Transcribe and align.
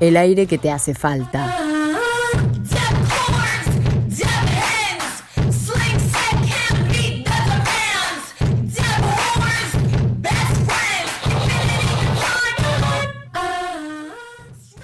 El 0.00 0.16
aire 0.16 0.46
que 0.46 0.58
te 0.58 0.70
hace 0.70 0.94
falta. 0.94 1.56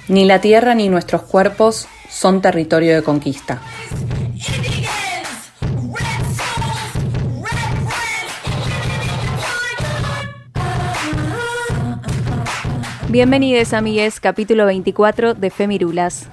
Ni 0.08 0.26
la 0.26 0.40
tierra 0.40 0.74
ni 0.74 0.88
nuestros 0.88 1.22
cuerpos 1.22 1.88
son 2.10 2.42
territorio 2.42 2.94
de 2.94 3.02
conquista. 3.02 3.60
Bienvenidos 13.14 13.72
amigues, 13.74 14.18
capítulo 14.18 14.66
24 14.66 15.34
de 15.34 15.50
Femirulas. 15.50 16.26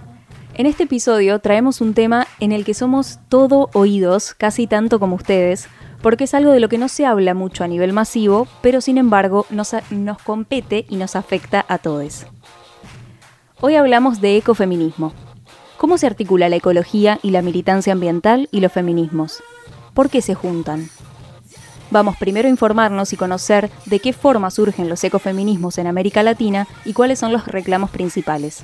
En 0.56 0.66
este 0.66 0.86
episodio 0.86 1.38
traemos 1.38 1.80
un 1.80 1.94
tema 1.94 2.26
en 2.40 2.52
el 2.52 2.66
que 2.66 2.74
somos 2.74 3.20
todo 3.30 3.70
oídos, 3.76 4.34
casi 4.34 4.66
tanto 4.66 5.00
como 5.00 5.16
ustedes, 5.16 5.68
porque 6.02 6.24
es 6.24 6.34
algo 6.34 6.52
de 6.52 6.60
lo 6.60 6.70
que 6.70 6.80
no 6.80 6.88
se 6.90 7.06
habla 7.06 7.36
mucho 7.36 7.64
a 7.64 7.68
nivel 7.68 7.94
masivo, 7.94 8.48
pero 8.64 8.82
sin 8.82 8.98
embargo 8.98 9.46
nos, 9.52 9.76
nos 9.92 10.18
compete 10.24 10.88
y 10.90 10.96
nos 10.96 11.16
afecta 11.16 11.64
a 11.68 11.78
todos. 11.78 12.26
Hoy 13.60 13.76
hablamos 13.76 14.20
de 14.20 14.38
ecofeminismo. 14.38 15.14
¿Cómo 15.78 16.00
se 16.00 16.08
articula 16.08 16.50
la 16.50 16.56
ecología 16.56 17.20
y 17.22 17.30
la 17.30 17.44
militancia 17.44 17.94
ambiental 17.94 18.50
y 18.52 18.60
los 18.60 18.72
feminismos? 18.72 19.44
¿Por 19.94 20.10
qué 20.10 20.24
se 20.24 20.34
juntan? 20.34 20.90
Vamos 21.92 22.16
primero 22.16 22.48
a 22.48 22.52
informarnos 22.52 23.12
y 23.12 23.18
conocer 23.18 23.70
de 23.86 24.00
qué 24.00 24.14
forma 24.14 24.50
surgen 24.50 24.88
los 24.88 25.04
ecofeminismos 25.04 25.78
en 25.78 25.88
América 25.88 26.24
Latina 26.24 26.66
y 26.86 26.94
cuáles 26.94 27.20
son 27.20 27.34
los 27.34 27.46
reclamos 27.48 27.90
principales. 27.90 28.64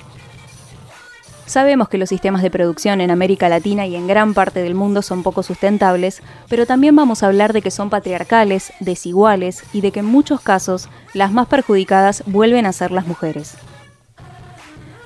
Sabemos 1.45 1.89
que 1.89 1.97
los 1.97 2.08
sistemas 2.08 2.42
de 2.42 2.50
producción 2.50 3.02
en 3.02 3.11
América 3.11 3.50
Latina 3.50 3.86
y 3.86 3.97
en 3.97 4.08
gran 4.08 4.34
parte 4.34 4.61
del 4.61 4.75
mundo 4.75 5.02
son 5.02 5.23
poco 5.23 5.44
sustentables, 5.44 6.22
pero 6.47 6.66
también 6.66 6.95
vamos 6.95 7.22
a 7.22 7.28
hablar 7.28 7.52
de 7.52 7.61
que 7.61 7.72
son 7.72 7.89
patriarcales, 7.89 8.72
desiguales 8.80 9.64
y 9.73 9.81
de 9.81 9.91
que 9.91 10.00
en 10.00 10.06
muchos 10.06 10.39
casos 10.39 10.88
las 11.14 11.34
más 11.34 11.47
perjudicadas 11.47 12.23
vuelven 12.28 12.66
a 12.66 12.73
ser 12.73 12.91
las 12.91 13.08
mujeres. 13.08 13.56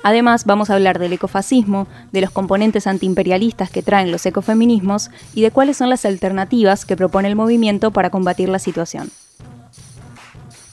Además, 0.02 0.44
vamos 0.44 0.70
a 0.70 0.74
hablar 0.74 0.98
del 0.98 1.12
ecofascismo, 1.12 1.86
de 2.10 2.20
los 2.20 2.30
componentes 2.30 2.86
antiimperialistas 2.86 3.70
que 3.70 3.82
traen 3.82 4.10
los 4.10 4.26
ecofeminismos 4.26 5.10
y 5.34 5.42
de 5.42 5.50
cuáles 5.50 5.76
son 5.76 5.90
las 5.90 6.04
alternativas 6.04 6.84
que 6.84 6.96
propone 6.96 7.28
el 7.28 7.36
movimiento 7.36 7.90
para 7.90 8.10
combatir 8.10 8.48
la 8.48 8.58
situación. 8.58 9.10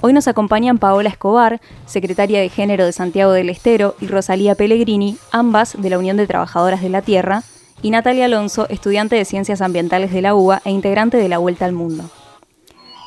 Hoy 0.01 0.13
nos 0.13 0.29
acompañan 0.29 0.77
Paola 0.77 1.09
Escobar, 1.09 1.59
secretaria 1.85 2.39
de 2.39 2.49
Género 2.49 2.85
de 2.85 2.93
Santiago 2.93 3.33
del 3.33 3.49
Estero, 3.49 3.95
y 3.99 4.07
Rosalía 4.07 4.55
Pellegrini, 4.55 5.17
ambas 5.31 5.75
de 5.77 5.89
la 5.89 5.99
Unión 5.99 6.15
de 6.15 6.25
Trabajadoras 6.25 6.81
de 6.81 6.89
la 6.89 7.01
Tierra, 7.01 7.43
y 7.81 7.91
Natalia 7.91 8.25
Alonso, 8.25 8.67
estudiante 8.69 9.17
de 9.17 9.25
Ciencias 9.25 9.61
Ambientales 9.61 10.11
de 10.11 10.21
la 10.21 10.35
UBA 10.35 10.61
e 10.63 10.71
integrante 10.71 11.17
de 11.17 11.29
la 11.29 11.37
Vuelta 11.37 11.65
al 11.65 11.73
Mundo. 11.73 12.09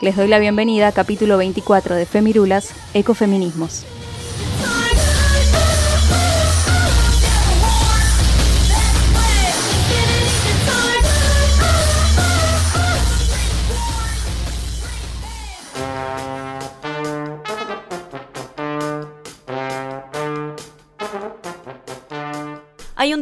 Les 0.02 0.16
doy 0.16 0.28
la 0.28 0.38
bienvenida 0.38 0.88
a 0.88 0.92
capítulo 0.92 1.38
24 1.38 1.94
de 1.94 2.06
Femirulas, 2.06 2.74
Ecofeminismos. 2.92 3.86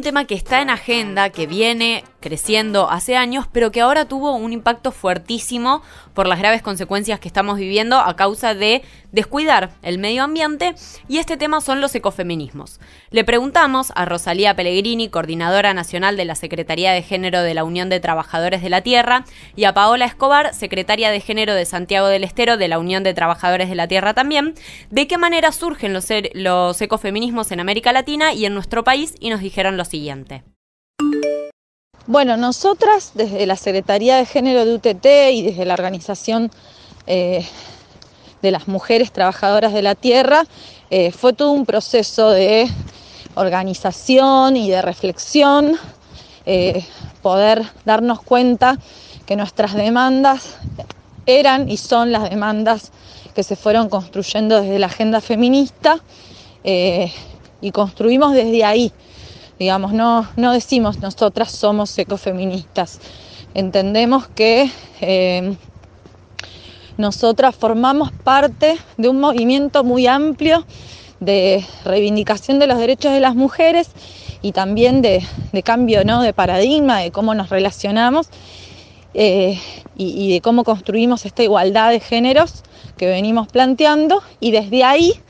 Tema 0.01 0.25
que 0.25 0.35
está 0.35 0.61
en 0.61 0.69
agenda, 0.69 1.29
que 1.29 1.47
viene 1.47 2.03
creciendo 2.21 2.89
hace 2.89 3.17
años, 3.17 3.47
pero 3.51 3.71
que 3.71 3.81
ahora 3.81 4.05
tuvo 4.05 4.35
un 4.35 4.53
impacto 4.53 4.91
fuertísimo 4.91 5.81
por 6.13 6.27
las 6.27 6.39
graves 6.39 6.61
consecuencias 6.61 7.19
que 7.19 7.27
estamos 7.27 7.57
viviendo 7.57 7.97
a 7.97 8.15
causa 8.15 8.53
de 8.53 8.83
descuidar 9.11 9.71
el 9.81 9.97
medio 9.97 10.23
ambiente 10.23 10.75
y 11.07 11.17
este 11.17 11.35
tema 11.35 11.59
son 11.59 11.81
los 11.81 11.93
ecofeminismos. 11.95 12.79
Le 13.09 13.23
preguntamos 13.23 13.91
a 13.95 14.05
Rosalía 14.05 14.55
Pellegrini, 14.55 15.09
coordinadora 15.09 15.73
nacional 15.73 16.15
de 16.15 16.25
la 16.25 16.35
Secretaría 16.35 16.93
de 16.93 17.01
Género 17.01 17.41
de 17.41 17.53
la 17.53 17.63
Unión 17.63 17.89
de 17.89 17.99
Trabajadores 17.99 18.61
de 18.61 18.69
la 18.69 18.81
Tierra, 18.81 19.25
y 19.55 19.65
a 19.65 19.73
Paola 19.73 20.05
Escobar, 20.05 20.53
secretaria 20.53 21.11
de 21.11 21.19
Género 21.19 21.53
de 21.53 21.65
Santiago 21.65 22.07
del 22.07 22.23
Estero 22.23 22.57
de 22.57 22.67
la 22.67 22.79
Unión 22.79 23.03
de 23.03 23.13
Trabajadores 23.13 23.69
de 23.69 23.75
la 23.75 23.87
Tierra 23.87 24.13
también, 24.13 24.53
de 24.89 25.07
qué 25.07 25.17
manera 25.17 25.51
surgen 25.51 25.93
los, 25.93 26.09
er, 26.11 26.29
los 26.33 26.81
ecofeminismos 26.81 27.51
en 27.51 27.59
América 27.59 27.91
Latina 27.91 28.33
y 28.33 28.45
en 28.45 28.53
nuestro 28.53 28.83
país 28.83 29.15
y 29.19 29.29
nos 29.29 29.41
dijeron 29.41 29.77
lo 29.77 29.85
siguiente. 29.85 30.43
Bueno, 32.11 32.35
nosotras 32.35 33.11
desde 33.13 33.45
la 33.45 33.55
Secretaría 33.55 34.17
de 34.17 34.25
Género 34.25 34.65
de 34.65 34.73
UTT 34.73 35.05
y 35.31 35.43
desde 35.43 35.63
la 35.63 35.75
organización 35.75 36.51
eh, 37.07 37.47
de 38.41 38.51
las 38.51 38.67
mujeres 38.67 39.13
trabajadoras 39.13 39.71
de 39.71 39.81
la 39.81 39.95
tierra, 39.95 40.43
eh, 40.89 41.13
fue 41.13 41.31
todo 41.31 41.53
un 41.53 41.65
proceso 41.65 42.31
de 42.31 42.67
organización 43.35 44.57
y 44.57 44.69
de 44.69 44.81
reflexión, 44.81 45.77
eh, 46.45 46.85
poder 47.21 47.63
darnos 47.85 48.21
cuenta 48.21 48.77
que 49.25 49.37
nuestras 49.37 49.73
demandas 49.73 50.57
eran 51.25 51.69
y 51.69 51.77
son 51.77 52.11
las 52.11 52.29
demandas 52.29 52.91
que 53.33 53.43
se 53.43 53.55
fueron 53.55 53.87
construyendo 53.87 54.61
desde 54.61 54.79
la 54.79 54.87
agenda 54.87 55.21
feminista 55.21 56.01
y 56.61 57.71
construimos 57.71 58.33
desde 58.33 58.65
ahí 58.65 58.91
Digamos, 59.61 59.93
no, 59.93 60.27
no 60.37 60.53
decimos 60.53 61.01
nosotras 61.01 61.51
somos 61.51 61.95
ecofeministas. 61.99 62.99
Entendemos 63.53 64.27
que 64.27 64.71
eh, 65.01 65.55
nosotras 66.97 67.55
formamos 67.55 68.11
parte 68.11 68.79
de 68.97 69.07
un 69.07 69.19
movimiento 69.19 69.83
muy 69.83 70.07
amplio 70.07 70.65
de 71.19 71.63
reivindicación 71.85 72.57
de 72.57 72.65
los 72.65 72.79
derechos 72.79 73.13
de 73.13 73.19
las 73.19 73.35
mujeres 73.35 73.91
y 74.41 74.51
también 74.51 75.03
de, 75.03 75.23
cambio 75.63 76.03
¿no? 76.05 76.23
de 76.23 76.33
paradigma, 76.33 76.97
de 77.01 77.11
cómo 77.11 77.35
nos 77.35 77.51
relacionamos 77.51 78.29
eh, 79.13 79.59
y, 79.95 80.25
y, 80.25 80.33
de 80.33 80.41
cómo 80.41 80.63
construimos 80.63 81.27
esta 81.27 81.43
igualdad 81.43 81.91
de 81.91 81.99
géneros 81.99 82.63
que 82.97 83.05
venimos 83.05 83.47
planteando 83.47 84.23
y 84.39 84.49
desde 84.49 84.83
ahí 84.83 85.21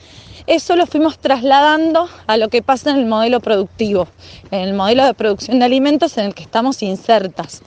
eso 0.52 0.76
lo 0.76 0.86
fuimos 0.86 1.18
trasladando 1.18 2.10
a 2.28 2.36
lo 2.36 2.50
que 2.50 2.62
pasa 2.62 2.92
en 2.92 2.98
el 2.98 3.06
modelo 3.06 3.40
productivo, 3.40 4.10
en 4.52 4.60
el 4.60 4.74
modelo 4.74 5.06
de 5.06 5.14
producción 5.14 5.60
de 5.60 5.66
alimentos 5.66 6.18
en 6.18 6.26
el 6.26 6.34
que 6.34 6.44
estamos 6.44 6.84
insertas. 6.84 7.62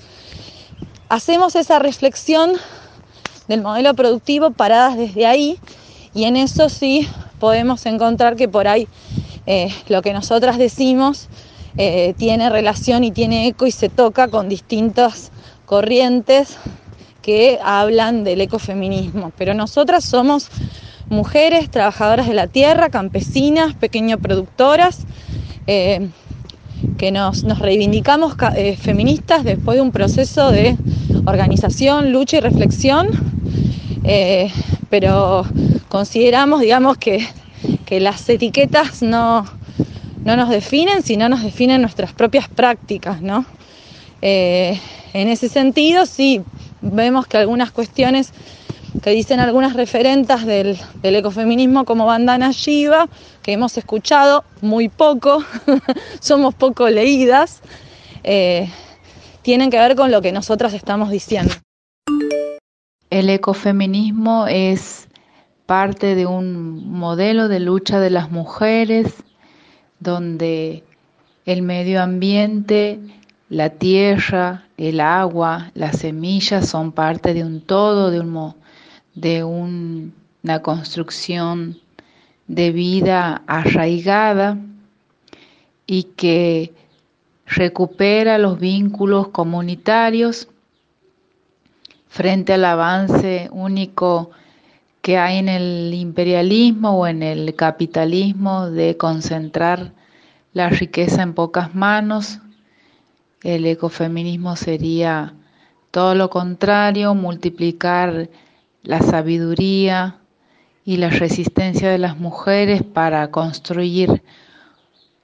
Hacemos 1.09 1.56
esa 1.56 1.78
reflexión 1.78 2.53
del 3.49 3.62
modelo 3.62 3.94
productivo 3.94 4.50
paradas 4.50 4.99
desde 4.99 5.25
ahí 5.25 5.59
y 6.12 6.25
en 6.25 6.37
eso 6.37 6.69
sí 6.69 7.09
podemos 7.41 7.87
encontrar 7.87 8.37
que 8.37 8.49
por 8.49 8.69
ahí 8.69 8.87
eh, 9.47 9.75
lo 9.89 10.03
que 10.03 10.12
nosotras 10.12 10.59
decimos 10.59 11.28
eh, 11.78 12.12
tiene 12.19 12.50
relación 12.50 13.03
y 13.03 13.12
tiene 13.12 13.47
eco 13.47 13.67
y 13.67 13.70
se 13.70 13.88
toca 13.88 14.29
con 14.29 14.50
distintas 14.50 15.32
corrientes 15.64 16.58
que 17.23 17.58
hablan 17.64 18.25
del 18.25 18.43
ecofeminismo. 18.43 19.32
Pero 19.38 19.55
nosotras 19.55 20.05
somos 20.05 20.50
mujeres 21.09 21.71
trabajadoras 21.71 22.29
de 22.29 22.35
la 22.35 22.47
tierra, 22.47 22.89
campesinas, 22.91 23.75
pequeño 23.75 24.19
productoras, 24.19 25.01
eh, 25.67 26.09
que 26.99 27.11
nos, 27.11 27.43
reivindicamos 27.59 28.35
eh, 28.56 28.77
feministas 28.77 29.45
después 29.45 29.77
de 29.77 29.83
un 29.83 29.93
proceso 29.93 30.51
de 30.51 30.77
organización, 31.27 32.12
lucha 32.12 32.39
y 32.39 32.41
reflexión, 32.41 33.09
eh, 34.05 34.51
pero 34.91 35.47
consideramos, 35.89 36.61
digamos, 36.61 36.99
que, 36.99 37.27
las 37.91 38.29
etiquetas 38.29 39.03
no, 39.03 39.47
no, 40.25 40.37
nos 40.37 40.49
definen, 40.49 41.05
sino 41.05 41.29
nos 41.29 41.45
definen 41.45 41.81
nuestras 41.81 42.12
propias 42.12 42.49
prácticas, 42.49 43.23
¿no? 43.23 43.47
en 44.21 45.29
ese 45.29 45.49
sentido, 45.49 46.06
sí, 46.06 46.41
vemos 46.81 47.27
que 47.27 47.37
algunas 47.37 47.71
cuestiones 47.71 48.33
que 49.02 49.11
dicen 49.11 49.41
algunas 49.41 49.75
referentas 49.75 50.46
del, 50.46 50.79
ecofeminismo 51.02 51.85
como 51.85 52.06
Bandana 52.06 52.50
Shiva, 52.52 53.08
que 53.43 53.52
hemos 53.52 53.76
escuchado 53.76 54.44
muy 54.61 54.88
poco, 54.88 55.44
somos 56.20 56.55
poco 56.55 56.88
leídas, 56.88 57.61
eh, 58.23 58.70
tienen 59.43 59.70
que 59.70 59.79
ver 59.79 59.96
con 59.96 60.11
lo 60.11 60.23
que 60.23 60.32
nosotras 60.32 60.73
estamos 60.75 61.11
diciendo. 61.11 61.55
El 63.11 63.29
ecofeminismo 63.31 64.46
es 64.49 65.08
parte 65.67 66.14
de 66.14 66.26
un 66.26 66.91
modelo 66.91 67.49
de 67.49 67.61
lucha 67.61 68.00
de 68.00 68.11
las 68.11 68.31
mujeres 68.31 69.14
donde 70.00 70.85
el 71.46 71.62
medio 71.62 72.02
ambiente, 72.02 73.00
la 73.49 73.70
tierra, 73.70 74.64
el 74.76 75.00
agua, 75.00 75.70
las 75.75 75.99
semillas 75.99 76.69
son 76.69 76.93
parte 76.93 77.35
de 77.35 77.44
un 77.44 77.61
todo, 77.61 78.11
de, 78.11 78.20
un, 78.20 78.55
de 79.14 79.44
una 79.44 80.62
construcción 80.62 81.78
de 82.46 82.72
vida 82.72 83.43
arraigada 83.46 84.58
y 85.87 86.05
que 86.16 86.72
recupera 87.46 88.38
los 88.38 88.58
vínculos 88.58 89.28
comunitarios 89.28 90.49
frente 92.08 92.55
al 92.55 92.64
avance 92.64 93.49
único 93.52 94.31
que 95.02 95.19
hay 95.19 95.38
en 95.38 95.49
el 95.49 95.93
imperialismo 95.93 96.99
o 96.99 97.06
en 97.06 97.22
el 97.22 97.55
capitalismo 97.55 98.70
de 98.70 98.96
concentrar 98.96 99.93
la 100.55 100.70
riqueza 100.70 101.22
en 101.22 101.34
pocas 101.34 101.75
manos. 101.75 102.38
El 103.43 103.67
ecofeminismo 103.67 104.56
sería 104.56 105.34
todo 105.90 106.14
lo 106.14 106.31
contrario, 106.31 107.14
multiplicar 107.14 108.31
la 108.84 109.00
sabiduría 109.00 110.19
y 110.84 110.98
la 110.98 111.08
resistencia 111.08 111.90
de 111.90 111.98
las 111.98 112.19
mujeres 112.19 112.82
para 112.82 113.31
construir 113.31 114.22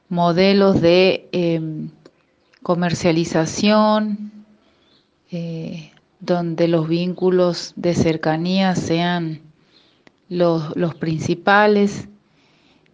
modelos 0.08 0.80
de 0.80 1.28
em, 1.32 1.90
comercialización, 2.62 4.32
eh, 5.30 5.92
donde 6.18 6.68
los 6.68 6.88
vínculos 6.88 7.72
de 7.76 7.94
cercanía 7.94 8.74
sean 8.74 9.40
los, 10.28 10.74
los 10.76 10.94
principales 10.94 12.08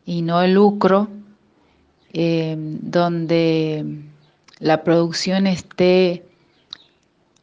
y 0.04 0.22
no 0.22 0.42
el 0.42 0.54
lucro, 0.54 1.08
em, 2.12 2.78
donde 2.82 3.84
la 4.58 4.82
producción 4.82 5.46
esté 5.46 6.24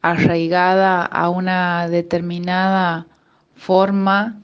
arraigada 0.02 1.04
a 1.04 1.30
una 1.30 1.88
determinada 1.88 3.06
forma 3.54 4.40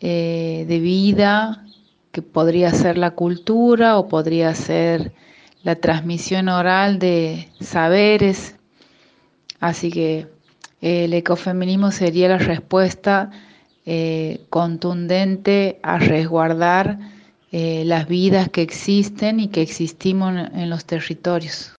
eh, 0.00 0.64
de 0.68 0.80
vida 0.80 1.64
que 2.12 2.22
podría 2.22 2.70
ser 2.70 2.96
la 2.98 3.12
cultura 3.12 3.98
o 3.98 4.08
podría 4.08 4.54
ser 4.54 5.12
la 5.62 5.76
transmisión 5.76 6.48
oral 6.48 6.98
de 6.98 7.48
saberes. 7.60 8.56
Así 9.60 9.90
que 9.90 10.26
el 10.80 11.12
ecofeminismo 11.12 11.90
sería 11.90 12.28
la 12.28 12.38
respuesta 12.38 13.30
eh, 13.84 14.40
contundente 14.50 15.78
a 15.82 15.98
resguardar 15.98 16.98
eh, 17.52 17.84
las 17.86 18.08
vidas 18.08 18.48
que 18.48 18.62
existen 18.62 19.40
y 19.40 19.48
que 19.48 19.62
existimos 19.62 20.34
en, 20.52 20.68
los 20.68 20.84
territorios. 20.84 21.74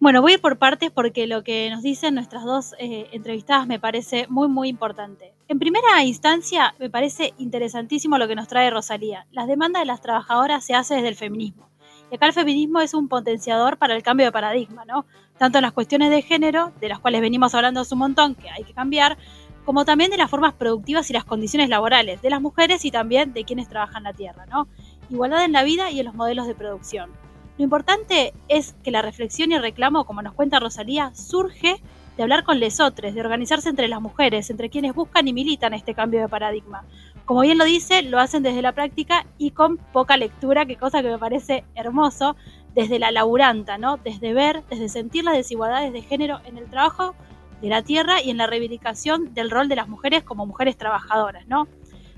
Bueno, 0.00 0.22
voy 0.22 0.32
a 0.32 0.34
ir 0.36 0.40
por 0.40 0.56
partes 0.56 0.90
porque 0.90 1.26
lo 1.26 1.44
que 1.44 1.68
nos 1.68 1.82
dicen 1.82 2.14
nuestras 2.14 2.42
dos 2.42 2.74
eh, 2.78 3.08
entrevistadas 3.12 3.66
me 3.66 3.78
parece 3.78 4.26
muy, 4.30 4.48
muy 4.48 4.70
importante. 4.70 5.34
En 5.46 5.58
primera 5.58 6.02
instancia, 6.02 6.74
me 6.78 6.88
parece 6.88 7.34
interesantísimo 7.36 8.16
lo 8.16 8.26
que 8.26 8.34
nos 8.34 8.48
trae 8.48 8.70
Rosalía. 8.70 9.26
Las 9.30 9.46
demandas 9.46 9.82
de 9.82 9.86
las 9.86 10.00
trabajadoras 10.00 10.64
se 10.64 10.72
hacen 10.72 10.96
desde 10.96 11.10
el 11.10 11.16
feminismo. 11.16 11.68
Y 12.10 12.14
acá 12.14 12.26
el 12.26 12.32
feminismo 12.32 12.80
es 12.80 12.94
un 12.94 13.08
potenciador 13.08 13.76
para 13.76 13.94
el 13.94 14.02
cambio 14.02 14.24
de 14.24 14.32
paradigma, 14.32 14.86
¿no? 14.86 15.04
Tanto 15.36 15.58
en 15.58 15.62
las 15.62 15.72
cuestiones 15.72 16.08
de 16.08 16.22
género, 16.22 16.72
de 16.80 16.88
las 16.88 16.98
cuales 16.98 17.20
venimos 17.20 17.54
hablando 17.54 17.80
hace 17.80 17.94
un 17.94 18.00
montón, 18.00 18.36
que 18.36 18.48
hay 18.48 18.64
que 18.64 18.72
cambiar, 18.72 19.18
como 19.66 19.84
también 19.84 20.10
de 20.10 20.16
las 20.16 20.30
formas 20.30 20.54
productivas 20.54 21.10
y 21.10 21.12
las 21.12 21.26
condiciones 21.26 21.68
laborales 21.68 22.22
de 22.22 22.30
las 22.30 22.40
mujeres 22.40 22.86
y 22.86 22.90
también 22.90 23.34
de 23.34 23.44
quienes 23.44 23.68
trabajan 23.68 24.04
la 24.04 24.14
tierra, 24.14 24.46
¿no? 24.46 24.66
Igualdad 25.10 25.44
en 25.44 25.52
la 25.52 25.62
vida 25.62 25.90
y 25.90 26.00
en 26.00 26.06
los 26.06 26.14
modelos 26.14 26.46
de 26.46 26.54
producción. 26.54 27.10
Lo 27.60 27.64
importante 27.64 28.32
es 28.48 28.74
que 28.82 28.90
la 28.90 29.02
reflexión 29.02 29.52
y 29.52 29.54
el 29.54 29.60
reclamo, 29.60 30.06
como 30.06 30.22
nos 30.22 30.32
cuenta 30.32 30.60
Rosalía, 30.60 31.14
surge 31.14 31.76
de 32.16 32.22
hablar 32.22 32.42
con 32.42 32.58
lesotres, 32.58 33.14
de 33.14 33.20
organizarse 33.20 33.68
entre 33.68 33.86
las 33.86 34.00
mujeres, 34.00 34.48
entre 34.48 34.70
quienes 34.70 34.94
buscan 34.94 35.28
y 35.28 35.34
militan 35.34 35.74
este 35.74 35.92
cambio 35.92 36.22
de 36.22 36.28
paradigma. 36.28 36.86
Como 37.26 37.42
bien 37.42 37.58
lo 37.58 37.66
dice, 37.66 38.00
lo 38.00 38.18
hacen 38.18 38.42
desde 38.42 38.62
la 38.62 38.72
práctica 38.72 39.26
y 39.36 39.50
con 39.50 39.76
poca 39.76 40.16
lectura, 40.16 40.64
que 40.64 40.76
cosa 40.76 41.02
que 41.02 41.10
me 41.10 41.18
parece 41.18 41.64
hermoso, 41.74 42.34
desde 42.74 42.98
la 42.98 43.10
laburanta, 43.10 43.76
¿no? 43.76 43.98
Desde 43.98 44.32
ver, 44.32 44.62
desde 44.70 44.88
sentir 44.88 45.24
las 45.24 45.36
desigualdades 45.36 45.92
de 45.92 46.00
género 46.00 46.40
en 46.46 46.56
el 46.56 46.64
trabajo 46.64 47.14
de 47.60 47.68
la 47.68 47.82
tierra 47.82 48.22
y 48.22 48.30
en 48.30 48.38
la 48.38 48.46
reivindicación 48.46 49.34
del 49.34 49.50
rol 49.50 49.68
de 49.68 49.76
las 49.76 49.86
mujeres 49.86 50.22
como 50.22 50.46
mujeres 50.46 50.78
trabajadoras, 50.78 51.46
¿no? 51.46 51.68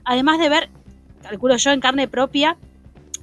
Además 0.05 0.39
de 0.39 0.49
ver, 0.49 0.71
calculo 1.21 1.57
yo 1.57 1.73
en 1.73 1.81
carne 1.81 2.07
propia, 2.07 2.57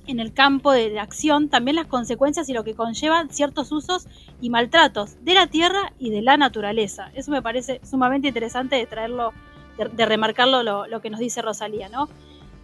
en 0.09 0.19
el 0.19 0.33
campo 0.33 0.71
de 0.71 0.89
la 0.89 1.03
acción 1.03 1.49
también 1.49 1.75
las 1.75 1.87
consecuencias 1.87 2.49
y 2.49 2.53
lo 2.53 2.63
que 2.63 2.73
conllevan 2.73 3.29
ciertos 3.29 3.71
usos 3.71 4.07
y 4.41 4.49
maltratos 4.49 5.23
de 5.23 5.35
la 5.35 5.47
tierra 5.47 5.93
y 5.99 6.09
de 6.09 6.21
la 6.21 6.35
naturaleza. 6.35 7.11
Eso 7.13 7.31
me 7.31 7.41
parece 7.41 7.79
sumamente 7.83 8.27
interesante 8.27 8.75
de 8.75 8.87
traerlo, 8.87 9.33
de, 9.77 10.05
remarcarlo 10.05 10.63
lo, 10.63 11.01
que 11.01 11.09
nos 11.09 11.19
dice 11.19 11.41
Rosalía, 11.41 11.89
¿no? 11.89 12.09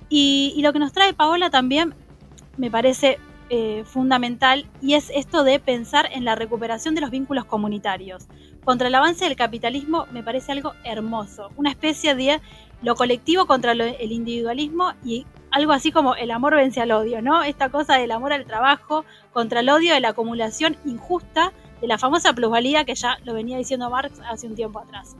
Y, 0.09 0.59
lo 0.61 0.73
que 0.73 0.79
nos 0.79 0.91
trae 0.91 1.13
Paola 1.13 1.49
también 1.49 1.93
me 2.57 2.71
parece 2.71 3.19
eh, 3.49 3.83
fundamental 3.85 4.67
y 4.81 4.95
es 4.95 5.11
esto 5.13 5.43
de 5.43 5.59
pensar 5.59 6.09
en 6.11 6.25
la 6.25 6.35
recuperación 6.35 6.95
de 6.95 7.01
los 7.01 7.11
vínculos 7.11 7.45
comunitarios. 7.45 8.27
Contra 8.63 8.87
el 8.87 8.95
avance 8.95 9.25
del 9.25 9.35
capitalismo 9.35 10.07
me 10.11 10.23
parece 10.23 10.51
algo 10.51 10.73
hermoso, 10.83 11.51
una 11.55 11.69
especie 11.69 12.15
de 12.15 12.41
lo 12.81 12.95
colectivo 12.95 13.45
contra 13.45 13.73
el 13.73 14.11
individualismo 14.11 14.93
y 15.03 15.25
algo 15.55 15.71
así 15.71 15.93
como 15.93 16.15
el 16.15 16.31
amor 16.31 16.53
vence 16.53 16.81
al 16.81 16.91
odio, 16.91 17.21
¿no? 17.21 17.41
Esta 17.41 17.69
cosa 17.69 17.95
del 17.95 18.11
amor 18.11 18.33
al 18.33 18.45
trabajo 18.45 19.05
contra 19.31 19.61
el 19.61 19.69
odio 19.69 19.93
de 19.93 20.01
la 20.01 20.09
acumulación 20.09 20.75
injusta 20.83 21.53
de 21.79 21.87
la 21.87 21.97
famosa 21.97 22.33
plusvalía 22.33 22.83
que 22.83 22.93
ya 22.93 23.19
lo 23.23 23.33
venía 23.33 23.57
diciendo 23.57 23.89
Marx 23.89 24.19
hace 24.29 24.47
un 24.47 24.55
tiempo 24.55 24.79
atrás. 24.79 25.15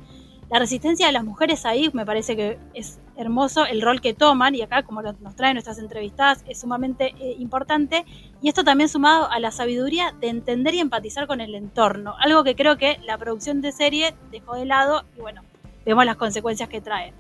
La 0.52 0.60
resistencia 0.60 1.08
de 1.08 1.14
las 1.14 1.24
mujeres 1.24 1.66
ahí 1.66 1.90
me 1.94 2.06
parece 2.06 2.36
que 2.36 2.60
es 2.74 3.00
hermoso 3.16 3.66
el 3.66 3.82
rol 3.82 4.02
que 4.02 4.14
toman 4.14 4.56
y 4.56 4.62
acá 4.62 4.84
como 4.84 5.02
nos 5.02 5.36
traen 5.38 5.54
nuestras 5.54 5.80
entrevistadas 5.80 6.44
es 6.50 6.60
sumamente 6.60 7.16
eh, 7.18 7.38
importante 7.40 8.04
y 8.42 8.50
esto 8.50 8.66
también 8.66 8.90
sumado 8.90 9.32
a 9.32 9.40
la 9.40 9.52
sabiduría 9.52 10.14
de 10.20 10.28
entender 10.28 10.74
y 10.74 10.80
empatizar 10.82 11.28
con 11.28 11.40
el 11.40 11.56
entorno, 11.56 12.14
algo 12.20 12.44
que 12.44 12.58
creo 12.58 12.76
que 12.76 13.00
la 13.06 13.18
producción 13.18 13.62
de 13.62 13.72
serie 13.72 14.14
dejó 14.32 14.56
de 14.56 14.66
lado 14.66 15.06
y 15.18 15.22
bueno, 15.22 15.44
vemos 15.86 16.06
las 16.06 16.18
consecuencias 16.18 16.68
que 16.68 16.82
trae. 16.82 17.14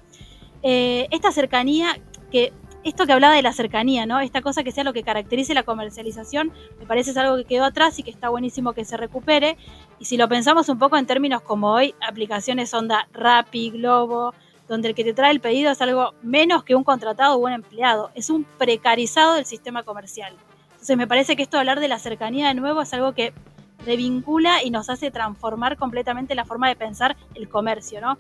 Eh, 0.63 1.07
esta 1.11 1.31
cercanía 1.31 1.97
que 2.29 2.51
esto 2.85 3.07
que 3.07 3.13
hablaba 3.13 3.33
de 3.33 3.41
la 3.41 3.51
cercanía, 3.51 4.05
¿no? 4.05 4.19
Esta 4.19 4.41
cosa 4.41 4.63
que 4.63 4.71
sea 4.71 4.83
lo 4.83 4.93
que 4.93 5.01
caracterice 5.01 5.55
la 5.55 5.63
comercialización, 5.63 6.53
me 6.79 6.85
parece 6.85 7.11
es 7.11 7.17
algo 7.17 7.35
que 7.35 7.43
quedó 7.43 7.65
atrás 7.65 7.97
y 7.97 8.03
que 8.03 8.11
está 8.11 8.29
buenísimo 8.29 8.73
que 8.73 8.85
se 8.85 8.95
recupere. 8.95 9.57
Y 9.99 10.05
si 10.05 10.17
lo 10.17 10.29
pensamos 10.29 10.69
un 10.69 10.77
poco 10.77 10.95
en 10.95 11.07
términos 11.07 11.41
como 11.41 11.71
hoy, 11.73 11.95
aplicaciones 11.99 12.75
onda 12.75 13.07
Rappi, 13.11 13.71
Globo, 13.71 14.35
donde 14.67 14.89
el 14.89 14.95
que 14.95 15.03
te 15.03 15.13
trae 15.13 15.31
el 15.31 15.39
pedido 15.39 15.71
es 15.71 15.81
algo 15.81 16.13
menos 16.21 16.63
que 16.63 16.75
un 16.75 16.83
contratado 16.83 17.35
o 17.35 17.39
un 17.39 17.53
empleado, 17.53 18.11
es 18.13 18.29
un 18.29 18.43
precarizado 18.43 19.33
del 19.33 19.47
sistema 19.47 19.81
comercial. 19.81 20.35
Entonces 20.73 20.95
me 20.95 21.07
parece 21.07 21.35
que 21.35 21.41
esto 21.41 21.57
de 21.57 21.61
hablar 21.61 21.79
de 21.79 21.87
la 21.87 21.97
cercanía 21.97 22.49
de 22.49 22.53
nuevo 22.53 22.83
es 22.83 22.93
algo 22.93 23.13
que 23.13 23.33
revincula 23.83 24.63
y 24.63 24.69
nos 24.69 24.91
hace 24.91 25.09
transformar 25.09 25.75
completamente 25.75 26.35
la 26.35 26.45
forma 26.45 26.69
de 26.69 26.75
pensar 26.75 27.17
el 27.33 27.49
comercio, 27.49 27.99
¿no? 27.99 28.15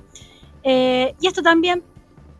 Eh, 0.63 1.13
y 1.21 1.27
esto 1.27 1.43
también 1.43 1.83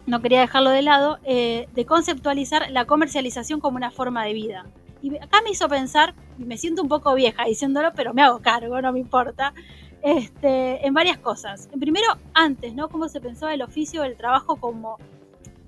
no 0.06 0.22
quería 0.22 0.40
dejarlo 0.42 0.70
de 0.70 0.82
lado, 0.82 1.20
eh, 1.24 1.68
de 1.74 1.86
conceptualizar 1.86 2.70
la 2.72 2.86
comercialización 2.86 3.60
como 3.60 3.78
una 3.78 3.92
forma 3.92 4.24
de 4.26 4.34
vida. 4.34 4.66
Y 5.02 5.16
acá 5.18 5.42
me 5.44 5.52
hizo 5.52 5.68
pensar, 5.68 6.16
y 6.40 6.46
me 6.46 6.58
siento 6.58 6.82
un 6.82 6.90
poco 6.90 7.14
vieja 7.16 7.46
diciéndolo, 7.46 7.94
pero 7.96 8.14
me 8.14 8.22
hago 8.22 8.40
cargo, 8.40 8.82
no 8.82 8.92
me 8.92 9.00
importa, 9.00 9.54
este, 10.02 10.86
en 10.86 10.94
varias 10.94 11.18
cosas. 11.18 11.70
En 11.72 11.80
primero, 11.80 12.08
antes, 12.34 12.74
¿no? 12.76 12.90
Cómo 12.90 13.10
se 13.10 13.22
pensaba 13.22 13.54
el 13.54 13.62
oficio 13.62 14.04
del 14.04 14.16
trabajo 14.16 14.56
como, 14.58 14.98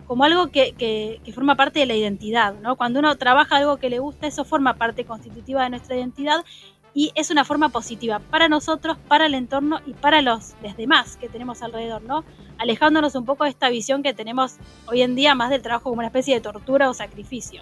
como 0.05 0.23
algo 0.23 0.47
que, 0.47 0.73
que, 0.73 1.21
que, 1.23 1.33
forma 1.33 1.55
parte 1.55 1.79
de 1.79 1.85
la 1.85 1.95
identidad, 1.95 2.53
¿no? 2.61 2.75
Cuando 2.77 2.99
uno 2.99 3.15
trabaja 3.17 3.57
algo 3.57 3.77
que 3.77 3.89
le 3.89 3.99
gusta, 3.99 4.27
eso 4.27 4.45
forma 4.45 4.75
parte 4.75 5.05
constitutiva 5.05 5.63
de 5.63 5.71
nuestra 5.71 5.95
identidad 5.95 6.45
y 6.97 7.11
es 7.13 7.29
una 7.29 7.45
forma 7.45 7.69
positiva 7.69 8.17
para 8.17 8.49
nosotros, 8.49 8.97
para 9.07 9.27
el 9.27 9.35
entorno 9.35 9.79
y 9.85 9.93
para 9.93 10.23
los, 10.23 10.55
demás 10.77 11.15
que 11.17 11.29
tenemos 11.29 11.61
alrededor, 11.61 12.01
¿no? 12.01 12.23
Alejándonos 12.57 13.13
un 13.13 13.23
poco 13.23 13.43
de 13.43 13.51
esta 13.51 13.69
visión 13.69 14.01
que 14.01 14.15
tenemos 14.15 14.55
hoy 14.87 15.03
en 15.03 15.13
día 15.13 15.35
más 15.35 15.51
del 15.51 15.61
trabajo 15.61 15.91
como 15.91 15.99
una 15.99 16.07
especie 16.07 16.33
de 16.33 16.41
tortura 16.41 16.89
o 16.89 16.95
sacrificio. 16.95 17.61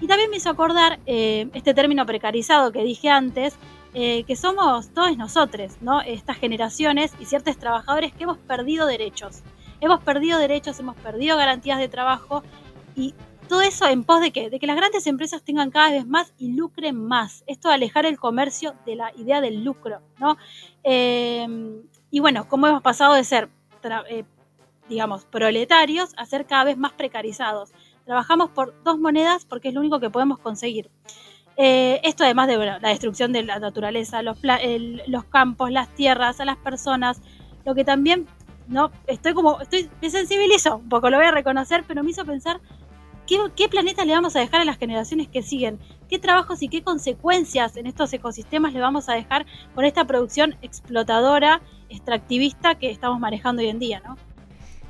Y 0.00 0.06
también 0.06 0.30
me 0.30 0.36
hizo 0.36 0.48
acordar 0.48 1.00
eh, 1.06 1.48
este 1.54 1.74
término 1.74 2.06
precarizado 2.06 2.70
que 2.70 2.84
dije 2.84 3.08
antes, 3.08 3.56
eh, 3.94 4.22
que 4.28 4.36
somos 4.36 4.90
todos 4.90 5.16
nosotros, 5.16 5.72
¿no? 5.80 6.00
Estas 6.00 6.36
generaciones 6.36 7.14
y 7.18 7.24
ciertos 7.24 7.58
trabajadores 7.58 8.12
que 8.12 8.22
hemos 8.22 8.38
perdido 8.38 8.86
derechos. 8.86 9.42
Hemos 9.80 10.04
perdido 10.04 10.38
derechos, 10.38 10.78
hemos 10.78 10.94
perdido 10.94 11.36
garantías 11.36 11.80
de 11.80 11.88
trabajo 11.88 12.44
y 12.94 13.12
todo 13.52 13.60
eso 13.60 13.86
en 13.86 14.02
pos 14.02 14.22
de 14.22 14.30
que, 14.30 14.48
de 14.48 14.58
que 14.58 14.66
las 14.66 14.76
grandes 14.76 15.06
empresas 15.06 15.42
tengan 15.42 15.70
cada 15.70 15.90
vez 15.90 16.06
más 16.06 16.32
y 16.38 16.54
lucren 16.54 16.96
más. 16.96 17.44
Esto 17.46 17.68
de 17.68 17.74
alejar 17.74 18.06
el 18.06 18.18
comercio 18.18 18.74
de 18.86 18.96
la 18.96 19.12
idea 19.14 19.42
del 19.42 19.62
lucro, 19.62 20.00
¿no? 20.18 20.38
Eh, 20.84 21.46
y 22.10 22.20
bueno, 22.20 22.48
cómo 22.48 22.66
hemos 22.66 22.80
pasado 22.80 23.12
de 23.12 23.24
ser, 23.24 23.50
eh, 24.08 24.24
digamos, 24.88 25.26
proletarios 25.26 26.14
a 26.16 26.24
ser 26.24 26.46
cada 26.46 26.64
vez 26.64 26.78
más 26.78 26.92
precarizados. 26.92 27.72
Trabajamos 28.06 28.48
por 28.48 28.82
dos 28.84 28.98
monedas 28.98 29.44
porque 29.44 29.68
es 29.68 29.74
lo 29.74 29.80
único 29.80 30.00
que 30.00 30.08
podemos 30.08 30.38
conseguir. 30.38 30.90
Eh, 31.58 32.00
esto 32.04 32.24
además 32.24 32.48
de 32.48 32.56
la 32.56 32.78
destrucción 32.78 33.34
de 33.34 33.42
la 33.42 33.58
naturaleza, 33.58 34.22
los, 34.22 34.38
los 35.08 35.24
campos, 35.24 35.70
las 35.70 35.94
tierras, 35.94 36.40
a 36.40 36.46
las 36.46 36.56
personas, 36.56 37.20
lo 37.66 37.74
que 37.74 37.84
también 37.84 38.26
no 38.66 38.90
estoy 39.06 39.34
como 39.34 39.60
estoy 39.60 39.90
me 40.00 40.08
sensibilizo 40.08 40.76
un 40.76 40.88
poco 40.88 41.10
lo 41.10 41.16
voy 41.16 41.26
a 41.26 41.32
reconocer 41.32 41.84
pero 41.86 42.02
me 42.02 42.10
hizo 42.10 42.24
pensar 42.24 42.60
¿Qué, 43.56 43.68
planeta 43.68 44.04
le 44.04 44.12
vamos 44.12 44.36
a 44.36 44.40
dejar 44.40 44.60
a 44.60 44.64
las 44.66 44.76
generaciones 44.76 45.26
que 45.26 45.42
siguen? 45.42 45.78
¿Qué 46.10 46.18
trabajos 46.18 46.62
y 46.62 46.68
qué 46.68 46.82
consecuencias 46.82 47.78
en 47.78 47.86
estos 47.86 48.12
ecosistemas 48.12 48.74
le 48.74 48.80
vamos 48.80 49.08
a 49.08 49.14
dejar 49.14 49.46
con 49.74 49.86
esta 49.86 50.04
producción 50.04 50.56
explotadora, 50.60 51.62
extractivista 51.88 52.74
que 52.74 52.90
estamos 52.90 53.20
manejando 53.20 53.62
hoy 53.62 53.68
en 53.68 53.78
día, 53.78 54.02
¿no? 54.04 54.18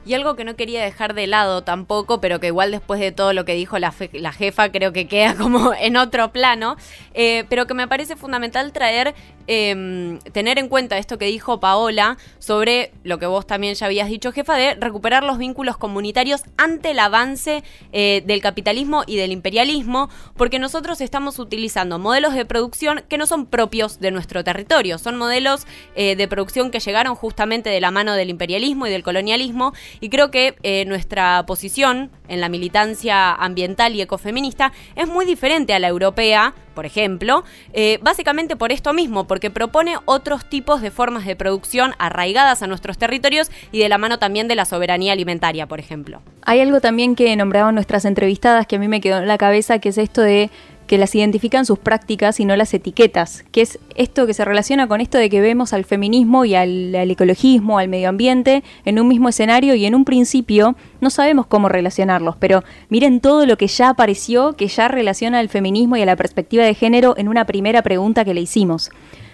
Y 0.05 0.15
algo 0.15 0.35
que 0.35 0.43
no 0.43 0.57
quería 0.57 0.83
dejar 0.83 1.15
de 1.15 1.29
lado 1.29 1.63
tampoco, 1.63 2.21
pero 2.21 2.41
que 2.41 2.49
igual 2.49 2.73
después 2.73 2.99
de 2.99 3.13
todo 3.13 3.33
lo 3.33 3.45
que 3.45 3.55
dijo 3.55 3.79
la, 3.79 3.93
jefa 3.93 4.73
creo 4.73 4.93
que 4.93 5.07
queda 5.07 5.37
como 5.37 5.73
en 5.79 5.97
otro 5.97 6.33
plano, 6.33 6.77
eh, 7.15 7.45
pero 7.49 7.69
que 7.69 7.75
me 7.75 7.87
parece 7.87 8.17
fundamental 8.17 8.73
traer, 8.73 9.15
em, 9.47 10.19
tener 10.33 10.59
en 10.59 10.69
cuenta 10.69 10.99
esto 10.99 11.19
que 11.19 11.27
dijo 11.27 11.61
Paola 11.61 12.19
sobre 12.39 12.93
lo 13.05 13.19
que 13.19 13.27
vos 13.27 13.47
también 13.47 13.75
ya 13.75 13.87
habías 13.87 14.09
dicho, 14.09 14.33
jefa, 14.33 14.57
de 14.57 14.75
recuperar 14.75 15.25
los 15.25 15.39
vínculos 15.39 15.77
comunitarios 15.77 16.43
ante 16.57 16.93
el 16.93 16.99
avance 16.99 17.63
eh, 17.93 18.23
del 18.27 18.41
capitalismo 18.41 19.05
y 19.07 19.17
del 19.17 19.33
imperialismo, 19.33 20.09
porque 20.37 20.59
nosotros 20.59 21.01
estamos 21.01 21.39
utilizando 21.39 21.99
modelos 21.99 22.35
de 22.35 22.45
producción 22.45 23.03
que 23.09 23.19
no 23.19 23.27
son 23.27 23.47
propios 23.47 24.01
de 24.01 24.11
nuestro 24.11 24.45
territorio, 24.45 24.99
son 24.99 25.17
modelos 25.17 25.67
eh, 25.95 26.17
de 26.17 26.29
producción 26.29 26.71
que 26.71 26.81
llegaron 26.81 27.15
justamente 27.15 27.71
de 27.71 27.81
la 27.81 27.91
mano 27.91 28.15
del 28.15 28.31
imperialismo 28.31 28.87
y 28.87 28.91
del 28.91 29.03
colonialismo 29.03 29.73
y 30.01 30.09
creo 30.09 30.31
que 30.31 30.57
eh, 30.63 30.85
nuestra 30.87 31.45
posición 31.47 32.11
en 32.29 32.41
la 32.41 32.49
militancia 32.49 33.33
ambiental 33.33 33.95
y 33.95 34.03
ecofeminista 34.03 34.73
es 34.97 35.09
muy 35.09 35.27
diferente 35.27 35.75
a 35.75 35.79
la 35.79 35.89
europea, 35.89 36.55
por 36.73 36.87
ejemplo, 36.87 37.45
eh, 37.73 37.99
básicamente 38.03 38.57
por 38.57 38.73
esto 38.73 38.93
mismo, 38.93 39.27
porque 39.27 39.51
propone 39.51 39.97
otros 40.05 40.45
tipos 40.45 40.83
de 40.83 40.91
formas 40.91 41.25
de 41.27 41.37
producción 41.37 41.95
arraigadas 41.99 42.63
a 42.63 42.67
nuestros 42.67 42.99
territorios 42.99 43.51
y 43.71 43.81
de 43.81 43.89
la 43.89 43.99
mano 43.99 44.19
también 44.19 44.49
de 44.49 44.57
la 44.57 44.65
soberanía 44.65 45.13
alimentaria, 45.13 45.67
por 45.67 45.81
ejemplo. 45.81 46.23
Hay 46.45 46.61
algo 46.61 46.81
también 46.81 47.15
que 47.15 47.35
nombraban 47.37 47.75
nuestras 47.75 48.05
entrevistadas 48.05 48.67
que 48.67 48.77
a 48.77 48.79
mí 48.79 48.89
me 48.89 49.01
quedó 49.01 49.19
en 49.19 49.29
la 49.29 49.39
cabeza, 49.39 49.79
que 49.79 49.91
es 49.91 49.99
esto 49.99 50.23
de 50.23 50.51
que 50.93 50.99
las 50.99 51.15
identifican 51.15 51.65
sus 51.65 51.79
prácticas 51.79 52.39
y 52.39 52.45
no 52.45 52.55
las 52.55 52.75
etiquetas, 52.75 53.47
que 53.51 53.63
es 53.63 53.79
esto 53.97 54.27
que 54.27 54.35
se 54.35 54.45
relaciona 54.45 54.89
con 54.89 55.01
esto 55.01 55.17
de 55.17 55.31
que 55.31 55.41
vemos 55.41 55.73
al 55.73 55.87
feminismo 55.87 56.45
y 56.45 56.55
al, 56.55 56.95
ecologismo, 56.95 57.79
al 57.79 57.89
medio 57.89 58.11
ambiente 58.11 58.63
en 58.85 59.01
un 59.01 59.09
mismo 59.09 59.31
escenario 59.31 59.75
y 59.75 59.87
en 59.87 59.95
un 59.95 60.05
principio 60.05 60.77
no 61.01 61.09
sabemos 61.09 61.47
cómo 61.47 61.71
relacionarlos, 61.71 62.37
pero 62.37 62.63
miren 62.91 63.21
todo 63.21 63.47
lo 63.47 63.57
que 63.57 63.69
ya 63.69 63.89
apareció, 63.89 64.53
que 64.53 64.69
ya 64.69 64.87
relaciona 64.89 65.39
al 65.39 65.49
feminismo 65.49 65.97
y 65.97 66.03
a 66.03 66.05
la 66.05 66.15
perspectiva 66.15 66.63
de 66.63 66.75
género 66.75 67.15
en 67.17 67.29
una 67.29 67.47
primera 67.47 67.81
pregunta 67.81 68.27
que 68.27 68.35
le 68.35 68.43
hicimos. 68.43 68.91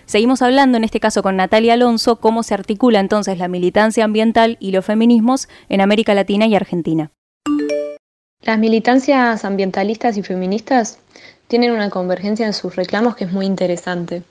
Seguimos 0.06 0.42
hablando 0.42 0.78
en 0.78 0.84
este 0.84 1.00
caso 1.00 1.24
con 1.24 1.34
Natalia 1.34 1.74
Alonso 1.74 2.20
cómo 2.20 2.44
se 2.44 2.54
articula 2.54 3.00
entonces 3.00 3.36
la 3.36 3.48
militancia 3.48 4.04
ambiental 4.04 4.58
y 4.60 4.70
los 4.70 4.84
feminismos 4.84 5.48
en 5.68 5.80
América 5.80 6.14
Latina 6.14 6.46
y 6.46 6.54
Argentina. 6.54 7.10
Las 8.42 8.60
militancias 8.60 9.44
ambientalistas 9.44 10.16
y 10.16 10.22
feministas 10.22 11.00
tienen 11.48 11.72
una 11.72 11.90
convergencia 11.90 12.46
en 12.46 12.52
sus 12.52 12.76
reclamos 12.76 13.16
que 13.16 13.24
es 13.24 13.32
muy 13.32 13.46
interesante. 13.46 14.22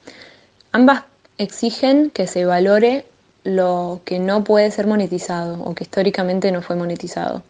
Ambas 0.71 1.03
exigen 1.37 2.09
que 2.11 2.27
se 2.27 2.45
valore 2.45 3.05
lo 3.43 4.01
que 4.05 4.19
no 4.19 4.43
puede 4.43 4.71
ser 4.71 4.87
monetizado 4.87 5.61
o 5.63 5.73
que 5.73 5.83
históricamente 5.83 6.51
no 6.51 6.61
fue 6.61 6.75
monetizado. 6.75 7.43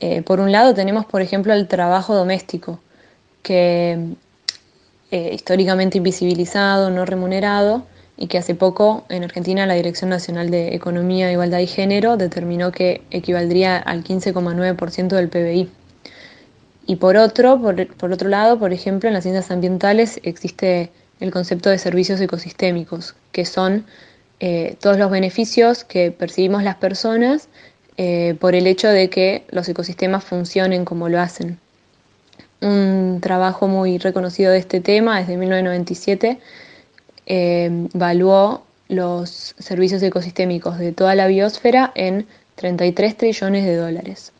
Eh, 0.00 0.22
por 0.22 0.40
un 0.40 0.50
lado 0.50 0.74
tenemos, 0.74 1.06
por 1.06 1.22
ejemplo, 1.22 1.52
el 1.52 1.68
trabajo 1.68 2.14
doméstico, 2.14 2.80
que 3.42 3.98
eh, 5.10 5.30
históricamente 5.34 5.98
invisibilizado, 5.98 6.90
no 6.90 7.04
remunerado, 7.04 7.84
y 8.16 8.28
que 8.28 8.38
hace 8.38 8.54
poco 8.54 9.04
en 9.08 9.24
Argentina 9.24 9.66
la 9.66 9.74
Dirección 9.74 10.10
Nacional 10.10 10.50
de 10.50 10.74
Economía, 10.74 11.32
Igualdad 11.32 11.58
y 11.58 11.66
Género 11.66 12.16
determinó 12.16 12.70
que 12.70 13.02
equivaldría 13.10 13.76
al 13.78 14.04
15,9% 14.04 15.08
del 15.08 15.28
PBI. 15.28 15.70
Y 16.86 16.96
por 16.96 17.16
otro, 17.16 17.60
por, 17.60 18.12
otro 18.12 18.28
lado, 18.28 18.58
por 18.58 18.72
ejemplo, 18.72 19.08
en 19.08 19.14
las 19.14 19.22
ciencias 19.22 19.50
ambientales 19.50 20.20
existe 20.22 20.90
el 21.20 21.30
concepto 21.30 21.70
de 21.70 21.78
servicios 21.78 22.20
ecosistémicos, 22.20 23.14
que 23.30 23.44
son 23.44 23.86
eh, 24.40 24.76
todos 24.80 24.98
los 24.98 25.10
beneficios 25.10 25.84
que 25.84 26.10
percibimos 26.10 26.64
las 26.64 26.76
personas 26.76 27.48
eh, 27.96 28.34
por 28.40 28.54
el 28.54 28.66
hecho 28.66 28.88
de 28.88 29.08
que 29.08 29.44
los 29.50 29.68
ecosistemas 29.68 30.24
funcionen 30.24 30.84
como 30.84 31.08
lo 31.08 31.20
hacen. 31.20 31.58
Un 32.60 33.20
trabajo 33.20 33.68
muy 33.68 33.98
reconocido 33.98 34.50
de 34.50 34.58
este 34.58 34.80
tema 34.80 35.20
desde 35.20 35.36
1997 35.36 36.38
eh, 37.26 37.88
evaluó 37.94 38.64
los 38.88 39.54
servicios 39.58 40.02
ecosistémicos 40.02 40.78
de 40.78 40.92
toda 40.92 41.14
la 41.14 41.26
biosfera 41.26 41.92
en 41.94 42.26
33 42.56 43.16
trillones 43.16 43.64
de 43.64 43.76
dólares. 43.76 44.31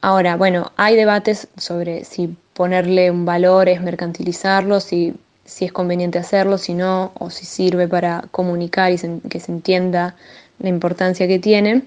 Ahora, 0.00 0.36
bueno, 0.36 0.70
hay 0.76 0.94
debates 0.94 1.48
sobre 1.56 2.04
si 2.04 2.36
ponerle 2.54 3.10
un 3.10 3.24
valor 3.24 3.68
es 3.68 3.80
mercantilizarlo, 3.80 4.80
si, 4.80 5.14
si 5.44 5.64
es 5.64 5.72
conveniente 5.72 6.18
hacerlo, 6.18 6.58
si 6.58 6.74
no, 6.74 7.12
o 7.18 7.30
si 7.30 7.46
sirve 7.46 7.88
para 7.88 8.24
comunicar 8.30 8.92
y 8.92 8.98
que 9.28 9.40
se 9.40 9.52
entienda 9.52 10.14
la 10.60 10.68
importancia 10.68 11.26
que 11.26 11.38
tiene. 11.38 11.82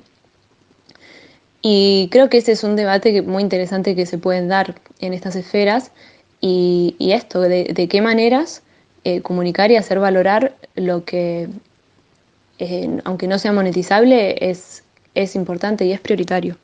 Y 1.61 2.09
creo 2.11 2.29
que 2.29 2.37
ese 2.37 2.53
es 2.53 2.63
un 2.63 2.75
debate 2.75 3.21
muy 3.21 3.43
interesante 3.43 3.95
que 3.95 4.05
se 4.05 4.17
pueden 4.17 4.47
dar 4.47 4.75
en 4.99 5.13
estas 5.13 5.35
esferas 5.35 5.91
y, 6.41 6.95
esto, 6.99 7.41
de, 7.41 7.87
qué 7.89 8.01
maneras 8.01 8.63
eh, 9.03 9.21
comunicar 9.21 9.71
y 9.71 9.75
hacer 9.75 9.99
valorar 9.99 10.55
lo 10.75 11.05
que, 11.05 11.49
eh, 12.59 12.99
aunque 13.05 13.27
no 13.27 13.37
sea 13.39 13.53
monetizable, 13.53 14.49
es, 14.49 14.83
es 15.13 15.35
importante 15.35 15.85
y 15.85 15.93
es 15.93 15.99
prioritario. 15.99 16.57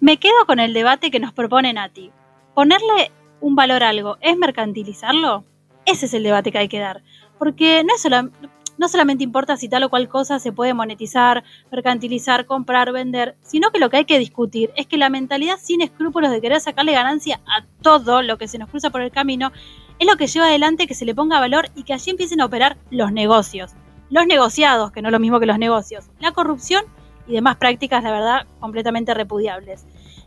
Me 0.00 0.16
quedo 0.16 0.46
con 0.46 0.60
el 0.60 0.72
debate 0.72 1.10
que 1.10 1.20
nos 1.20 1.34
propone 1.34 1.74
Nati. 1.74 2.10
Ponerle 2.54 3.12
un 3.42 3.54
valor 3.54 3.82
a 3.82 3.90
algo, 3.90 4.16
¿es 4.22 4.34
mercantilizarlo? 4.34 5.44
Ese 5.84 6.06
es 6.06 6.14
el 6.14 6.22
debate 6.22 6.50
que 6.50 6.56
hay 6.56 6.68
que 6.68 6.78
dar. 6.78 7.02
Porque 7.38 7.84
no, 7.84 7.94
es 7.94 8.30
no 8.78 8.88
solamente 8.88 9.24
importa 9.24 9.58
si 9.58 9.68
tal 9.68 9.82
o 9.82 9.90
cual 9.90 10.08
cosa 10.08 10.38
se 10.38 10.52
puede 10.52 10.72
monetizar, 10.72 11.44
mercantilizar, 11.70 12.46
comprar, 12.46 12.92
vender, 12.92 13.36
sino 13.42 13.72
que 13.72 13.78
lo 13.78 13.90
que 13.90 13.98
hay 13.98 14.04
que 14.06 14.18
discutir 14.18 14.70
es 14.74 14.86
que 14.86 14.96
la 14.96 15.10
mentalidad 15.10 15.58
sin 15.60 15.82
escrúpulos 15.82 16.30
de 16.30 16.40
querer 16.40 16.62
sacarle 16.62 16.92
ganancia 16.92 17.42
a 17.46 17.66
todo 17.82 18.22
lo 18.22 18.38
que 18.38 18.48
se 18.48 18.56
nos 18.56 18.70
cruza 18.70 18.88
por 18.88 19.02
el 19.02 19.10
camino 19.10 19.52
es 19.98 20.06
lo 20.06 20.16
que 20.16 20.28
lleva 20.28 20.46
adelante 20.46 20.86
que 20.86 20.94
se 20.94 21.04
le 21.04 21.14
ponga 21.14 21.40
valor 21.40 21.68
y 21.74 21.82
que 21.82 21.92
allí 21.92 22.10
empiecen 22.10 22.40
a 22.40 22.46
operar 22.46 22.78
los 22.90 23.12
negocios. 23.12 23.72
Los 24.08 24.26
negociados, 24.26 24.92
que 24.92 25.02
no 25.02 25.08
es 25.08 25.12
lo 25.12 25.20
mismo 25.20 25.40
que 25.40 25.46
los 25.46 25.58
negocios. 25.58 26.08
La 26.20 26.32
corrupción 26.32 26.84
y 27.30 27.34
demás 27.34 27.56
prácticas, 27.56 28.02
la 28.02 28.10
verdad, 28.10 28.46
completamente 28.58 29.14
repudiables. 29.14 29.86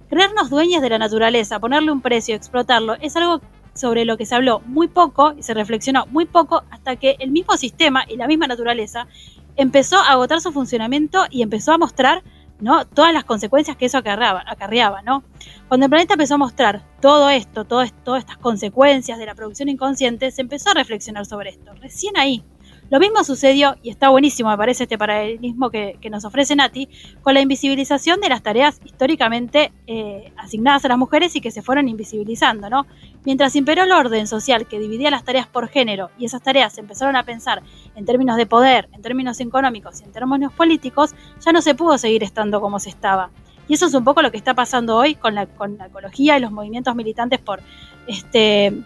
Creernos 0.10 0.50
dueñas 0.50 0.82
de 0.82 0.90
la 0.90 0.98
naturaleza, 0.98 1.60
ponerle 1.60 1.92
un 1.92 2.02
precio, 2.02 2.36
explotarlo, 2.36 2.96
es 3.02 3.16
algo 3.16 3.42
sobre 3.74 4.06
lo 4.06 4.18
que 4.18 4.26
se 4.26 4.36
habló 4.36 4.62
muy 4.62 4.88
poco 4.88 5.34
y 5.38 5.44
se 5.44 5.54
reflexionó 5.54 6.06
muy 6.08 6.26
poco 6.26 6.64
hasta 6.70 6.96
que 6.96 7.16
el 7.20 7.32
mismo 7.32 7.58
sistema 7.58 8.06
y 8.08 8.16
la 8.16 8.28
misma 8.28 8.48
naturaleza 8.48 9.08
empezó 9.56 9.98
a 9.98 10.12
agotar 10.12 10.42
su 10.42 10.52
funcionamiento 10.52 11.26
y 11.30 11.42
empezó 11.42 11.74
a 11.74 11.78
mostrar 11.78 12.24
¿no? 12.60 12.86
todas 12.86 13.14
las 13.14 13.24
consecuencias 13.24 13.76
que 13.76 13.86
eso 13.86 13.98
acarreaba, 13.98 14.44
acarreaba 14.48 15.02
¿no? 15.02 15.24
Cuando 15.68 15.88
el 15.88 15.90
planeta 15.90 16.14
empezó 16.14 16.36
a 16.36 16.38
mostrar 16.38 16.84
todo 17.02 17.30
esto, 17.30 17.66
todas 17.66 17.90
estas 18.20 18.38
consecuencias 18.38 19.18
de 19.18 19.26
la 19.26 19.36
producción 19.36 19.70
inconsciente, 19.70 20.32
se 20.32 20.42
empezó 20.42 20.70
a 20.70 20.76
reflexionar 20.76 21.26
sobre 21.26 21.50
esto. 21.50 21.74
Recién 21.82 22.16
ahí, 22.18 22.44
lo 22.90 23.00
mismo 23.00 23.24
sucedió, 23.24 23.76
y 23.82 23.90
está 23.90 24.10
buenísimo, 24.10 24.50
me 24.50 24.58
parece, 24.58 24.84
este 24.84 24.98
paralelismo 24.98 25.70
que, 25.70 25.98
nos 26.12 26.26
ofrece 26.26 26.56
Nati, 26.56 26.90
con 27.22 27.34
la 27.34 27.42
invisibilización 27.42 28.20
de 28.22 28.30
las 28.30 28.44
tareas 28.44 28.80
históricamente 28.86 29.72
eh, 29.88 30.32
asignadas 30.38 30.86
a 30.86 30.90
las 30.90 30.98
mujeres 30.98 31.36
y 31.36 31.42
que 31.42 31.50
se 31.50 31.62
fueron 31.62 31.88
invisibilizando, 31.88 32.70
¿no? 32.70 32.86
Mientras 33.26 33.56
imperó 33.56 33.84
el 33.84 33.92
orden 33.92 34.28
social 34.28 34.68
que 34.68 34.80
dividía 34.80 35.10
las 35.10 35.24
tareas 35.24 35.48
por 35.48 35.70
género 35.70 36.12
y 36.20 36.26
esas 36.26 36.44
tareas 36.44 36.74
se 36.74 36.82
empezaron 36.82 37.16
a 37.16 37.24
pensar 37.24 37.64
en 37.96 38.06
términos 38.06 38.38
de 38.38 38.46
poder, 38.46 38.90
en 38.92 39.02
términos 39.02 39.40
económicos 39.40 40.02
y 40.02 40.04
en 40.04 40.12
términos 40.12 40.54
políticos, 40.54 41.16
ya 41.44 41.52
no 41.52 41.62
se 41.62 41.74
pudo 41.74 41.98
seguir 41.98 42.22
estando 42.22 42.62
como 42.62 42.80
se 42.80 42.90
estaba. 42.90 43.32
Y 43.68 43.76
eso 43.76 43.86
es 43.86 43.94
un 43.94 44.04
poco 44.04 44.22
lo 44.22 44.32
que 44.32 44.38
está 44.38 44.54
pasando 44.54 44.98
hoy 44.98 45.16
con 45.16 45.36
la, 45.36 45.48
con 45.48 45.78
la 45.78 45.88
ecología 45.88 46.38
y 46.38 46.42
los 46.42 46.52
movimientos 46.52 46.96
militantes 46.96 47.40
por 47.40 47.62
este 48.08 48.84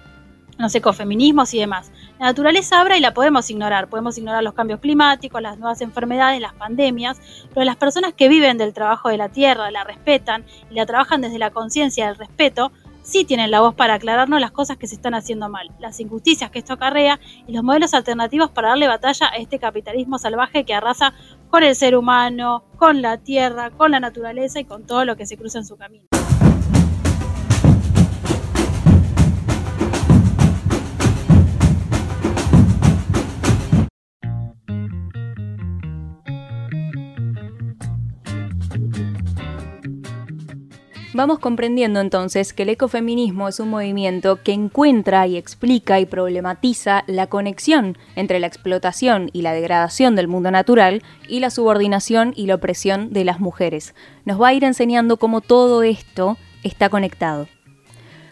los 0.57 0.73
ecofeminismos 0.75 1.53
y 1.53 1.59
demás. 1.59 1.91
La 2.19 2.27
naturaleza 2.27 2.79
habla 2.79 2.97
y 2.97 3.01
la 3.01 3.13
podemos 3.13 3.49
ignorar. 3.49 3.89
Podemos 3.89 4.17
ignorar 4.17 4.43
los 4.43 4.53
cambios 4.53 4.79
climáticos, 4.79 5.41
las 5.41 5.57
nuevas 5.57 5.81
enfermedades, 5.81 6.41
las 6.41 6.53
pandemias, 6.53 7.19
pero 7.53 7.65
las 7.65 7.77
personas 7.77 8.13
que 8.13 8.27
viven 8.27 8.57
del 8.57 8.73
trabajo 8.73 9.09
de 9.09 9.17
la 9.17 9.29
tierra, 9.29 9.71
la 9.71 9.83
respetan 9.83 10.45
y 10.69 10.75
la 10.75 10.85
trabajan 10.85 11.21
desde 11.21 11.39
la 11.39 11.51
conciencia 11.51 12.07
del 12.07 12.15
respeto, 12.15 12.71
sí 13.07 13.23
tienen 13.23 13.51
la 13.51 13.61
voz 13.61 13.73
para 13.73 13.93
aclararnos 13.93 14.41
las 14.41 14.51
cosas 14.51 14.77
que 14.77 14.85
se 14.85 14.95
están 14.95 15.13
haciendo 15.13 15.47
mal, 15.47 15.71
las 15.79 15.99
injusticias 16.01 16.51
que 16.51 16.59
esto 16.59 16.73
acarrea 16.73 17.19
y 17.47 17.53
los 17.53 17.63
modelos 17.63 17.93
alternativos 17.93 18.51
para 18.51 18.69
darle 18.69 18.87
batalla 18.87 19.29
a 19.31 19.37
este 19.37 19.59
capitalismo 19.59 20.19
salvaje 20.19 20.65
que 20.65 20.73
arrasa 20.73 21.13
con 21.49 21.63
el 21.63 21.75
ser 21.75 21.95
humano, 21.95 22.65
con 22.77 23.01
la 23.01 23.17
tierra, 23.17 23.71
con 23.71 23.91
la 23.91 24.01
naturaleza 24.01 24.59
y 24.59 24.65
con 24.65 24.85
todo 24.85 25.05
lo 25.05 25.15
que 25.15 25.25
se 25.25 25.37
cruza 25.37 25.59
en 25.59 25.65
su 25.65 25.77
camino. 25.77 26.16
Vamos 41.17 41.39
comprendiendo 41.39 42.00
entonces 42.00 42.53
que 42.53 42.62
el 42.62 42.69
ecofeminismo 42.69 43.47
es 43.47 43.59
un 43.59 43.69
movimiento 43.69 44.43
que 44.43 44.53
encuentra 44.53 45.25
y 45.25 45.36
explica 45.36 46.00
y 46.00 46.05
problematiza 46.05 47.03
la 47.07 47.25
conexión 47.25 47.97
entre 48.15 48.39
la 48.39 48.45
explotación 48.45 49.31
y 49.33 49.41
la 49.41 49.53
degradación 49.53 50.15
del 50.15 50.27
mundo 50.27 50.51
natural 50.51 51.01
y 51.27 51.39
la 51.39 51.50
subordinación 51.50 52.33
y 52.36 52.45
la 52.45 52.53
opresión 52.53 53.13
de 53.13 53.25
las 53.25 53.39
mujeres. 53.39 53.95
Nos 54.25 54.39
va 54.39 54.50
a 54.50 54.53
ir 54.53 54.63
enseñando 54.63 55.17
cómo 55.17 55.41
todo 55.41 55.81
esto 55.81 56.38
está 56.62 56.89
conectado. 56.89 57.47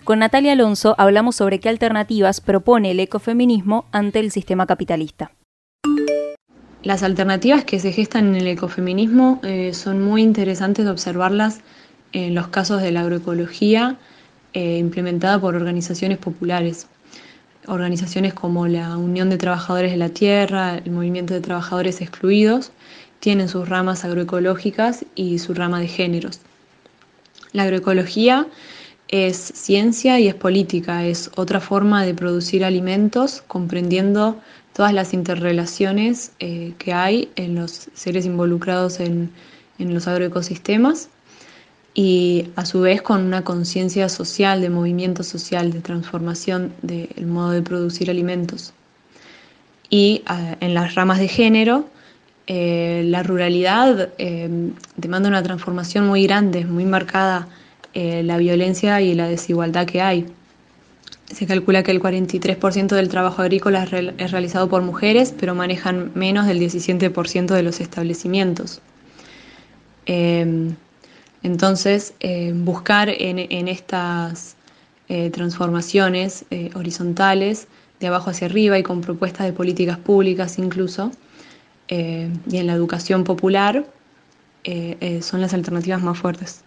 Con 0.03 0.19
Natalia 0.19 0.51
Alonso 0.51 0.93
hablamos 0.99 1.37
sobre 1.37 1.59
qué 1.59 1.69
alternativas 1.69 2.39
propone 2.39 2.91
el 2.91 2.99
ecofeminismo 2.99 3.85
ante 3.93 4.19
el 4.19 4.29
sistema 4.29 4.67
capitalista. 4.67 5.31
Las 6.83 7.01
alternativas 7.01 7.65
que 7.65 7.79
se 7.79 7.91
gestan 7.91 8.27
en 8.27 8.35
el 8.35 8.47
ecofeminismo 8.47 9.39
eh, 9.41 9.73
son 9.73 10.03
muy 10.03 10.21
interesantes 10.21 10.85
de 10.85 10.91
observarlas 10.91 11.61
en 12.15 12.33
los 12.33 12.47
casos 12.47 12.81
de 12.81 12.91
la 12.91 13.01
agroecología 13.01 13.97
eh, 14.53 14.77
implementada 14.77 15.37
por 15.39 15.53
organizaciones 15.53 16.17
populares. 16.17 16.87
Organizaciones 17.67 18.33
como 18.33 18.67
la 18.67 18.95
Unión 18.95 19.29
de 19.29 19.37
Trabajadores 19.37 19.91
de 19.91 19.97
la 19.97 20.07
Tierra, 20.07 20.77
el 20.77 20.91
Movimiento 20.91 21.33
de 21.33 21.41
Trabajadores 21.41 21.99
Excluidos, 21.99 22.71
tienen 23.19 23.49
sus 23.49 23.67
ramas 23.67 24.05
agroecológicas 24.05 25.03
y 25.15 25.39
su 25.39 25.53
rama 25.53 25.81
de 25.81 25.89
géneros. 25.89 26.39
La 27.51 27.63
agroecología 27.63 28.47
es 29.09 29.35
ciencia 29.35 30.17
y 30.17 30.29
es 30.29 30.35
política, 30.35 31.05
es 31.05 31.31
otra 31.35 31.59
forma 31.59 32.05
de 32.05 32.13
producir 32.13 32.63
alimentos 32.63 33.43
comprendiendo 33.45 34.39
todas 34.71 34.93
las 34.93 35.13
interrelaciones 35.13 36.31
eh, 36.39 36.73
que 36.77 36.93
hay 36.93 37.29
en 37.35 37.55
los 37.55 37.89
seres 37.93 38.25
involucrados 38.25 39.01
en, 39.01 39.31
en 39.79 39.93
los 39.93 40.07
agroecosistemas 40.07 41.09
y 41.97 42.49
a 42.57 42.65
su 42.65 42.81
vez 42.81 43.01
con 43.01 43.23
una 43.23 43.45
conciencia 43.45 44.09
social, 44.09 44.59
de 44.59 44.69
movimiento 44.69 45.23
social, 45.23 45.71
de 45.71 45.79
transformación 45.79 46.73
del 46.81 47.25
modo 47.25 47.51
de 47.51 47.61
producir 47.61 48.09
alimentos. 48.11 48.73
Y 49.89 50.21
ah, 50.25 50.57
en 50.59 50.73
las 50.73 50.93
ramas 50.95 51.19
de 51.19 51.29
género, 51.29 51.85
eh, 52.47 53.03
la 53.05 53.23
ruralidad 53.23 54.09
eh, 54.17 54.49
demanda 54.97 55.29
una 55.29 55.41
transformación 55.41 56.05
muy 56.05 56.23
grande, 56.27 56.65
muy 56.65 56.83
marcada 56.83 57.47
eh, 57.93 58.23
la 58.23 58.37
violencia 58.37 58.99
y 58.99 59.15
la 59.15 59.29
desigualdad 59.29 59.87
que 59.87 60.01
hay. 60.01 60.25
Se 61.31 61.47
calcula 61.47 61.81
que 61.81 61.91
el 61.91 62.01
43% 62.01 62.87
del 62.89 63.07
trabajo 63.07 63.41
agrícola 63.41 63.83
es, 63.85 64.13
es 64.17 64.31
realizado 64.31 64.67
por 64.67 64.81
mujeres, 64.81 65.33
pero 65.39 65.55
manejan 65.55 66.11
menos 66.13 66.45
del 66.45 66.59
17% 66.59 67.53
de 67.53 67.63
los 67.63 67.79
establecimientos. 67.79 68.81
Entonces, 71.45 72.15
eh, 72.21 72.53
buscar 72.55 73.07
en, 73.07 73.67
estas 73.67 74.55
eh, 75.09 75.29
transformaciones 75.29 76.43
eh, 76.49 76.71
horizontales, 76.73 77.67
de 77.99 78.07
abajo 78.07 78.31
hacia 78.31 78.47
arriba 78.47 78.79
y 78.79 78.83
con 78.83 79.01
propuestas 79.01 79.45
de 79.45 79.53
políticas 79.53 79.99
públicas 79.99 80.57
incluso, 80.57 81.11
y 81.87 82.57
en 82.57 82.65
la 82.65 82.73
educación 82.73 83.23
popular, 83.23 83.85
son 85.21 85.39
las 85.39 85.53
alternativas 85.53 86.01
más 86.01 86.17
fuertes. 86.17 86.64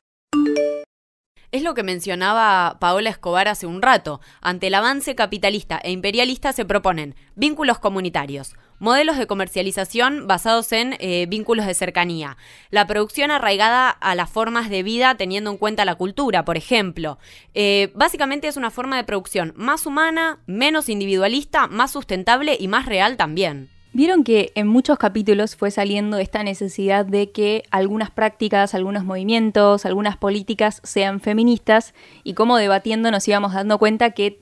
Es 1.50 1.62
lo 1.62 1.72
que 1.72 1.82
mencionaba 1.82 2.76
Paola 2.78 3.08
Escobar 3.08 3.48
hace 3.48 3.66
un 3.66 3.80
rato. 3.80 4.20
Ante 4.42 4.66
el 4.66 4.74
avance 4.74 5.14
capitalista 5.14 5.80
e 5.82 5.90
imperialista 5.90 6.52
se 6.52 6.66
proponen 6.66 7.14
vínculos 7.36 7.78
comunitarios, 7.78 8.54
modelos 8.78 9.16
de 9.16 9.26
comercialización 9.26 10.26
basados 10.26 10.72
en 10.72 10.96
eh, 10.98 11.24
vínculos 11.26 11.64
de 11.64 11.72
cercanía, 11.72 12.36
la 12.68 12.86
producción 12.86 13.30
arraigada 13.30 13.88
a 13.88 14.14
las 14.14 14.28
formas 14.28 14.68
de 14.68 14.82
vida 14.82 15.14
teniendo 15.14 15.50
en 15.50 15.56
cuenta 15.56 15.86
la 15.86 15.94
cultura, 15.94 16.44
por 16.44 16.58
ejemplo. 16.58 17.18
Eh, 17.54 17.92
básicamente 17.94 18.46
es 18.46 18.58
una 18.58 18.70
forma 18.70 18.98
de 18.98 19.04
producción 19.04 19.54
más 19.56 19.86
humana, 19.86 20.40
menos 20.46 20.90
individualista, 20.90 21.66
más 21.66 21.92
sustentable 21.92 22.58
y 22.60 22.68
más 22.68 22.84
real 22.84 23.16
también. 23.16 23.70
Vieron 23.92 24.22
que 24.22 24.52
en 24.54 24.66
muchos 24.66 24.98
capítulos 24.98 25.56
fue 25.56 25.70
saliendo 25.70 26.18
esta 26.18 26.42
necesidad 26.42 27.06
de 27.06 27.30
que 27.30 27.62
algunas 27.70 28.10
prácticas, 28.10 28.74
algunos 28.74 29.04
movimientos, 29.04 29.86
algunas 29.86 30.16
políticas 30.16 30.80
sean 30.84 31.20
feministas 31.20 31.94
y 32.22 32.34
como 32.34 32.58
debatiendo 32.58 33.10
nos 33.10 33.26
íbamos 33.26 33.54
dando 33.54 33.78
cuenta 33.78 34.10
que 34.10 34.40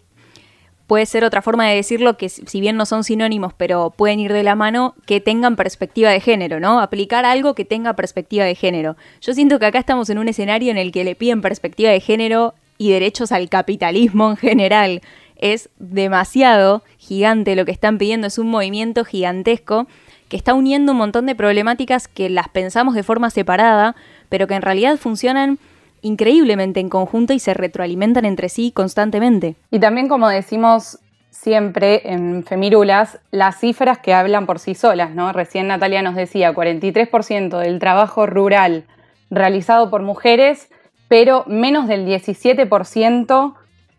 puede 0.89 1.07
ser 1.07 1.25
otra 1.25 1.43
forma 1.43 1.67
de 1.67 1.77
decirlo 1.77 2.17
que 2.17 2.29
si 2.29 2.61
bien 2.61 2.77
no 2.77 2.87
son 2.87 3.05
sinónimos 3.05 3.53
pero 3.55 3.91
pueden 3.91 4.19
ir 4.19 4.33
de 4.33 4.43
la 4.43 4.57
mano, 4.57 4.95
que 5.07 5.21
tengan 5.21 5.55
perspectiva 5.55 6.11
de 6.11 6.21
género, 6.21 6.59
¿no? 6.59 6.81
Aplicar 6.81 7.25
algo 7.25 7.55
que 7.55 7.65
tenga 7.65 7.95
perspectiva 7.95 8.45
de 8.45 8.57
género. 8.57 8.97
Yo 9.21 9.33
siento 9.33 9.61
que 9.61 9.67
acá 9.67 9.79
estamos 9.79 10.11
en 10.11 10.19
un 10.19 10.29
escenario 10.29 10.73
en 10.73 10.79
el 10.79 10.91
que 10.91 11.05
le 11.05 11.15
piden 11.15 11.41
perspectiva 11.41 11.91
de 11.91 12.01
género 12.01 12.55
y 12.79 12.91
derechos 12.91 13.31
al 13.31 13.49
capitalismo 13.49 14.31
en 14.31 14.37
general 14.37 15.03
es 15.37 15.69
demasiado 15.79 16.83
gigante 17.07 17.57
lo 17.57 17.64
que 17.64 17.73
están 17.73 17.99
pidiendo, 17.99 18.27
es 18.27 18.38
un 18.38 18.49
movimiento 18.49 19.05
gigantesco 19.05 19.87
que 20.29 20.37
está 20.37 20.55
uniendo 20.55 20.92
un 20.92 20.99
montón 20.99 21.27
de 21.27 21.35
problemáticas 21.35 22.09
que 22.09 22.29
las 22.29 22.49
pensamos 22.49 22.95
de 22.95 23.03
forma 23.03 23.31
separada, 23.31 23.95
pero 24.29 24.47
que 24.47 24.55
en 24.55 24.62
realidad 24.62 24.97
funcionan 24.97 25.59
increíblemente 26.03 26.81
en 26.81 26.88
conjunto 26.88 27.33
y 27.33 27.38
se 27.38 27.55
retroalimentan 27.55 28.25
entre 28.25 28.49
sí 28.49 28.73
constantemente. 28.73 29.57
Y 29.71 29.79
también, 29.79 30.09
como 30.09 30.29
decimos 30.29 30.99
siempre 31.31 32.12
en 32.12 32.45
Femirulas, 32.45 33.21
las 33.31 33.61
cifras 33.61 33.99
que 33.99 34.14
hablan 34.14 34.47
por 34.47 34.59
sí 34.59 34.75
solas, 34.75 35.14
¿no? 35.14 35.33
Recién 35.33 35.69
Natalia 35.69 36.03
nos 36.03 36.14
decía 36.14 36.55
43% 36.55 37.59
del 37.59 37.79
trabajo 37.79 38.27
rural 38.27 38.85
realizado 39.31 39.90
por 39.90 40.03
mujeres, 40.03 40.69
pero 41.09 41.45
menos 41.47 41.88
del 41.88 42.07
17% 42.07 43.55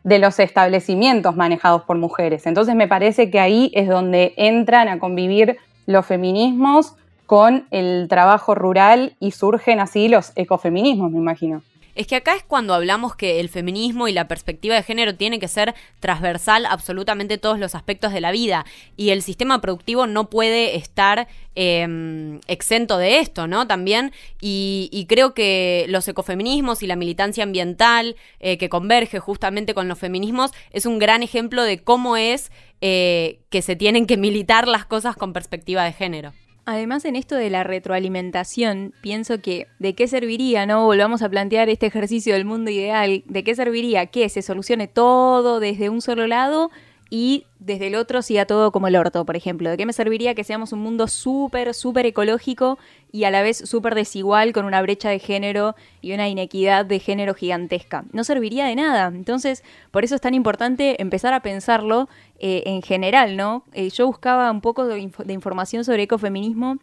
de 0.07 0.19
los 0.19 0.39
establecimientos 0.39 1.35
manejados 1.35 1.81
por 1.81 1.97
mujeres. 1.97 2.45
Entonces 2.45 2.75
me 2.75 2.87
parece 2.87 3.29
que 3.29 3.41
ahí 3.41 3.71
es 3.73 3.89
donde 3.89 4.33
entran 4.37 4.87
a 4.87 4.99
convivir 4.99 5.57
los 5.85 6.05
feminismos 6.05 6.95
con 7.25 7.67
el 7.71 8.07
trabajo 8.07 8.55
rural 8.55 9.17
y 9.19 9.31
surgen 9.31 9.81
así 9.81 10.07
los 10.07 10.31
ecofeminismos, 10.37 11.11
me 11.11 11.17
imagino. 11.17 11.61
Es 11.97 12.05
que 12.05 12.15
acá 12.15 12.35
es 12.35 12.43
cuando 12.43 12.75
hablamos 12.75 13.15
que 13.15 13.39
el 13.39 13.49
feminismo 13.49 14.07
y 14.07 14.13
la 14.13 14.27
perspectiva 14.27 14.75
de 14.75 14.83
género 14.83 15.15
tiene 15.15 15.39
que 15.39 15.47
ser 15.47 15.73
transversal 15.99 16.67
absolutamente 16.67 17.39
todos 17.39 17.57
los 17.57 17.73
aspectos 17.73 18.13
de 18.13 18.21
la 18.21 18.29
vida 18.29 18.67
y 18.95 19.09
el 19.09 19.23
sistema 19.23 19.61
productivo 19.61 20.05
no 20.05 20.29
puede 20.29 20.75
estar 20.75 21.27
em, 21.55 22.39
exento 22.47 22.99
de 22.99 23.17
esto, 23.17 23.47
¿no? 23.47 23.65
También, 23.65 24.11
y, 24.39 25.07
creo 25.09 25.33
que 25.33 25.87
los 25.89 26.07
ecofeminismos 26.07 26.83
y 26.83 26.87
la 26.87 26.95
militancia 26.95 27.43
ambiental 27.43 28.15
eh, 28.39 28.59
que 28.59 28.69
converge 28.69 29.17
justamente 29.17 29.73
con 29.73 29.87
los 29.87 29.97
feminismos 29.97 30.51
es 30.69 30.85
un 30.85 30.99
gran 30.99 31.23
ejemplo 31.23 31.63
de 31.63 31.79
cómo 31.79 32.15
es 32.15 32.51
eh, 32.79 33.39
que 33.49 33.63
se 33.63 33.75
tienen 33.75 34.05
que 34.05 34.17
militar 34.17 34.67
las 34.67 34.85
cosas 34.85 35.15
con 35.15 35.33
perspectiva 35.33 35.83
de 35.83 35.93
género. 35.93 36.33
Además, 36.69 37.05
en 37.05 37.15
esto 37.15 37.35
de 37.35 37.49
la 37.49 37.63
retroalimentación, 37.63 38.93
pienso 38.99 39.39
que 39.39 39.67
de 39.79 39.95
qué 39.95 40.05
serviría, 40.09 40.65
¿no? 40.65 40.83
Volvamos 40.83 41.21
a 41.21 41.29
plantear 41.29 41.69
este 41.69 41.85
ejercicio 41.85 42.33
del 42.33 42.43
mundo 42.43 42.69
ideal, 42.69 43.23
de 43.25 43.43
qué 43.45 43.55
serviría 43.55 44.07
que 44.07 44.27
se 44.27 44.41
solucione 44.41 44.89
todo 44.89 45.61
desde 45.61 45.89
un 45.89 46.01
solo 46.01 46.27
lado 46.27 46.69
y 47.09 47.45
desde 47.59 47.87
el 47.87 47.95
otro 47.95 48.21
siga 48.21 48.45
todo 48.45 48.71
como 48.71 48.87
el 48.87 48.95
orto, 48.95 49.25
por 49.25 49.35
ejemplo. 49.35 49.69
¿De 49.69 49.77
qué 49.77 49.85
me 49.85 49.93
serviría 49.93 50.35
que 50.35 50.43
seamos 50.43 50.73
un 50.73 50.79
mundo 50.79 51.07
súper, 51.07 51.73
súper 51.73 52.05
ecológico 52.05 52.77
y 53.11 53.23
a 53.23 53.31
la 53.31 53.41
vez 53.41 53.57
súper 53.57 53.95
desigual 53.95 54.51
con 54.53 54.65
una 54.65 54.81
brecha 54.81 55.09
de 55.09 55.19
género 55.19 55.75
y 56.01 56.13
una 56.13 56.27
inequidad 56.27 56.85
de 56.85 56.99
género 56.99 57.33
gigantesca? 57.33 58.03
No 58.11 58.23
serviría 58.23 58.65
de 58.65 58.75
nada. 58.75 59.07
Entonces, 59.07 59.63
por 59.91 60.03
eso 60.03 60.15
es 60.15 60.21
tan 60.21 60.33
importante 60.33 61.01
empezar 61.01 61.33
a 61.33 61.41
pensarlo 61.41 62.09
eh, 62.39 62.63
en 62.65 62.81
general, 62.81 63.37
¿no? 63.37 63.63
Eh, 63.73 63.89
yo 63.89 64.05
buscaba 64.05 64.51
un 64.51 64.61
poco 64.61 64.85
de, 64.85 64.99
información 65.29 65.85
sobre 65.85 66.03
ecofeminismo 66.03 66.77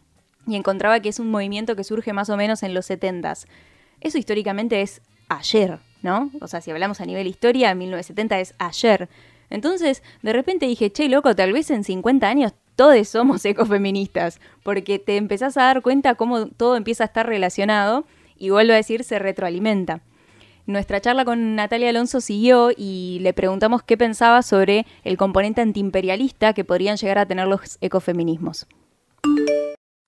y 0.47 0.55
encontraba 0.55 0.99
que 0.99 1.09
es 1.09 1.19
un 1.19 1.29
movimiento 1.29 1.75
que 1.75 1.83
surge 1.83 2.13
más 2.13 2.29
o 2.29 2.37
menos 2.37 2.63
en 2.63 2.73
los 2.73 2.89
70s. 2.89 3.45
Eso 4.01 4.17
históricamente 4.17 4.81
es 4.81 5.01
ayer, 5.29 5.79
¿no? 6.01 6.31
O 6.41 6.47
sea, 6.47 6.61
si 6.61 6.71
hablamos 6.71 6.99
a 7.01 7.05
nivel 7.05 7.27
historia, 7.27 7.73
1970 7.73 8.39
es 8.39 8.55
ayer 8.59 9.09
Entonces, 9.49 10.03
de 10.21 10.33
repente 10.33 10.65
dije, 10.65 10.91
che, 10.91 11.09
loco, 11.09 11.35
tal 11.35 11.53
vez 11.53 11.69
en 11.71 11.83
50 11.83 12.27
años 12.27 12.53
todos 12.75 13.07
somos 13.07 13.45
ecofeministas, 13.45 14.39
porque 14.63 14.99
te 14.99 15.17
empezás 15.17 15.57
a 15.57 15.63
dar 15.63 15.81
cuenta 15.81 16.15
cómo 16.15 16.47
todo 16.47 16.75
empieza 16.75 17.03
a 17.03 17.07
estar 17.07 17.25
relacionado 17.25 18.05
y 18.37 18.49
vuelvo 18.49 18.73
a 18.73 18.77
decir, 18.77 19.03
se 19.03 19.17
retroalimenta. 19.17 20.01
Nuestra 20.67 20.99
charla 20.99 21.25
con 21.25 21.55
Natalia 21.55 21.89
Alonso 21.89 22.21
siguió 22.21 22.71
y 22.75 23.19
le 23.21 23.33
preguntamos 23.33 23.83
qué 23.83 23.97
pensaba 23.97 24.41
sobre 24.41 24.85
el 25.03 25.15
componente 25.15 25.61
antiimperialista 25.61 26.53
que 26.53 26.63
podrían 26.63 26.97
llegar 26.97 27.19
a 27.19 27.25
tener 27.27 27.47
los 27.47 27.77
ecofeminismos. 27.81 28.65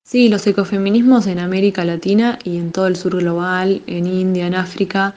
Sí, 0.03 0.29
los 0.29 0.47
ecofeminismos 0.47 1.27
en 1.27 1.39
América 1.39 1.85
Latina 1.85 2.39
y 2.43 2.57
en 2.57 2.71
todo 2.71 2.87
el 2.87 2.95
sur 2.95 3.17
global, 3.17 3.81
en 3.87 4.07
India, 4.07 4.47
en 4.47 4.55
África, 4.55 5.13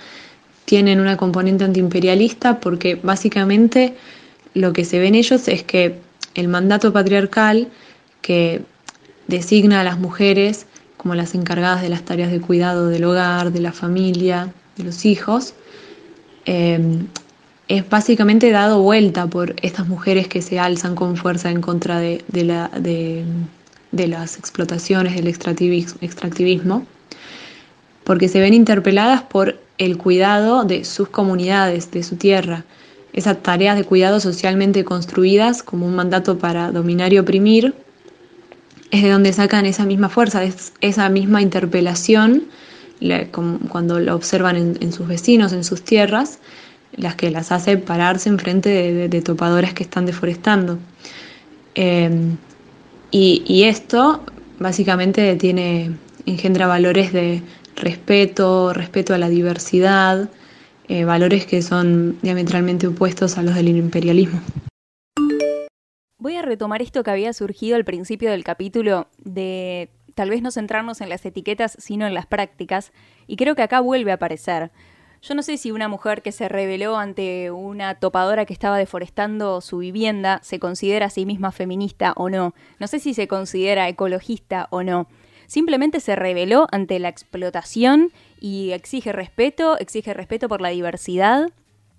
tienen 0.71 1.01
una 1.01 1.17
componente 1.17 1.65
antiimperialista 1.65 2.61
porque 2.61 2.95
básicamente 2.95 3.97
lo 4.55 4.73
que 4.73 4.85
se 4.85 5.01
ve 5.01 5.09
en 5.09 5.17
ellos 5.17 5.49
es 5.49 5.65
que 5.65 5.99
el 6.37 6.47
mandato 6.47 6.93
patriarcal 6.93 7.67
que 8.23 8.63
designa 9.27 9.81
a 9.81 9.85
las 9.85 9.99
mujeres 9.99 10.67
como 10.97 11.17
las 11.17 11.35
encargadas 11.35 11.83
de 11.83 11.89
las 11.89 12.03
tareas 12.03 12.31
de 12.31 12.41
cuidado 12.41 12.87
del 12.87 13.03
hogar, 13.03 13.51
de 13.51 13.59
la 13.59 13.73
familia, 13.73 14.53
de 14.77 14.85
los 14.85 15.05
hijos, 15.05 15.55
em, 16.45 17.09
es 17.67 17.91
básicamente 17.91 18.53
dado 18.53 18.81
vuelta 18.81 19.27
por 19.27 19.57
estas 19.63 19.89
mujeres 19.89 20.29
que 20.29 20.41
se 20.41 20.61
alzan 20.61 20.95
con 20.95 21.17
fuerza 21.17 21.51
en 21.51 21.63
contra 21.63 21.99
de, 21.99 22.23
las 23.93 24.39
explotaciones, 24.39 25.17
del 25.17 25.27
extractivismo, 25.27 26.87
porque 28.11 28.27
se 28.27 28.41
ven 28.41 28.55
interpeladas 28.55 29.23
por 29.23 29.61
el 29.79 29.97
cuidado 29.97 30.65
de 30.65 30.85
sus 30.85 31.09
comunidades, 31.09 31.93
de 31.93 32.03
su 32.03 32.17
tierra, 32.17 32.65
esas 33.13 33.41
tareas 33.41 33.77
de 33.77 33.85
cuidado 33.85 34.19
socialmente 34.19 34.83
construidas 34.83 35.63
como 35.63 35.87
un 35.87 35.95
mandato 35.95 36.37
para 36.37 36.73
dominar 36.73 37.13
y 37.13 37.21
oprimir, 37.21 37.73
es 38.91 39.05
de 39.05 39.11
donde 39.11 39.33
sacan 39.33 39.65
esa 39.65 39.87
misma 39.87 40.09
fuerza, 40.09 40.43
esa 40.81 41.09
misma 41.09 41.41
interpelación 41.41 42.47
cuando 43.69 44.01
lo 44.01 44.17
observan 44.17 44.57
en, 44.57 44.93
sus 44.93 45.07
vecinos, 45.07 45.53
en 45.53 45.63
sus 45.63 45.83
tierras, 45.83 46.41
las 46.97 47.15
que 47.15 47.31
las 47.31 47.53
hace 47.53 47.77
pararse 47.77 48.29
enfrente 48.29 48.71
de, 48.71 49.09
de, 49.09 49.23
topadores 49.23 49.73
que 49.73 49.85
están 49.85 50.05
deforestando. 50.05 50.81
Em, 51.77 52.37
y, 53.13 53.63
esto 53.67 54.25
básicamente 54.59 55.37
tiene, 55.37 55.93
engendra 56.27 56.67
valores 56.67 57.13
de 57.13 57.41
respeto, 57.81 58.73
respeto 58.73 59.15
a 59.15 59.19
la 59.19 59.29
diversidad, 59.29 60.29
eh, 60.89 61.05
valores 61.05 61.47
que 61.47 61.63
son 61.63 62.19
diametralmente 62.21 62.87
opuestos 62.87 63.39
a 63.39 63.43
los 63.43 63.55
del 63.55 63.69
imperialismo. 63.69 64.41
Voy 66.19 66.37
a 66.37 66.43
retomar 66.43 66.83
esto 66.83 67.03
que 67.03 67.11
había 67.11 67.33
surgido 67.33 67.77
al 67.77 67.85
principio 67.85 68.31
del 68.31 68.45
capítulo 68.45 69.09
de 69.19 69.89
tal 70.15 70.31
vez 70.31 70.43
no 70.43 70.51
centrarnos 70.51 71.01
en 71.01 71.09
las 71.09 71.25
etiquetas, 71.25 71.77
sino 71.79 72.07
en 72.07 72.13
las 72.13 72.27
prácticas, 72.27 72.93
y 73.27 73.37
creo 73.37 73.55
que 73.55 73.63
acá 73.63 73.81
vuelve 73.81 74.11
a 74.11 74.17
aparecer. 74.17 74.71
Yo 75.23 75.35
no 75.35 75.43
sé 75.43 75.59
si 75.59 75.71
una 75.71 75.89
mujer 75.89 76.23
que 76.23 76.33
se 76.33 76.49
rebeló 76.49 76.97
ante 76.97 77.51
una 77.51 77.95
topadora 77.97 78.47
que 78.47 78.55
estaba 78.55 78.79
deforestando 78.79 79.61
su 79.61 79.79
vivienda 79.79 80.41
se 80.43 80.59
considera 80.59 81.07
a 81.07 81.11
sí 81.11 81.27
misma 81.27 81.53
feminista 81.53 82.15
o 82.17 82.31
no. 82.31 82.55
No 82.79 82.87
sé 82.87 83.01
si 83.01 83.13
se 83.13 83.29
considera 83.29 83.89
ecologista 83.89 84.67
o 84.71 84.83
no. 84.83 85.09
Simplemente 85.51 85.99
se 85.99 86.15
rebeló 86.15 86.69
ante 86.71 87.01
la 87.01 87.09
explotación 87.09 88.13
y 88.39 88.71
exige 88.71 89.11
respeto, 89.11 89.77
exige 89.81 90.15
respeto 90.15 90.49
por 90.49 90.61
la 90.61 90.69
diversidad, 90.69 91.51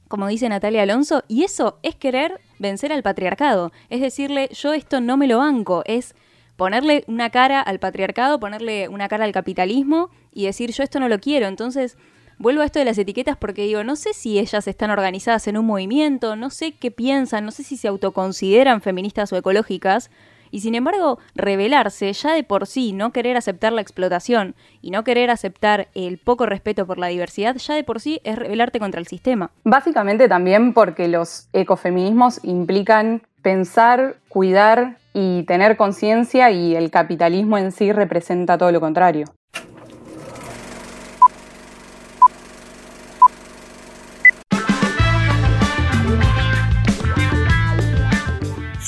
como 0.07 0.27
dice 0.27 0.47
Natalia 0.47 0.83
Alonso, 0.83 1.25
y 1.27 1.43
eso 1.43 1.77
es 1.83 1.95
querer 1.95 2.39
vencer 2.59 2.93
al 2.93 3.03
patriarcado. 3.03 3.73
Es 3.89 3.99
decirle, 3.99 4.47
yo 4.53 4.71
esto 4.71 5.01
no 5.01 5.17
me 5.17 5.27
lo 5.27 5.39
banco, 5.39 5.83
es 5.85 6.15
ponerle 6.55 7.03
una 7.07 7.29
cara 7.29 7.59
al 7.59 7.77
patriarcado, 7.79 8.39
ponerle 8.39 8.87
una 8.87 9.09
cara 9.09 9.25
al 9.25 9.33
capitalismo 9.33 10.11
y 10.31 10.45
decir 10.45 10.71
yo 10.71 10.81
esto 10.81 11.01
no 11.01 11.09
lo 11.09 11.19
quiero. 11.19 11.47
Entonces, 11.47 11.97
vuelvo 12.37 12.61
a 12.61 12.65
esto 12.65 12.79
de 12.79 12.85
las 12.85 12.97
etiquetas 12.97 13.35
porque 13.35 13.63
digo, 13.63 13.83
no 13.83 13.97
sé 13.97 14.13
si 14.13 14.39
ellas 14.39 14.65
están 14.65 14.91
organizadas 14.91 15.45
en 15.49 15.57
un 15.57 15.65
movimiento, 15.65 16.37
no 16.37 16.51
sé 16.51 16.71
qué 16.71 16.89
piensan, 16.89 17.43
no 17.43 17.51
sé 17.51 17.63
si 17.63 17.75
se 17.75 17.89
autoconsideran 17.89 18.79
feministas 18.79 19.33
o 19.33 19.35
ecológicas. 19.35 20.09
Y 20.51 20.59
sin 20.59 20.75
embargo, 20.75 21.17
rebelarse 21.33 22.11
ya 22.13 22.33
de 22.33 22.43
por 22.43 22.67
sí, 22.67 22.93
no 22.93 23.11
querer 23.11 23.37
aceptar 23.37 23.73
la 23.73 23.81
explotación 23.81 24.55
y 24.81 24.91
no 24.91 25.03
querer 25.03 25.31
aceptar 25.31 25.87
el 25.95 26.17
poco 26.17 26.45
respeto 26.45 26.85
por 26.85 26.97
la 26.97 27.07
diversidad, 27.07 27.55
ya 27.55 27.73
de 27.73 27.83
por 27.83 27.99
sí 27.99 28.19
es 28.23 28.37
rebelarte 28.37 28.79
contra 28.79 28.99
el 28.99 29.07
sistema. 29.07 29.51
Básicamente 29.63 30.27
también 30.27 30.73
porque 30.73 31.07
los 31.07 31.47
ecofeminismos 31.53 32.43
implican 32.43 33.21
pensar, 33.41 34.17
cuidar 34.29 34.97
y 35.13 35.43
tener 35.43 35.77
conciencia 35.77 36.51
y 36.51 36.75
el 36.75 36.91
capitalismo 36.91 37.57
en 37.57 37.71
sí 37.71 37.91
representa 37.91 38.57
todo 38.57 38.71
lo 38.71 38.79
contrario. 38.79 39.25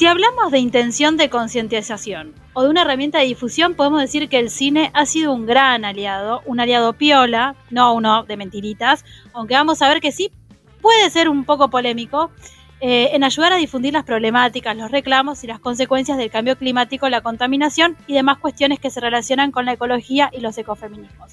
Si 0.03 0.07
hablamos 0.07 0.51
de 0.51 0.59
intención 0.59 1.15
de 1.15 1.29
concientización 1.29 2.33
o 2.51 2.63
de 2.63 2.69
una 2.69 2.81
herramienta 2.81 3.19
de 3.19 3.23
difusión, 3.23 3.73
podemos 3.73 4.01
decir 4.01 4.27
que 4.27 4.37
el 4.37 4.49
cine 4.49 4.91
ha 4.93 5.05
sido 5.05 5.31
un 5.31 5.45
gran 5.45 5.85
aliado, 5.85 6.41
un 6.45 6.59
aliado 6.59 6.91
piola, 6.91 7.55
no 7.69 7.93
uno 7.93 8.25
de 8.25 8.35
mentiritas, 8.35 9.05
aunque 9.31 9.53
vamos 9.53 9.81
a 9.81 9.87
ver 9.87 10.01
que 10.01 10.11
sí 10.11 10.29
puede 10.81 11.09
ser 11.09 11.29
un 11.29 11.45
poco 11.45 11.69
polémico, 11.69 12.31
eh, 12.81 13.11
en 13.13 13.23
ayudar 13.23 13.53
a 13.53 13.55
difundir 13.55 13.93
las 13.93 14.03
problemáticas, 14.03 14.75
los 14.75 14.91
reclamos 14.91 15.41
y 15.45 15.47
las 15.47 15.61
consecuencias 15.61 16.17
del 16.17 16.29
cambio 16.29 16.57
climático, 16.57 17.07
la 17.07 17.21
contaminación 17.21 17.95
y 18.05 18.13
demás 18.13 18.39
cuestiones 18.39 18.81
que 18.81 18.89
se 18.89 18.99
relacionan 18.99 19.51
con 19.51 19.63
la 19.63 19.71
ecología 19.71 20.29
y 20.33 20.41
los 20.41 20.57
ecofeminismos. 20.57 21.31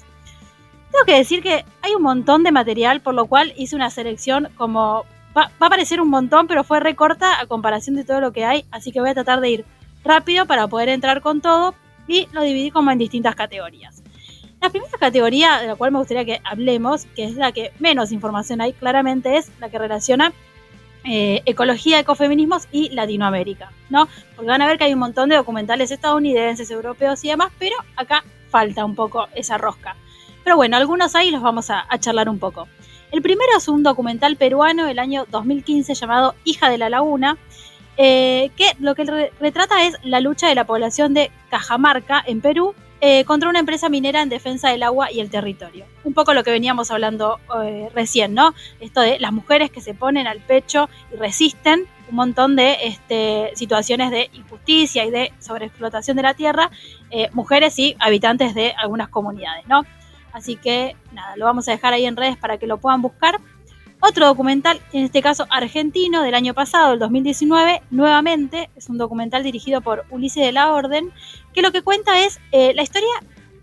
Tengo 0.93 1.03
que 1.05 1.17
decir 1.17 1.43
que 1.43 1.65
hay 1.81 1.93
un 1.93 2.03
montón 2.03 2.43
de 2.43 2.53
material, 2.53 3.01
por 3.01 3.15
lo 3.15 3.25
cual 3.25 3.51
hice 3.57 3.75
una 3.75 3.89
selección 3.89 4.47
como... 4.55 5.03
Va, 5.37 5.51
va 5.61 5.67
a 5.67 5.69
parecer 5.69 6.01
un 6.01 6.09
montón, 6.09 6.47
pero 6.47 6.63
fue 6.63 6.79
recorta 6.79 7.39
a 7.39 7.45
comparación 7.45 7.95
de 7.95 8.03
todo 8.03 8.19
lo 8.21 8.33
que 8.33 8.45
hay, 8.45 8.65
así 8.71 8.91
que 8.91 8.99
voy 8.99 9.09
a 9.09 9.13
tratar 9.13 9.39
de 9.39 9.49
ir 9.49 9.65
rápido 10.03 10.45
para 10.45 10.67
poder 10.67 10.89
entrar 10.89 11.21
con 11.21 11.41
todo 11.41 11.73
y 12.07 12.27
lo 12.33 12.41
dividí 12.41 12.71
como 12.71 12.91
en 12.91 12.97
distintas 12.97 13.35
categorías. 13.35 14.03
La 14.61 14.69
primera 14.69 14.95
categoría 14.99 15.59
de 15.59 15.67
la 15.67 15.75
cual 15.75 15.91
me 15.91 15.97
gustaría 15.99 16.23
que 16.23 16.41
hablemos, 16.43 17.05
que 17.15 17.23
es 17.23 17.35
la 17.35 17.51
que 17.51 17.71
menos 17.79 18.11
información 18.11 18.61
hay 18.61 18.73
claramente, 18.73 19.37
es 19.37 19.51
la 19.59 19.69
que 19.69 19.79
relaciona 19.79 20.33
eh, 21.03 21.41
ecología, 21.45 21.99
ecofeminismos 21.99 22.67
y 22.71 22.89
Latinoamérica, 22.89 23.71
¿no? 23.89 24.07
Porque 24.35 24.51
van 24.51 24.61
a 24.61 24.67
ver 24.67 24.77
que 24.77 24.83
hay 24.83 24.93
un 24.93 24.99
montón 24.99 25.29
de 25.29 25.35
documentales 25.35 25.89
estadounidenses, 25.89 26.69
europeos 26.69 27.23
y 27.23 27.29
demás, 27.29 27.51
pero 27.57 27.75
acá 27.95 28.23
falta 28.51 28.85
un 28.85 28.93
poco 28.93 29.27
esa 29.33 29.57
rosca. 29.57 29.95
Pero 30.43 30.57
bueno, 30.57 30.77
algunos 30.77 31.15
ahí 31.15 31.31
los 31.31 31.41
vamos 31.41 31.71
a, 31.71 31.87
charlar 31.99 32.29
un 32.29 32.37
poco. 32.37 32.67
El 33.11 33.21
primero 33.21 33.51
es 33.57 33.67
un 33.67 33.83
documental 33.83 34.37
peruano 34.37 34.85
del 34.85 34.97
año 34.97 35.25
2015 35.29 35.93
llamado 35.95 36.33
Hija 36.45 36.69
de 36.69 36.77
la 36.77 36.89
Laguna, 36.89 37.37
eh, 37.97 38.51
que 38.55 38.67
lo 38.79 38.95
que 38.95 39.29
retrata 39.39 39.85
es 39.85 39.97
la 40.03 40.21
lucha 40.21 40.47
de 40.47 40.55
la 40.55 40.65
población 40.65 41.13
de 41.13 41.29
Cajamarca 41.49 42.23
en 42.25 42.39
Perú 42.39 42.73
eh, 43.01 43.25
contra 43.25 43.49
una 43.49 43.59
empresa 43.59 43.89
minera 43.89 44.21
en 44.21 44.29
defensa 44.29 44.69
del 44.69 44.83
agua 44.83 45.11
y 45.11 45.19
el 45.19 45.29
territorio. 45.29 45.85
Un 46.05 46.13
poco 46.13 46.33
lo 46.33 46.45
que 46.45 46.51
veníamos 46.51 46.89
hablando 46.89 47.39
eh, 47.61 47.89
recién, 47.93 48.33
¿no? 48.33 48.53
Esto 48.79 49.01
de 49.01 49.19
las 49.19 49.33
mujeres 49.33 49.71
que 49.71 49.81
se 49.81 49.93
ponen 49.93 50.25
al 50.25 50.39
pecho 50.39 50.87
y 51.13 51.17
resisten 51.17 51.87
un 52.09 52.15
montón 52.15 52.55
de 52.55 52.77
este, 52.83 53.51
situaciones 53.55 54.11
de 54.11 54.29
injusticia 54.33 55.03
y 55.03 55.11
de 55.11 55.33
sobreexplotación 55.39 56.15
de 56.15 56.23
la 56.23 56.33
tierra, 56.33 56.69
mujeres 57.33 57.77
y 57.79 57.95
habitantes 57.99 58.53
de 58.53 58.73
algunas 58.77 59.09
comunidades, 59.09 59.65
¿no? 59.67 59.83
Así 60.33 60.55
que 60.55 60.95
nada, 61.11 61.35
lo 61.37 61.45
vamos 61.45 61.67
a 61.67 61.71
dejar 61.71 61.93
ahí 61.93 62.05
en 62.05 62.15
redes 62.15 62.37
para 62.37 62.57
que 62.57 62.67
lo 62.67 62.77
puedan 62.77 63.01
buscar. 63.01 63.39
Otro 64.03 64.25
documental, 64.25 64.81
en 64.93 65.05
este 65.05 65.21
caso 65.21 65.45
argentino, 65.51 66.23
del 66.23 66.33
año 66.33 66.55
pasado, 66.55 66.93
el 66.93 66.99
2019, 66.99 67.83
nuevamente, 67.91 68.71
es 68.75 68.89
un 68.89 68.97
documental 68.97 69.43
dirigido 69.43 69.81
por 69.81 70.05
Ulises 70.09 70.43
de 70.43 70.51
la 70.51 70.71
Orden, 70.71 71.11
que 71.53 71.61
lo 71.61 71.71
que 71.71 71.83
cuenta 71.83 72.19
es 72.25 72.39
eh, 72.51 72.73
la 72.73 72.81
historia 72.81 73.11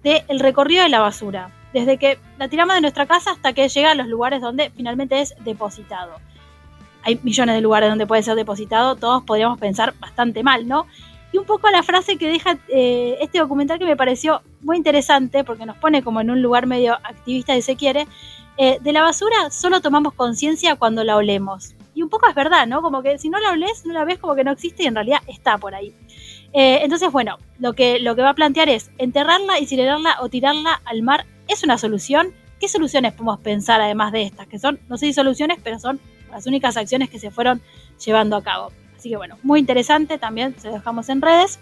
del 0.04 0.38
recorrido 0.38 0.84
de 0.84 0.90
la 0.90 1.00
basura, 1.00 1.50
desde 1.72 1.98
que 1.98 2.20
la 2.38 2.48
tiramos 2.48 2.76
de 2.76 2.80
nuestra 2.82 3.06
casa 3.06 3.32
hasta 3.32 3.52
que 3.52 3.68
llega 3.68 3.90
a 3.90 3.94
los 3.96 4.06
lugares 4.06 4.40
donde 4.40 4.70
finalmente 4.70 5.20
es 5.20 5.34
depositado. 5.40 6.20
Hay 7.02 7.18
millones 7.24 7.56
de 7.56 7.60
lugares 7.60 7.88
donde 7.88 8.06
puede 8.06 8.22
ser 8.22 8.36
depositado, 8.36 8.94
todos 8.94 9.24
podríamos 9.24 9.58
pensar 9.58 9.94
bastante 9.98 10.44
mal, 10.44 10.68
¿no? 10.68 10.86
Un 11.38 11.44
poco 11.44 11.70
la 11.70 11.84
frase 11.84 12.18
que 12.18 12.28
deja 12.28 12.58
eh, 12.68 13.16
este 13.20 13.38
documental 13.38 13.78
que 13.78 13.84
me 13.84 13.96
pareció 13.96 14.42
muy 14.60 14.76
interesante, 14.76 15.44
porque 15.44 15.66
nos 15.66 15.76
pone 15.76 16.02
como 16.02 16.20
en 16.20 16.30
un 16.30 16.42
lugar 16.42 16.66
medio 16.66 16.94
activista, 16.94 17.54
si 17.54 17.62
se 17.62 17.76
quiere, 17.76 18.08
eh, 18.56 18.78
de 18.80 18.92
la 18.92 19.02
basura 19.02 19.36
solo 19.52 19.80
tomamos 19.80 20.14
conciencia 20.14 20.74
cuando 20.74 21.04
la 21.04 21.16
olemos. 21.16 21.76
Y 21.94 22.02
un 22.02 22.08
poco 22.08 22.28
es 22.28 22.34
verdad, 22.34 22.66
¿no? 22.66 22.82
Como 22.82 23.02
que 23.02 23.18
si 23.18 23.28
no 23.28 23.38
la 23.38 23.52
olés, 23.52 23.86
no 23.86 23.92
la 23.92 24.04
ves 24.04 24.18
como 24.18 24.34
que 24.34 24.42
no 24.42 24.50
existe 24.50 24.82
y 24.82 24.86
en 24.86 24.96
realidad 24.96 25.20
está 25.28 25.58
por 25.58 25.76
ahí. 25.76 25.94
Eh, 26.52 26.80
entonces, 26.82 27.12
bueno, 27.12 27.38
lo 27.60 27.72
que, 27.74 28.00
lo 28.00 28.16
que 28.16 28.22
va 28.22 28.30
a 28.30 28.34
plantear 28.34 28.68
es 28.68 28.90
enterrarla, 28.98 29.60
incinerarla 29.60 30.16
o 30.20 30.28
tirarla 30.28 30.80
al 30.84 31.02
mar. 31.02 31.24
¿Es 31.46 31.62
una 31.62 31.78
solución? 31.78 32.34
¿Qué 32.58 32.66
soluciones 32.66 33.12
podemos 33.12 33.38
pensar 33.38 33.80
además 33.80 34.10
de 34.10 34.22
estas? 34.22 34.48
Que 34.48 34.58
son, 34.58 34.80
no 34.88 34.96
sé 34.96 35.06
si 35.06 35.12
soluciones, 35.12 35.58
pero 35.62 35.78
son 35.78 36.00
las 36.32 36.48
únicas 36.48 36.76
acciones 36.76 37.10
que 37.10 37.20
se 37.20 37.30
fueron 37.30 37.62
llevando 38.04 38.34
a 38.34 38.42
cabo. 38.42 38.72
Así 38.98 39.10
que 39.10 39.16
bueno, 39.16 39.38
muy 39.44 39.60
interesante, 39.60 40.18
también 40.18 40.56
se 40.58 40.70
dejamos 40.70 41.08
en 41.08 41.22
redes. 41.22 41.60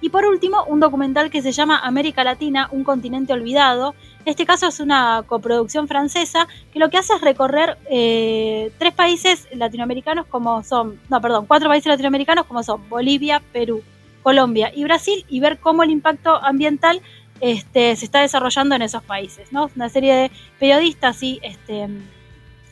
Y 0.00 0.10
por 0.10 0.24
último, 0.24 0.62
un 0.64 0.78
documental 0.78 1.28
que 1.30 1.42
se 1.42 1.50
llama 1.50 1.80
América 1.80 2.22
Latina, 2.22 2.68
un 2.70 2.84
continente 2.84 3.32
olvidado. 3.32 3.96
Este 4.24 4.46
caso 4.46 4.68
es 4.68 4.78
una 4.78 5.24
coproducción 5.26 5.88
francesa 5.88 6.46
que 6.72 6.78
lo 6.78 6.88
que 6.90 6.98
hace 6.98 7.14
es 7.14 7.20
recorrer 7.20 7.76
eh, 7.90 8.70
tres 8.78 8.94
países 8.94 9.48
latinoamericanos 9.52 10.26
como 10.26 10.62
son, 10.62 11.00
no, 11.08 11.20
perdón, 11.20 11.46
cuatro 11.46 11.68
países 11.68 11.88
latinoamericanos 11.88 12.46
como 12.46 12.62
son 12.62 12.88
Bolivia, 12.88 13.42
Perú, 13.52 13.82
Colombia 14.22 14.70
y 14.72 14.84
Brasil 14.84 15.24
y 15.28 15.40
ver 15.40 15.58
cómo 15.58 15.82
el 15.82 15.90
impacto 15.90 16.36
ambiental 16.36 17.02
este, 17.40 17.96
se 17.96 18.04
está 18.04 18.20
desarrollando 18.20 18.76
en 18.76 18.82
esos 18.82 19.02
países. 19.02 19.52
¿no? 19.52 19.68
Una 19.74 19.88
serie 19.88 20.14
de 20.14 20.30
periodistas 20.60 21.20
y 21.24 21.40
este, 21.42 21.88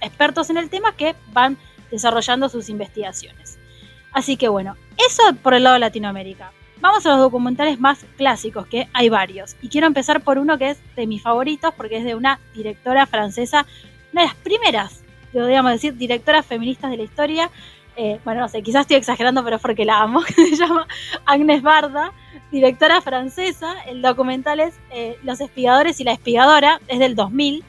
expertos 0.00 0.50
en 0.50 0.58
el 0.58 0.70
tema 0.70 0.94
que 0.94 1.16
van 1.32 1.58
desarrollando 1.90 2.48
sus 2.48 2.68
investigaciones. 2.68 3.55
Así 4.16 4.38
que 4.38 4.48
bueno, 4.48 4.76
eso 4.96 5.22
por 5.42 5.52
el 5.52 5.64
lado 5.64 5.74
de 5.74 5.80
Latinoamérica. 5.80 6.50
Vamos 6.80 7.04
a 7.04 7.10
los 7.10 7.18
documentales 7.18 7.78
más 7.78 8.06
clásicos, 8.16 8.66
que 8.66 8.88
hay 8.94 9.10
varios. 9.10 9.56
Y 9.60 9.68
quiero 9.68 9.86
empezar 9.86 10.22
por 10.22 10.38
uno 10.38 10.56
que 10.56 10.70
es 10.70 10.78
de 10.96 11.06
mis 11.06 11.20
favoritos, 11.20 11.74
porque 11.74 11.98
es 11.98 12.04
de 12.04 12.14
una 12.14 12.40
directora 12.54 13.04
francesa, 13.04 13.66
una 14.14 14.22
de 14.22 14.28
las 14.28 14.36
primeras, 14.36 15.02
podríamos 15.34 15.70
decir, 15.70 15.98
directoras 15.98 16.46
feministas 16.46 16.90
de 16.90 16.96
la 16.96 17.02
historia. 17.02 17.50
Eh, 17.94 18.18
bueno, 18.24 18.40
no 18.40 18.48
sé, 18.48 18.62
quizás 18.62 18.82
estoy 18.82 18.96
exagerando, 18.96 19.44
pero 19.44 19.56
es 19.56 19.62
porque 19.62 19.84
la 19.84 20.00
amo, 20.00 20.22
que 20.26 20.32
se 20.32 20.56
llama 20.56 20.88
Agnes 21.26 21.60
Barda, 21.60 22.10
directora 22.50 23.02
francesa. 23.02 23.82
El 23.82 24.00
documental 24.00 24.60
es 24.60 24.76
eh, 24.92 25.18
Los 25.24 25.42
espigadores 25.42 26.00
y 26.00 26.04
la 26.04 26.12
espigadora, 26.12 26.80
es 26.88 26.98
del 27.00 27.16
2000. 27.16 27.62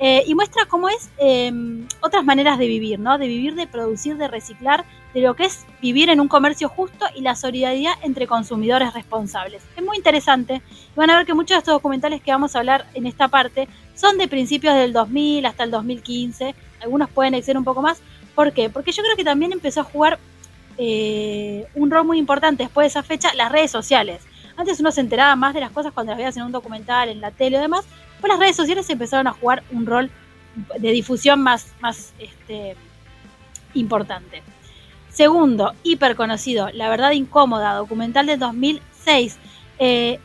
Eh, 0.00 0.22
y 0.26 0.34
muestra 0.34 0.64
cómo 0.66 0.88
es 0.88 1.10
em, 1.18 1.88
otras 2.00 2.24
maneras 2.24 2.58
de 2.58 2.68
vivir, 2.68 3.00
¿no? 3.00 3.18
De 3.18 3.26
vivir, 3.26 3.54
de 3.54 3.66
producir, 3.66 4.16
de 4.16 4.28
reciclar, 4.28 4.84
de 5.18 5.26
lo 5.26 5.34
que 5.34 5.44
es 5.44 5.66
vivir 5.80 6.10
en 6.10 6.20
un 6.20 6.28
comercio 6.28 6.68
justo 6.68 7.06
y 7.14 7.20
la 7.20 7.34
solidaridad 7.34 7.92
entre 8.02 8.26
consumidores 8.26 8.94
responsables. 8.94 9.62
Es 9.76 9.84
muy 9.84 9.96
interesante. 9.96 10.62
Van 10.96 11.10
a 11.10 11.16
ver 11.16 11.26
que 11.26 11.34
muchos 11.34 11.56
de 11.56 11.58
estos 11.58 11.74
documentales 11.74 12.22
que 12.22 12.30
vamos 12.30 12.54
a 12.54 12.60
hablar 12.60 12.86
en 12.94 13.06
esta 13.06 13.28
parte 13.28 13.68
son 13.94 14.18
de 14.18 14.28
principios 14.28 14.74
del 14.74 14.92
2000 14.92 15.46
hasta 15.46 15.64
el 15.64 15.70
2015. 15.70 16.54
Algunos 16.82 17.10
pueden 17.10 17.42
ser 17.42 17.58
un 17.58 17.64
poco 17.64 17.82
más. 17.82 18.00
¿Por 18.34 18.52
qué? 18.52 18.70
Porque 18.70 18.92
yo 18.92 19.02
creo 19.02 19.16
que 19.16 19.24
también 19.24 19.52
empezó 19.52 19.80
a 19.80 19.84
jugar 19.84 20.18
eh, 20.76 21.66
un 21.74 21.90
rol 21.90 22.04
muy 22.04 22.18
importante 22.18 22.62
después 22.62 22.84
de 22.84 22.88
esa 22.88 23.02
fecha 23.02 23.34
las 23.34 23.50
redes 23.50 23.70
sociales. 23.70 24.22
Antes 24.56 24.78
uno 24.80 24.92
se 24.92 25.00
enteraba 25.00 25.34
más 25.36 25.54
de 25.54 25.60
las 25.60 25.70
cosas 25.70 25.92
cuando 25.92 26.12
las 26.12 26.18
veías 26.18 26.36
en 26.36 26.44
un 26.44 26.52
documental, 26.52 27.08
en 27.08 27.20
la 27.20 27.30
tele 27.30 27.58
o 27.58 27.60
demás, 27.60 27.84
pues 28.20 28.30
las 28.30 28.38
redes 28.38 28.56
sociales 28.56 28.88
empezaron 28.90 29.26
a 29.26 29.32
jugar 29.32 29.62
un 29.70 29.86
rol 29.86 30.10
de 30.78 30.90
difusión 30.90 31.40
más, 31.40 31.72
más 31.80 32.12
este, 32.18 32.76
importante. 33.74 34.42
Segundo, 35.18 35.72
hiper 35.82 36.14
conocido, 36.14 36.68
La 36.72 36.88
Verdad 36.88 37.10
Incómoda, 37.10 37.74
documental 37.74 38.26
de 38.26 38.36
2006, 38.36 39.36
eh, 39.80 40.20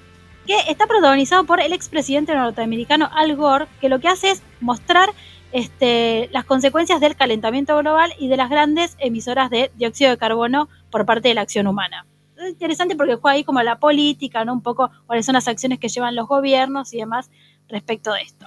que 0.45 0.55
está 0.67 0.85
protagonizado 0.85 1.45
por 1.45 1.59
el 1.59 1.73
expresidente 1.73 2.35
norteamericano 2.35 3.09
Al 3.11 3.35
Gore, 3.35 3.65
que 3.81 3.89
lo 3.89 3.99
que 3.99 4.07
hace 4.07 4.29
es 4.29 4.43
mostrar 4.61 5.09
este, 5.51 6.29
las 6.31 6.45
consecuencias 6.45 7.01
del 7.01 7.15
calentamiento 7.15 7.75
global 7.79 8.13
y 8.19 8.27
de 8.27 8.37
las 8.37 8.51
grandes 8.51 8.95
emisoras 8.99 9.49
de 9.49 9.71
dióxido 9.73 10.11
de 10.11 10.17
carbono 10.19 10.69
por 10.91 11.07
parte 11.07 11.29
de 11.29 11.33
la 11.33 11.41
acción 11.41 11.65
humana. 11.65 12.05
Es 12.37 12.49
interesante 12.49 12.95
porque 12.95 13.15
juega 13.15 13.33
ahí 13.33 13.43
como 13.43 13.63
la 13.63 13.79
política, 13.79 14.45
¿no? 14.45 14.53
Un 14.53 14.61
poco 14.61 14.91
cuáles 15.07 15.25
son 15.25 15.33
las 15.33 15.47
acciones 15.47 15.79
que 15.79 15.89
llevan 15.89 16.15
los 16.15 16.27
gobiernos 16.27 16.93
y 16.93 16.97
demás 16.97 17.31
respecto 17.67 18.13
de 18.13 18.21
esto. 18.21 18.45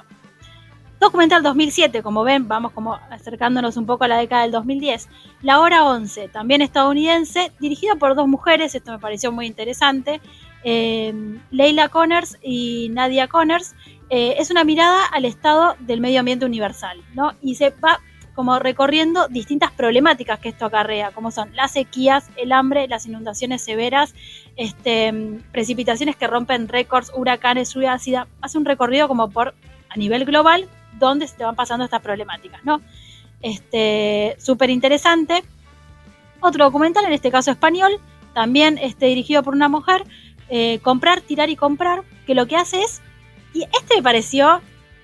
Documental 0.98 1.42
2007, 1.42 2.02
como 2.02 2.24
ven, 2.24 2.48
vamos 2.48 2.72
como 2.72 2.94
acercándonos 3.10 3.76
un 3.76 3.84
poco 3.84 4.04
a 4.04 4.08
la 4.08 4.16
década 4.16 4.42
del 4.42 4.52
2010. 4.52 5.08
La 5.42 5.60
Hora 5.60 5.84
11, 5.84 6.28
también 6.28 6.62
estadounidense, 6.62 7.52
dirigida 7.60 7.96
por 7.96 8.14
dos 8.14 8.26
mujeres, 8.26 8.74
esto 8.74 8.92
me 8.92 8.98
pareció 8.98 9.30
muy 9.30 9.46
interesante, 9.46 10.22
eh, 10.64 11.12
Leila 11.50 11.90
Connors 11.90 12.38
y 12.42 12.88
Nadia 12.92 13.28
Connors, 13.28 13.74
eh, 14.08 14.36
es 14.38 14.50
una 14.50 14.64
mirada 14.64 15.04
al 15.12 15.26
estado 15.26 15.76
del 15.80 16.00
medio 16.00 16.20
ambiente 16.20 16.46
universal, 16.46 16.98
¿no? 17.14 17.32
Y 17.42 17.56
se 17.56 17.70
va 17.70 18.00
como 18.34 18.58
recorriendo 18.58 19.28
distintas 19.28 19.72
problemáticas 19.72 20.38
que 20.40 20.48
esto 20.50 20.66
acarrea, 20.66 21.10
como 21.10 21.30
son 21.30 21.54
las 21.56 21.72
sequías, 21.72 22.30
el 22.36 22.52
hambre, 22.52 22.88
las 22.88 23.06
inundaciones 23.06 23.62
severas, 23.62 24.14
este, 24.56 25.40
precipitaciones 25.52 26.16
que 26.16 26.26
rompen 26.26 26.68
récords, 26.68 27.12
huracanes, 27.14 27.72
lluvia 27.72 27.94
ácida. 27.94 28.28
Hace 28.40 28.58
un 28.58 28.64
recorrido 28.64 29.08
como 29.08 29.30
por 29.30 29.54
a 29.88 29.96
nivel 29.96 30.24
global 30.24 30.68
donde 30.98 31.26
se 31.26 31.36
te 31.36 31.44
van 31.44 31.56
pasando 31.56 31.84
estas 31.84 32.02
problemáticas, 32.02 32.64
¿no? 32.64 32.80
Este, 33.42 34.36
súper 34.38 34.70
interesante. 34.70 35.42
Otro 36.40 36.64
documental, 36.64 37.04
en 37.04 37.12
este 37.12 37.30
caso 37.30 37.50
español, 37.50 37.98
también 38.34 38.78
este, 38.78 39.06
dirigido 39.06 39.42
por 39.42 39.54
una 39.54 39.68
mujer, 39.68 40.04
eh, 40.48 40.78
Comprar, 40.82 41.20
Tirar 41.20 41.48
y 41.50 41.56
Comprar, 41.56 42.02
que 42.26 42.34
lo 42.34 42.46
que 42.46 42.56
hace 42.56 42.82
es 42.82 43.00
y 43.56 43.62
este 43.62 43.96
me 43.96 44.02
pareció, 44.02 44.60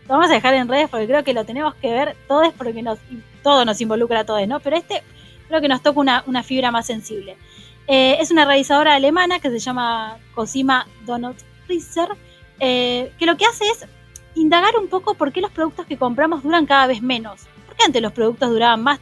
lo 0.07 0.09
vamos 0.09 0.31
a 0.31 0.35
dejar 0.35 0.53
en 0.53 0.69
redes 0.69 0.91
porque 0.91 1.07
creo 1.07 1.25
que 1.25 1.33
lo 1.33 1.47
tenemos 1.47 1.75
que 1.77 1.91
ver 1.91 2.17
todos 2.29 2.53
porque 2.53 2.83
nos, 2.83 2.99
todo 3.43 3.65
nos 3.65 3.81
involucra 3.81 4.21
a 4.21 4.27
todos, 4.27 4.47
¿no? 4.47 4.61
Pero 4.61 4.77
este 4.77 5.03
creo 5.49 5.63
que 5.63 5.69
nos 5.69 5.83
toca 5.83 6.23
una, 6.27 6.43
fibra 6.43 6.71
más 6.71 6.87
sensible. 6.87 7.37
Eh, 7.87 8.19
es 8.21 8.31
una 8.31 8.45
realizadora 8.45 8.95
alemana 8.95 9.41
que 9.41 9.51
se 9.51 9.59
llama 9.59 10.19
Cosima 10.35 10.87
Donut 11.07 11.37
Risser, 11.67 12.09
eh, 12.61 13.13
que 13.19 13.27
lo 13.27 13.37
que 13.39 13.47
hace 13.47 13.65
es 13.65 13.87
indagar 14.35 14.77
un 14.77 14.89
poco 14.89 15.15
por 15.15 15.33
qué 15.33 15.41
los 15.41 15.51
productos 15.51 15.87
que 15.87 15.97
compramos 15.97 16.43
duran 16.43 16.67
cada 16.67 16.87
vez 16.87 17.03
menos. 17.03 17.43
Porque 17.67 17.85
antes 17.85 18.03
los 18.03 18.13
productos 18.13 18.51
duraban 18.51 18.83
más, 18.83 19.01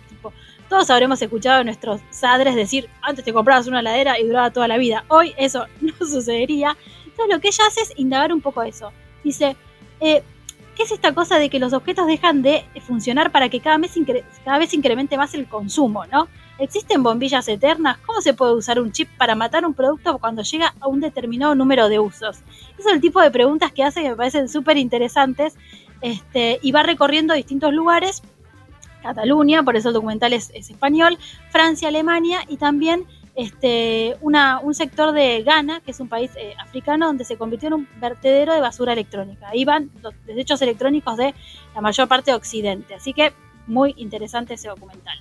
todos 0.70 0.88
habremos 0.88 1.20
escuchado 1.20 1.60
a 1.60 1.64
nuestros 1.64 2.00
padres 2.20 2.54
decir, 2.54 2.88
antes 3.02 3.24
te 3.24 3.32
comprabas 3.32 3.66
una 3.66 3.80
heladera 3.80 4.20
y 4.20 4.26
duraba 4.26 4.52
toda 4.52 4.68
la 4.68 4.78
vida. 4.78 5.04
Hoy 5.08 5.34
eso 5.36 5.66
no 5.80 5.92
sucedería. 5.98 6.76
Entonces 7.04 7.34
lo 7.34 7.40
que 7.40 7.48
ella 7.48 7.64
hace 7.66 7.80
es 7.80 7.92
indagar 7.96 8.32
un 8.32 8.40
poco 8.40 8.62
eso. 8.62 8.92
Dice, 9.24 9.56
eh, 10.00 10.22
¿qué 10.76 10.84
es 10.84 10.92
esta 10.92 11.12
cosa 11.12 11.38
de 11.38 11.50
que 11.50 11.58
los 11.58 11.72
objetos 11.72 12.06
dejan 12.06 12.42
de 12.42 12.64
funcionar 12.86 13.32
para 13.32 13.48
que 13.48 13.60
cada 13.60 13.78
vez, 13.78 13.94
cada 14.44 14.58
vez 14.58 14.72
incremente 14.72 15.16
más 15.16 15.34
el 15.34 15.48
consumo, 15.48 16.06
¿no? 16.06 16.28
¿Existen 16.60 17.02
bombillas 17.02 17.48
eternas? 17.48 17.96
¿Cómo 18.04 18.20
se 18.20 18.34
puede 18.34 18.52
usar 18.52 18.78
un 18.80 18.92
chip 18.92 19.08
para 19.16 19.34
matar 19.34 19.64
un 19.64 19.72
producto 19.72 20.18
cuando 20.18 20.42
llega 20.42 20.74
a 20.78 20.88
un 20.88 21.00
determinado 21.00 21.54
número 21.54 21.88
de 21.88 21.98
usos? 21.98 22.40
Es 22.78 22.84
el 22.84 23.00
tipo 23.00 23.18
de 23.22 23.30
preguntas 23.30 23.72
que 23.72 23.82
hace 23.82 24.02
que 24.02 24.10
me 24.10 24.16
parecen 24.16 24.46
súper 24.46 24.76
interesantes 24.76 25.56
este, 26.02 26.58
y 26.60 26.70
va 26.72 26.82
recorriendo 26.82 27.32
distintos 27.32 27.72
lugares. 27.72 28.22
Cataluña, 29.02 29.62
por 29.62 29.76
eso 29.76 29.88
el 29.88 29.94
documental 29.94 30.34
es 30.34 30.50
español, 30.50 31.16
Francia, 31.48 31.88
Alemania 31.88 32.40
y 32.46 32.58
también 32.58 33.06
este, 33.36 34.18
un 34.20 34.74
sector 34.74 35.12
de 35.12 35.42
Ghana, 35.42 35.80
que 35.80 35.92
es 35.92 36.00
un 36.00 36.10
país 36.10 36.30
eh, 36.36 36.52
africano, 36.58 37.06
donde 37.06 37.24
se 37.24 37.38
convirtió 37.38 37.68
en 37.68 37.72
un 37.72 37.88
vertedero 37.98 38.52
de 38.52 38.60
basura 38.60 38.92
electrónica. 38.92 39.48
Ahí 39.48 39.64
van 39.64 39.90
los 40.02 40.12
desechos 40.26 40.60
electrónicos 40.60 41.16
de 41.16 41.34
la 41.74 41.80
mayor 41.80 42.06
parte 42.06 42.32
de 42.32 42.36
Occidente. 42.36 42.94
Así 42.94 43.14
que 43.14 43.32
muy 43.66 43.94
interesante 43.96 44.52
ese 44.52 44.68
documental. 44.68 45.18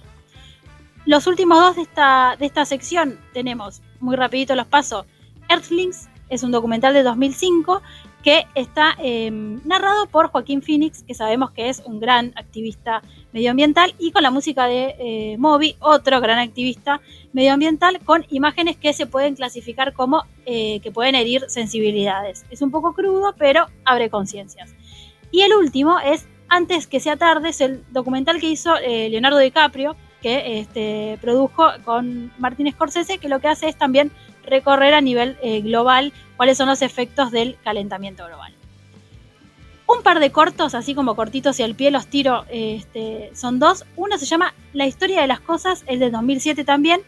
Los 1.10 1.26
últimos 1.26 1.58
dos 1.58 1.76
de 1.76 1.82
esta, 1.82 2.36
de 2.38 2.46
esta 2.46 2.66
sección 2.66 3.18
tenemos, 3.34 3.82
muy 4.00 4.16
rapidito 4.16 4.54
los 4.54 4.68
paso, 4.68 5.08
Earthlings, 5.50 6.08
es 6.30 6.44
un 6.44 6.52
documental 6.52 6.94
de 6.94 7.02
2005 7.02 7.82
que 8.22 8.46
está 8.54 8.96
em, 9.00 9.60
narrado 9.66 10.06
por 10.06 10.28
Joaquín 10.28 10.62
Phoenix, 10.62 11.02
que 11.02 11.16
sabemos 11.16 11.50
que 11.50 11.70
es 11.70 11.82
un 11.84 12.00
gran 12.00 12.32
activista 12.36 13.02
medioambiental, 13.32 13.96
y 13.98 14.12
con 14.12 14.22
la 14.22 14.30
música 14.30 14.68
de 14.68 14.96
eh, 15.00 15.38
Moby, 15.40 15.78
otro 15.80 16.22
gran 16.22 16.38
activista 16.38 17.02
medioambiental, 17.34 18.02
con 18.06 18.28
imágenes 18.30 18.78
que 18.78 18.94
se 18.94 19.08
pueden 19.08 19.36
clasificar 19.36 19.94
como 19.94 20.26
eh, 20.46 20.80
que 20.82 20.92
pueden 20.92 21.16
herir 21.16 21.46
sensibilidades. 21.48 22.46
Es 22.52 22.62
un 22.62 22.70
poco 22.70 22.94
crudo, 22.94 23.34
pero 23.36 23.66
abre 23.84 24.12
conciencias. 24.12 24.76
Y 25.32 25.42
el 25.42 25.54
último 25.54 26.00
es 26.00 26.28
Antes 26.52 26.88
que 26.88 27.00
sea 27.00 27.16
tarde, 27.16 27.50
es 27.50 27.62
el 27.62 27.84
documental 27.92 28.40
que 28.40 28.48
hizo 28.48 28.76
eh, 28.78 29.08
Leonardo 29.10 29.38
DiCaprio, 29.38 29.96
que 30.22 30.60
este, 30.60 31.18
produjo 31.22 31.68
con 31.86 32.32
Martin 32.38 32.72
Scorsese, 32.72 33.18
que 33.18 33.30
lo 33.30 33.40
que 33.40 33.48
hace 33.48 33.70
es 33.70 33.78
también 33.78 34.12
recorrer 34.46 34.94
a 34.94 35.02
nivel 35.02 35.38
eh, 35.42 35.62
global 35.62 36.14
cuáles 36.38 36.58
son 36.58 36.68
los 36.68 36.82
efectos 36.82 37.32
del 37.32 37.58
calentamiento 37.64 38.26
global. 38.26 38.54
Un 39.88 40.04
par 40.04 40.20
de 40.20 40.32
cortos, 40.32 40.76
así 40.76 40.94
como 40.94 41.16
cortitos 41.16 41.60
y 41.60 41.64
al 41.64 41.74
pie 41.74 41.90
los 41.90 42.08
tiro, 42.08 42.46
este, 42.50 43.32
son 43.34 43.58
dos. 43.58 43.86
Uno 43.96 44.18
se 44.18 44.26
llama 44.26 44.54
La 44.72 44.86
historia 44.86 45.22
de 45.22 45.28
las 45.28 45.40
cosas, 45.40 45.84
es 45.88 46.00
de 46.00 46.12
2007 46.12 46.64
también, 46.64 47.02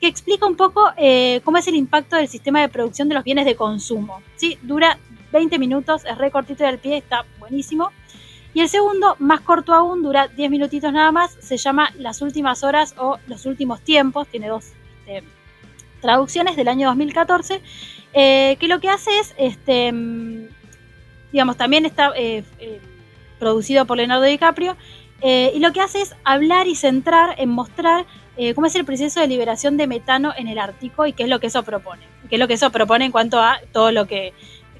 que 0.00 0.06
explica 0.06 0.46
un 0.46 0.56
poco 0.56 0.90
eh, 0.96 1.40
cómo 1.44 1.58
es 1.58 1.66
el 1.66 1.76
impacto 1.76 2.16
del 2.16 2.28
sistema 2.28 2.60
de 2.60 2.68
producción 2.68 3.08
de 3.08 3.14
los 3.14 3.24
bienes 3.24 3.46
de 3.46 3.56
consumo. 3.56 4.20
¿sí? 4.36 4.58
Dura 4.62 4.98
20 5.32 5.58
minutos, 5.58 6.04
es 6.04 6.18
re 6.18 6.30
cortito 6.30 6.64
y 6.64 6.66
al 6.66 6.78
pie, 6.78 6.98
está 6.98 7.24
buenísimo. 7.38 7.90
Y 8.52 8.60
el 8.60 8.68
segundo, 8.68 9.16
más 9.18 9.40
corto 9.40 9.74
aún, 9.74 10.02
dura 10.02 10.28
10 10.28 10.50
minutitos 10.50 10.92
nada 10.92 11.12
más, 11.12 11.36
se 11.40 11.56
llama 11.56 11.92
Las 11.98 12.20
últimas 12.22 12.64
horas 12.64 12.94
o 12.98 13.18
Los 13.26 13.46
últimos 13.46 13.80
tiempos, 13.80 14.26
tiene 14.28 14.48
dos 14.48 14.72
este, 15.06 15.22
traducciones 16.00 16.56
del 16.56 16.68
año 16.68 16.88
2014, 16.88 17.60
eh, 18.12 18.56
que 18.58 18.68
lo 18.68 18.80
que 18.80 18.88
hace 18.88 19.18
es, 19.20 19.34
este, 19.38 19.92
mm, 19.92 20.48
digamos, 21.32 21.56
también 21.56 21.86
está 21.86 22.12
eh, 22.16 22.42
eh, 22.58 22.80
producido 23.38 23.86
por 23.86 23.98
Leonardo 23.98 24.24
DiCaprio, 24.24 24.76
y 25.22 25.58
lo 25.58 25.70
que 25.72 25.82
hace 25.82 26.00
es 26.00 26.14
hablar 26.24 26.66
y 26.66 26.74
centrar 26.74 27.34
en 27.38 27.50
mostrar 27.50 28.06
eh, 28.42 28.54
cómo 28.54 28.66
es 28.66 28.74
el 28.74 28.86
proceso 28.86 29.20
de 29.20 29.26
liberación 29.26 29.76
de 29.76 29.86
metano 29.86 30.32
en 30.34 30.48
el 30.48 30.58
Ártico 30.58 31.04
y 31.04 31.12
qué 31.12 31.24
es 31.24 31.28
lo 31.28 31.40
que 31.40 31.48
eso 31.48 31.62
propone. 31.62 32.02
Qué 32.30 32.36
es 32.36 32.38
lo 32.38 32.48
que 32.48 32.54
eso 32.54 32.70
propone 32.70 33.04
en 33.04 33.12
cuanto 33.12 33.38
a 33.38 33.60
todo 33.70 33.92
lo 33.92 34.06
que 34.06 34.32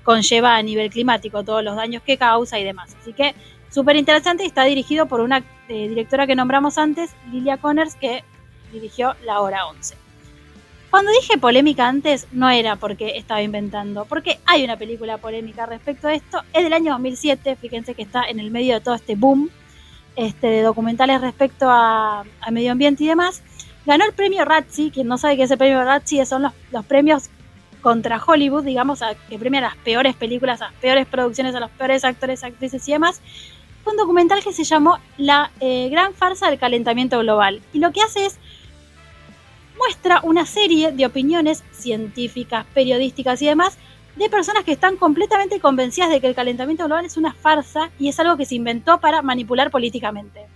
conlleva 0.03 0.57
a 0.57 0.63
nivel 0.63 0.89
climático, 0.89 1.45
todos 1.45 1.63
los 1.63 1.77
daños 1.77 2.03
que 2.03 2.17
causa 2.17 2.59
y 2.59 2.65
demás. 2.65 2.97
Así 2.99 3.13
que 3.13 3.35
súper 3.71 3.97
interesante 3.97 4.45
y 4.45 4.47
está 4.47 4.65
dirigido 4.65 5.07
por 5.07 5.21
una 5.21 5.39
eh, 5.69 5.89
directora 5.89 6.27
que 6.27 6.35
nombramos 6.35 6.79
antes, 6.79 7.11
Lilia 7.31 7.57
Connors, 7.57 7.95
que 7.95 8.25
dirigió 8.73 9.15
La 9.25 9.41
Hora 9.41 9.67
11. 9.67 9.97
Cuando 10.91 11.13
dije 11.13 11.39
polémica 11.39 11.87
antes, 11.87 12.27
no 12.33 12.51
era 12.51 12.75
porque 12.75 13.17
estaba 13.17 13.41
inventando, 13.43 14.07
porque 14.07 14.41
hay 14.45 14.65
una 14.65 14.77
película 14.77 15.19
polémica 15.19 15.65
respecto 15.65 16.09
a 16.09 16.15
esto. 16.15 16.43
Es 16.53 16.65
del 16.65 16.73
año 16.73 16.93
2007, 16.93 17.55
fíjense 17.57 17.95
que 17.95 18.03
está 18.03 18.25
en 18.25 18.41
el 18.41 18.51
medio 18.51 18.75
de 18.75 18.81
todo 18.81 18.97
este 18.97 19.15
boom 19.15 19.51
este, 20.17 20.49
de 20.49 20.63
documentales 20.63 21.21
respecto 21.21 21.67
a, 21.69 22.25
medio 22.51 22.73
ambiente 22.73 23.05
y 23.05 23.07
demás. 23.07 23.43
Ganó 23.87 24.05
el 24.05 24.13
premio 24.13 24.45
Razzie, 24.45 24.91
quien 24.91 25.07
no 25.07 25.17
sabe 25.17 25.37
qué 25.37 25.45
es 25.45 25.51
el 25.53 25.59
premio 25.59 25.85
Razzie, 25.85 26.27
son 26.27 26.43
los, 26.43 26.85
premios 26.87 27.31
contra 27.81 28.21
Hollywood, 28.23 28.65
digamos, 28.65 29.01
que 29.29 29.39
premia 29.39 29.61
las 29.61 29.77
peores 29.77 30.17
películas, 30.17 30.59
las 30.59 30.73
peores 30.75 31.07
producciones, 31.07 31.55
a 31.55 31.61
los 31.61 31.71
peores 31.71 32.05
actores, 32.05 32.43
actrices 32.43 32.87
y 32.89 32.93
demás. 32.93 33.23
Fue 33.83 33.93
un 33.93 33.97
documental 33.97 34.43
que 34.43 34.53
se 34.53 34.65
llamó 34.65 34.99
La 35.17 35.51
eh, 35.61 35.89
Gran 35.91 36.15
Farsa 36.15 36.51
del 36.51 36.59
Calentamiento 36.59 37.19
Global. 37.19 37.63
Y 37.73 37.79
lo 37.79 37.93
que 37.93 38.03
hace 38.03 38.27
es 38.27 38.39
muestra 39.79 40.21
una 40.23 40.45
serie 40.45 40.93
de 40.93 41.07
opiniones 41.07 41.65
científicas, 41.73 42.67
periodísticas 42.75 43.41
y 43.41 43.47
demás 43.47 43.79
de 44.17 44.29
personas 44.29 44.65
que 44.65 44.73
están 44.73 44.97
completamente 44.97 45.61
convencidas 45.61 46.11
de 46.11 46.21
que 46.21 46.27
el 46.27 46.35
calentamiento 46.35 46.85
global 46.85 47.07
es 47.07 47.17
una 47.17 47.33
farsa 47.33 47.91
y 47.99 48.09
es 48.09 48.21
algo 48.21 48.37
que 48.37 48.45
se 48.45 48.57
inventó 48.57 49.01
para 49.01 49.23
manipular 49.23 49.71
políticamente. 49.71 50.47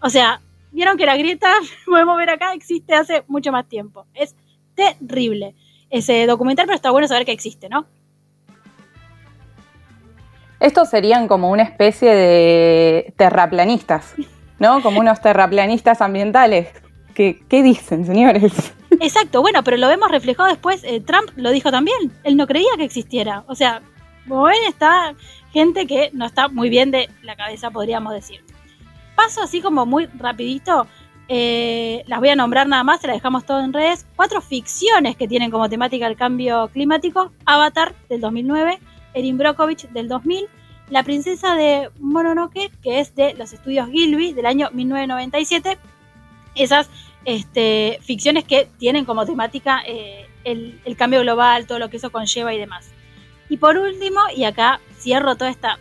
O 0.00 0.10
sea, 0.10 0.40
vieron 0.70 0.96
que 0.96 1.06
la 1.06 1.16
grieta, 1.16 1.52
podemos 1.86 2.16
ver 2.16 2.30
acá, 2.30 2.52
existe 2.52 2.94
hace 2.94 3.24
mucho 3.26 3.50
más 3.50 3.68
tiempo. 3.68 4.06
Es 4.14 4.36
terrible 4.76 5.54
ese 5.90 6.26
documental, 6.26 6.66
pero 6.66 6.76
está 6.76 6.90
bueno 6.90 7.08
saber 7.08 7.24
que 7.24 7.32
existe, 7.32 7.68
¿no? 7.68 7.86
Estos 10.64 10.88
serían 10.88 11.28
como 11.28 11.50
una 11.50 11.62
especie 11.62 12.14
de 12.14 13.12
terraplanistas, 13.18 14.14
¿no? 14.58 14.80
Como 14.80 14.98
unos 14.98 15.20
terraplanistas 15.20 16.00
ambientales. 16.00 16.68
¿Qué, 17.12 17.44
dicen, 17.50 18.06
señores? 18.06 18.72
Exacto, 18.98 19.42
bueno, 19.42 19.62
pero 19.62 19.76
lo 19.76 19.88
vemos 19.88 20.10
reflejado 20.10 20.48
después. 20.48 20.82
Eh, 20.84 21.02
Trump 21.02 21.28
lo 21.36 21.50
dijo 21.50 21.70
también. 21.70 22.10
Él 22.22 22.38
no 22.38 22.46
creía 22.46 22.70
que 22.78 22.84
existiera. 22.84 23.44
O 23.46 23.54
sea, 23.54 23.82
como 24.26 24.44
ven, 24.44 24.56
está 24.66 25.14
gente 25.52 25.86
que 25.86 26.08
no 26.14 26.24
está 26.24 26.48
muy 26.48 26.70
bien 26.70 26.90
de 26.90 27.10
la 27.20 27.36
cabeza, 27.36 27.70
podríamos 27.70 28.14
decir. 28.14 28.42
Paso 29.16 29.42
así 29.42 29.60
como 29.60 29.84
muy 29.84 30.06
rapidito. 30.06 30.86
Eh, 31.28 32.04
las 32.06 32.20
voy 32.20 32.30
a 32.30 32.36
nombrar 32.36 32.66
nada 32.66 32.84
más, 32.84 33.02
se 33.02 33.06
las 33.06 33.16
dejamos 33.16 33.44
todo 33.44 33.60
en 33.60 33.74
redes. 33.74 34.06
Cuatro 34.16 34.40
ficciones 34.40 35.14
que 35.14 35.28
tienen 35.28 35.50
como 35.50 35.68
temática 35.68 36.06
el 36.06 36.16
cambio 36.16 36.68
climático. 36.68 37.32
Avatar 37.44 37.94
del 38.08 38.22
2009, 38.22 38.78
Erin 39.14 39.38
Brockovich 39.38 39.88
del 39.88 40.08
2000, 40.08 40.46
La 40.90 41.02
princesa 41.02 41.54
de 41.54 41.90
Mononoke, 41.98 42.70
que 42.82 43.00
es 43.00 43.14
de 43.14 43.34
los 43.34 43.52
estudios 43.52 43.88
Gilby 43.88 44.32
del 44.32 44.46
año 44.46 44.68
1997 44.72 45.78
esas 46.54 46.88
este, 47.24 47.98
ficciones 48.02 48.44
que 48.44 48.68
tienen 48.78 49.04
como 49.04 49.26
temática 49.26 49.82
eh, 49.86 50.26
el, 50.44 50.96
cambio 50.96 51.20
global, 51.20 51.66
todo 51.66 51.78
lo 51.78 51.88
que 51.90 51.96
eso 51.96 52.10
conlleva 52.12 52.54
y 52.54 52.58
demás. 52.58 52.90
Y 53.48 53.56
por 53.56 53.76
último, 53.76 54.20
y 54.34 54.44
acá 54.44 54.80
cierro 54.98 55.36
toda 55.36 55.50
esta 55.50 55.78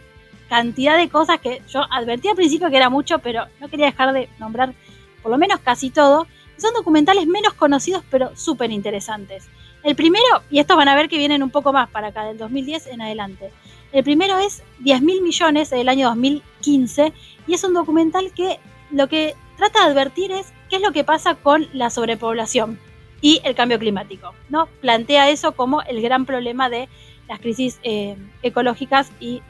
cantidad 0.49 0.97
de 0.97 1.09
cosas 1.09 1.39
que 1.39 1.61
yo 1.69 1.81
advertí 1.91 2.27
al 2.27 2.35
principio 2.35 2.69
que 2.69 2.77
era 2.77 2.89
mucho, 2.89 3.19
pero 3.19 3.45
no 3.59 3.69
quería 3.69 3.87
dejar 3.87 4.13
de 4.13 4.29
nombrar 4.39 4.73
por 5.21 5.31
lo 5.31 5.37
menos 5.37 5.59
casi 5.59 5.89
todo, 5.89 6.27
son 6.57 6.73
documentales 6.73 7.27
menos 7.27 7.53
conocidos 7.53 8.03
pero 8.09 8.35
súper 8.35 8.71
interesantes. 8.71 9.47
El 9.83 9.95
primero, 9.95 10.43
y 10.49 10.59
estos 10.59 10.77
van 10.77 10.87
a 10.87 10.95
ver 10.95 11.09
que 11.09 11.17
vienen 11.17 11.43
un 11.43 11.49
poco 11.49 11.73
más 11.73 11.89
para 11.89 12.07
acá, 12.07 12.23
del 12.23 12.37
2010 12.37 12.87
en 12.87 13.01
adelante. 13.01 13.51
El 13.91 14.03
primero 14.03 14.37
es 14.39 14.63
10 14.79 15.01
mil 15.01 15.21
millones 15.21 15.69
del 15.69 15.89
año 15.89 16.07
2015 16.07 17.13
y 17.47 17.53
es 17.53 17.63
un 17.63 17.73
documental 17.73 18.31
que 18.33 18.59
lo 18.91 19.07
que 19.07 19.35
trata 19.57 19.85
de 19.85 19.91
advertir 19.91 20.31
es 20.31 20.53
qué 20.69 20.77
es 20.77 20.81
lo 20.81 20.93
que 20.93 21.03
pasa 21.03 21.35
con 21.35 21.67
la 21.73 21.89
sobrepoblación 21.89 22.79
y 23.21 23.41
el 23.43 23.55
cambio 23.55 23.77
climático. 23.77 24.33
¿no? 24.49 24.67
Plantea 24.81 25.29
eso 25.29 25.51
como 25.51 25.81
el 25.81 26.01
gran 26.01 26.25
problema 26.25 26.69
de 26.69 26.87
las 27.27 27.39
crisis 27.39 27.79
eh, 27.83 28.15
ecológicas 28.41 29.11
y 29.19 29.41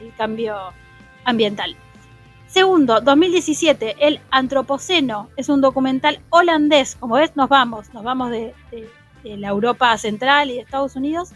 el 0.00 0.14
cambio 0.16 0.56
ambiental. 1.24 1.76
Segundo, 2.48 3.00
2017, 3.00 3.96
El 3.98 4.20
Antropoceno 4.30 5.28
es 5.36 5.48
un 5.48 5.60
documental 5.60 6.20
holandés. 6.30 6.96
Como 6.96 7.16
ves, 7.16 7.34
nos 7.36 7.48
vamos, 7.48 7.92
nos 7.92 8.04
vamos 8.04 8.30
de, 8.30 8.54
de 8.70 8.88
la 9.36 9.48
Europa 9.48 9.96
Central 9.98 10.50
y 10.50 10.54
de 10.54 10.60
Estados 10.60 10.96
Unidos. 10.96 11.30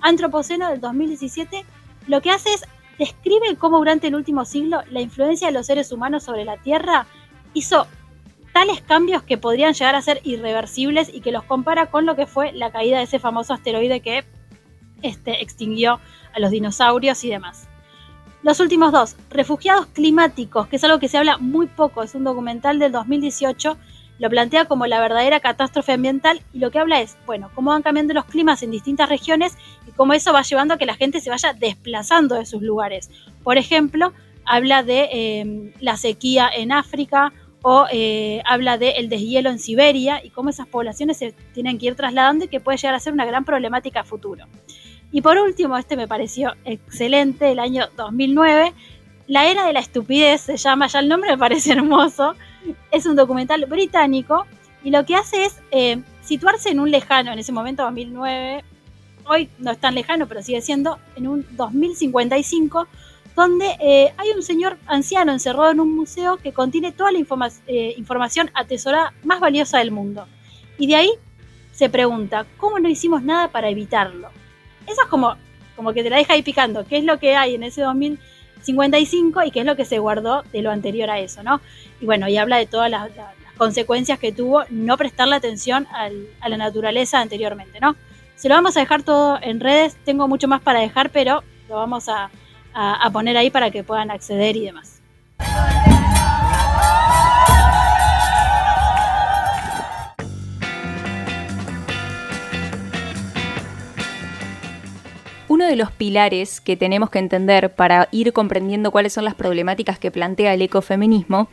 Antropoceno 0.00 0.68
del 0.68 0.80
2017 0.80 1.64
lo 2.06 2.20
que 2.20 2.30
hace 2.30 2.54
es 2.54 2.64
describe 2.98 3.56
cómo 3.58 3.78
durante 3.78 4.06
el 4.08 4.14
último 4.14 4.44
siglo 4.44 4.80
la 4.90 5.00
influencia 5.00 5.48
de 5.48 5.52
los 5.52 5.66
seres 5.66 5.92
humanos 5.92 6.24
sobre 6.24 6.44
la 6.44 6.56
Tierra 6.56 7.06
hizo 7.52 7.86
tales 8.52 8.80
cambios 8.80 9.22
que 9.22 9.36
podrían 9.36 9.74
llegar 9.74 9.94
a 9.94 10.02
ser 10.02 10.20
irreversibles 10.24 11.12
y 11.12 11.20
que 11.20 11.32
los 11.32 11.44
compara 11.44 11.86
con 11.86 12.06
lo 12.06 12.16
que 12.16 12.26
fue 12.26 12.52
la 12.52 12.70
caída 12.70 12.98
de 12.98 13.04
ese 13.04 13.18
famoso 13.18 13.52
asteroide 13.52 14.00
que 14.00 14.24
este, 15.02 15.42
extinguió 15.42 16.00
a 16.34 16.40
los 16.40 16.50
dinosaurios 16.50 17.22
y 17.24 17.28
demás. 17.28 17.68
Los 18.42 18.60
últimos 18.60 18.92
dos, 18.92 19.16
Refugiados 19.28 19.86
Climáticos, 19.86 20.68
que 20.68 20.76
es 20.76 20.84
algo 20.84 20.98
que 20.98 21.08
se 21.08 21.18
habla 21.18 21.36
muy 21.36 21.66
poco, 21.66 22.02
es 22.02 22.14
un 22.14 22.24
documental 22.24 22.78
del 22.78 22.92
2018, 22.92 23.76
lo 24.18 24.30
plantea 24.30 24.64
como 24.64 24.86
la 24.86 25.00
verdadera 25.00 25.40
catástrofe 25.40 25.92
ambiental 25.92 26.40
y 26.52 26.58
lo 26.58 26.70
que 26.70 26.78
habla 26.78 27.00
es, 27.00 27.16
bueno, 27.26 27.50
cómo 27.54 27.70
van 27.70 27.82
cambiando 27.82 28.14
los 28.14 28.24
climas 28.24 28.62
en 28.62 28.70
distintas 28.70 29.08
regiones 29.08 29.56
y 29.86 29.92
cómo 29.92 30.14
eso 30.14 30.32
va 30.32 30.42
llevando 30.42 30.74
a 30.74 30.78
que 30.78 30.86
la 30.86 30.94
gente 30.94 31.20
se 31.20 31.30
vaya 31.30 31.52
desplazando 31.52 32.34
de 32.36 32.46
sus 32.46 32.62
lugares. 32.62 33.10
Por 33.42 33.58
ejemplo, 33.58 34.12
habla 34.44 34.82
de 34.82 35.08
eh, 35.12 35.72
la 35.80 35.96
sequía 35.96 36.48
en 36.54 36.72
África 36.72 37.32
o 37.62 37.86
eh, 37.90 38.42
habla 38.46 38.78
del 38.78 38.94
el 38.96 39.08
deshielo 39.08 39.50
en 39.50 39.58
Siberia 39.58 40.24
y 40.24 40.30
cómo 40.30 40.50
esas 40.50 40.68
poblaciones 40.68 41.16
se 41.18 41.32
tienen 41.52 41.78
que 41.78 41.86
ir 41.86 41.96
trasladando 41.96 42.44
y 42.44 42.48
que 42.48 42.60
puede 42.60 42.78
llegar 42.78 42.94
a 42.94 43.00
ser 43.00 43.12
una 43.12 43.24
gran 43.24 43.44
problemática 43.44 44.00
a 44.00 44.04
futuro. 44.04 44.46
Y 45.12 45.20
por 45.20 45.38
último, 45.38 45.76
este 45.76 45.96
me 45.96 46.08
pareció 46.08 46.54
excelente, 46.64 47.50
el 47.50 47.58
año 47.58 47.88
2009, 47.96 48.72
La 49.26 49.50
Era 49.50 49.66
de 49.66 49.72
la 49.72 49.80
Estupidez 49.80 50.42
se 50.42 50.56
llama, 50.56 50.86
ya 50.86 51.00
el 51.00 51.08
nombre 51.08 51.30
me 51.30 51.38
parece 51.38 51.72
hermoso, 51.72 52.34
es 52.90 53.06
un 53.06 53.16
documental 53.16 53.64
británico 53.66 54.46
y 54.84 54.90
lo 54.90 55.04
que 55.04 55.16
hace 55.16 55.44
es 55.44 55.60
eh, 55.70 56.00
situarse 56.22 56.70
en 56.70 56.80
un 56.80 56.90
lejano, 56.90 57.32
en 57.32 57.38
ese 57.38 57.52
momento 57.52 57.82
2009, 57.82 58.64
hoy 59.26 59.48
no 59.58 59.72
es 59.72 59.78
tan 59.78 59.94
lejano, 59.94 60.26
pero 60.26 60.42
sigue 60.42 60.60
siendo 60.60 60.98
en 61.16 61.28
un 61.28 61.46
2055, 61.52 62.86
donde 63.34 63.76
eh, 63.80 64.12
hay 64.16 64.30
un 64.30 64.42
señor 64.42 64.78
anciano 64.86 65.32
encerrado 65.32 65.70
en 65.70 65.80
un 65.80 65.94
museo 65.94 66.36
que 66.38 66.52
contiene 66.52 66.92
toda 66.92 67.12
la 67.12 67.18
eh, 67.66 67.94
información 67.96 68.50
atesorada 68.54 69.12
más 69.24 69.40
valiosa 69.40 69.78
del 69.78 69.90
mundo. 69.90 70.26
Y 70.78 70.86
de 70.86 70.96
ahí 70.96 71.10
se 71.72 71.90
pregunta, 71.90 72.46
¿cómo 72.56 72.78
no 72.78 72.88
hicimos 72.88 73.22
nada 73.22 73.48
para 73.48 73.68
evitarlo? 73.68 74.28
Eso 74.86 75.02
es 75.02 75.08
como, 75.08 75.34
como 75.74 75.92
que 75.92 76.02
te 76.02 76.10
la 76.10 76.16
deja 76.18 76.34
ahí 76.34 76.42
picando, 76.42 76.86
qué 76.86 76.98
es 76.98 77.04
lo 77.04 77.18
que 77.18 77.34
hay 77.34 77.56
en 77.56 77.64
ese 77.64 77.82
2055 77.82 78.35
y 78.68 79.50
qué 79.50 79.60
es 79.60 79.66
lo 79.66 79.76
que 79.76 79.84
se 79.84 79.98
guardó 79.98 80.42
de 80.52 80.62
lo 80.62 80.70
anterior 80.70 81.10
a 81.10 81.18
eso, 81.18 81.42
¿no? 81.42 81.60
Y 82.00 82.06
bueno, 82.06 82.28
y 82.28 82.36
habla 82.36 82.56
de 82.56 82.66
todas 82.66 82.90
las, 82.90 83.10
consecuencias 83.56 84.18
que 84.18 84.32
tuvo 84.32 84.64
no 84.68 84.98
prestarle 84.98 85.34
atención 85.34 85.86
a 85.90 86.48
la 86.48 86.56
naturaleza 86.58 87.20
anteriormente, 87.22 87.80
¿no? 87.80 87.96
Se 88.36 88.50
lo 88.50 88.54
vamos 88.54 88.76
a 88.76 88.80
dejar 88.80 89.02
todo 89.02 89.38
en 89.40 89.60
redes, 89.60 89.96
tengo 90.04 90.28
mucho 90.28 90.46
más 90.46 90.60
para 90.60 90.80
dejar, 90.80 91.08
pero 91.10 91.42
lo 91.68 91.76
vamos 91.76 92.08
a, 92.08 92.30
poner 93.10 93.34
ahí 93.38 93.48
para 93.48 93.70
que 93.70 93.82
puedan 93.82 94.10
acceder 94.10 94.56
y 94.56 94.66
demás. 94.66 95.00
Uno 105.56 105.64
de 105.64 105.76
los 105.76 105.90
pilares 105.90 106.60
que 106.60 106.76
tenemos 106.76 107.08
que 107.08 107.18
entender 107.18 107.74
para 107.74 108.10
ir 108.12 108.34
comprendiendo 108.34 108.90
cuáles 108.90 109.14
son 109.14 109.24
las 109.24 109.34
problemáticas 109.34 109.98
que 109.98 110.10
plantea 110.10 110.52
el 110.52 110.60
ecofeminismo 110.60 111.48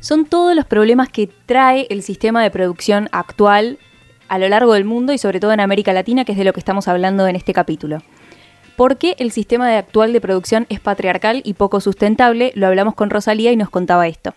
son 0.00 0.26
todos 0.26 0.54
los 0.54 0.66
problemas 0.66 1.08
que 1.08 1.30
trae 1.46 1.86
el 1.88 2.02
sistema 2.02 2.42
de 2.42 2.50
producción 2.50 3.08
actual 3.10 3.78
a 4.28 4.36
lo 4.36 4.50
largo 4.50 4.74
del 4.74 4.84
mundo 4.84 5.14
y 5.14 5.18
sobre 5.18 5.40
todo 5.40 5.52
en 5.52 5.60
América 5.60 5.94
Latina, 5.94 6.26
que 6.26 6.32
es 6.32 6.38
de 6.38 6.44
lo 6.44 6.52
que 6.52 6.60
estamos 6.60 6.88
hablando 6.88 7.26
en 7.26 7.36
este 7.36 7.54
capítulo 7.54 8.02
porque 8.76 9.16
el 9.18 9.32
sistema 9.32 9.78
actual 9.78 10.12
de 10.12 10.20
producción 10.20 10.66
es 10.68 10.80
patriarcal 10.80 11.40
y 11.42 11.54
poco 11.54 11.80
sustentable. 11.80 12.52
Lo 12.54 12.66
hablamos 12.66 12.94
con 12.94 13.08
Rosalía 13.08 13.50
y 13.50 13.56
nos 13.56 13.70
contaba 13.70 14.08
esto. 14.08 14.34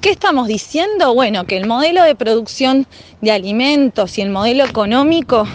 ¿Qué 0.00 0.10
estamos 0.10 0.48
diciendo? 0.48 1.12
Bueno, 1.12 1.44
que 1.44 1.58
el 1.58 1.66
modelo 1.66 2.02
de 2.04 2.14
producción 2.14 2.86
de 3.20 3.32
alimentos 3.32 4.16
y 4.16 4.22
el 4.22 4.30
modelo 4.30 4.64
económico 4.64 5.46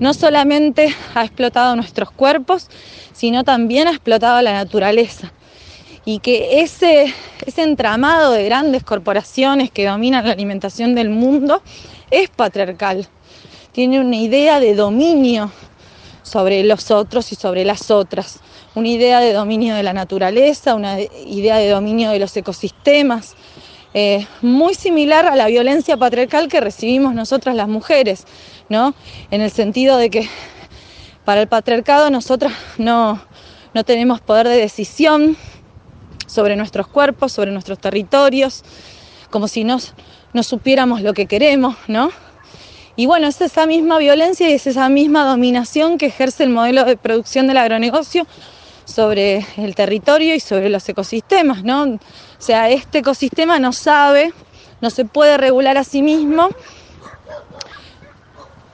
no 0.00 0.14
solamente 0.14 0.94
ha 1.14 1.24
explotado 1.24 1.76
nuestros 1.76 2.10
cuerpos, 2.10 2.68
sino 3.12 3.44
también 3.44 3.86
ha 3.86 3.92
explotado 3.92 4.42
la 4.42 4.52
naturaleza. 4.52 5.32
y 6.06 6.18
que 6.20 6.62
ese, 6.62 7.14
ese 7.46 7.62
entramado 7.62 8.32
de 8.32 8.44
grandes 8.46 8.82
corporaciones 8.82 9.70
que 9.70 9.84
dominan 9.86 10.26
la 10.26 10.32
alimentación 10.32 10.94
del 10.94 11.10
mundo 11.10 11.62
es 12.10 12.30
patriarcal. 12.30 13.06
Tiene 13.72 14.00
una 14.00 14.16
idea 14.16 14.60
de 14.60 14.74
dominio 14.74 15.52
sobre 16.22 16.64
los 16.64 16.90
otros 16.90 17.32
y 17.32 17.34
sobre 17.34 17.66
las 17.66 17.90
otras, 17.90 18.40
una 18.74 18.88
idea 18.88 19.20
de 19.20 19.32
dominio 19.34 19.74
de 19.74 19.82
la 19.82 19.92
naturaleza, 19.92 20.74
una 20.74 20.98
idea 21.00 21.58
de 21.58 21.68
dominio 21.68 22.10
de 22.10 22.18
los 22.18 22.34
ecosistemas, 22.36 23.36
eh, 23.92 24.26
muy 24.40 24.74
similar 24.74 25.26
a 25.26 25.34
la 25.34 25.46
violencia 25.46 25.96
patriarcal 25.96 26.48
que 26.48 26.60
recibimos 26.60 27.14
nosotras 27.14 27.56
las 27.56 27.68
mujeres, 27.68 28.24
¿no? 28.68 28.94
En 29.30 29.40
el 29.40 29.50
sentido 29.50 29.96
de 29.96 30.10
que 30.10 30.28
para 31.24 31.40
el 31.40 31.48
patriarcado 31.48 32.10
nosotras 32.10 32.52
no, 32.78 33.20
no 33.74 33.84
tenemos 33.84 34.20
poder 34.20 34.48
de 34.48 34.56
decisión 34.56 35.36
sobre 36.26 36.54
nuestros 36.54 36.86
cuerpos, 36.86 37.32
sobre 37.32 37.50
nuestros 37.50 37.78
territorios, 37.78 38.62
como 39.30 39.48
si 39.48 39.64
no, 39.64 39.78
no 40.32 40.42
supiéramos 40.42 41.02
lo 41.02 41.12
que 41.12 41.26
queremos, 41.26 41.76
¿no? 41.88 42.10
Y 42.96 43.06
bueno, 43.06 43.26
es 43.26 43.40
esa 43.40 43.66
misma 43.66 43.98
violencia 43.98 44.48
y 44.48 44.52
es 44.52 44.66
esa 44.66 44.88
misma 44.88 45.24
dominación 45.24 45.98
que 45.98 46.06
ejerce 46.06 46.44
el 46.44 46.50
modelo 46.50 46.84
de 46.84 46.96
producción 46.96 47.46
del 47.46 47.56
agronegocio 47.56 48.26
sobre 48.90 49.46
el 49.56 49.74
territorio 49.74 50.34
y 50.34 50.40
sobre 50.40 50.68
los 50.68 50.88
ecosistemas, 50.88 51.62
¿no? 51.62 51.84
O 51.84 51.98
sea, 52.38 52.68
este 52.70 52.98
ecosistema 52.98 53.58
no 53.58 53.72
sabe, 53.72 54.32
no 54.80 54.90
se 54.90 55.04
puede 55.04 55.38
regular 55.38 55.78
a 55.78 55.84
sí 55.84 56.02
mismo. 56.02 56.50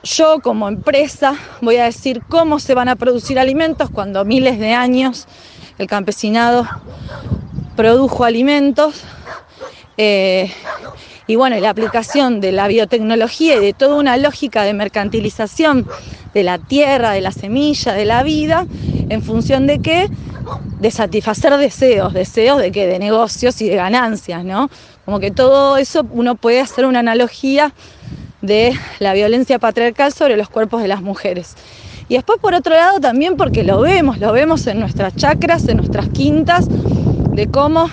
Yo 0.03 0.39
como 0.41 0.67
empresa 0.67 1.35
voy 1.61 1.77
a 1.77 1.85
decir 1.85 2.23
cómo 2.27 2.59
se 2.59 2.73
van 2.73 2.89
a 2.89 2.95
producir 2.95 3.39
alimentos 3.39 3.89
cuando 3.89 4.23
miles 4.25 4.57
de 4.57 4.73
años 4.73 5.27
el 5.77 5.87
campesinado 5.87 6.67
produjo 7.75 8.23
alimentos. 8.23 9.03
Eh, 9.97 10.51
y 11.27 11.35
bueno, 11.35 11.59
la 11.59 11.69
aplicación 11.69 12.39
de 12.39 12.53
la 12.53 12.67
biotecnología 12.69 13.57
y 13.57 13.59
de 13.59 13.73
toda 13.73 13.95
una 13.95 14.15
lógica 14.15 14.63
de 14.63 14.73
mercantilización 14.73 15.85
de 16.33 16.43
la 16.43 16.57
tierra, 16.57 17.11
de 17.11 17.21
la 17.21 17.31
semilla, 17.31 17.93
de 17.93 18.05
la 18.05 18.23
vida, 18.23 18.65
en 19.09 19.21
función 19.21 19.67
de 19.67 19.79
qué? 19.79 20.07
De 20.79 20.89
satisfacer 20.89 21.57
deseos, 21.57 22.13
deseos 22.13 22.59
de 22.59 22.71
qué? 22.71 22.87
De 22.87 22.97
negocios 22.97 23.61
y 23.61 23.67
de 23.67 23.75
ganancias, 23.75 24.45
¿no? 24.45 24.69
Como 25.03 25.19
que 25.19 25.31
todo 25.31 25.77
eso 25.77 26.05
uno 26.11 26.35
puede 26.35 26.61
hacer 26.61 26.85
una 26.85 26.99
analogía 26.99 27.73
de 28.41 28.73
la 28.99 29.13
violencia 29.13 29.59
patriarcal 29.59 30.13
sobre 30.13 30.37
los 30.37 30.47
cuerpos 30.49 30.81
de 30.81 30.87
las 30.87 31.01
mujeres. 31.01 31.55
Y 32.07 32.15
después 32.15 32.39
por 32.39 32.53
otro 32.53 32.73
lado 32.73 33.01
también 33.01 33.35
porque 33.35 33.65
lo 33.65 33.81
vemos, 33.81 34.19
lo 34.19 34.31
vemos 34.31 34.65
en 34.67 34.79
nuestras 34.79 35.15
chacras, 35.15 35.67
en 35.67 35.77
nuestras 35.77 36.07
quintas, 36.07 36.67
de 36.69 37.47
cómo 37.47 37.89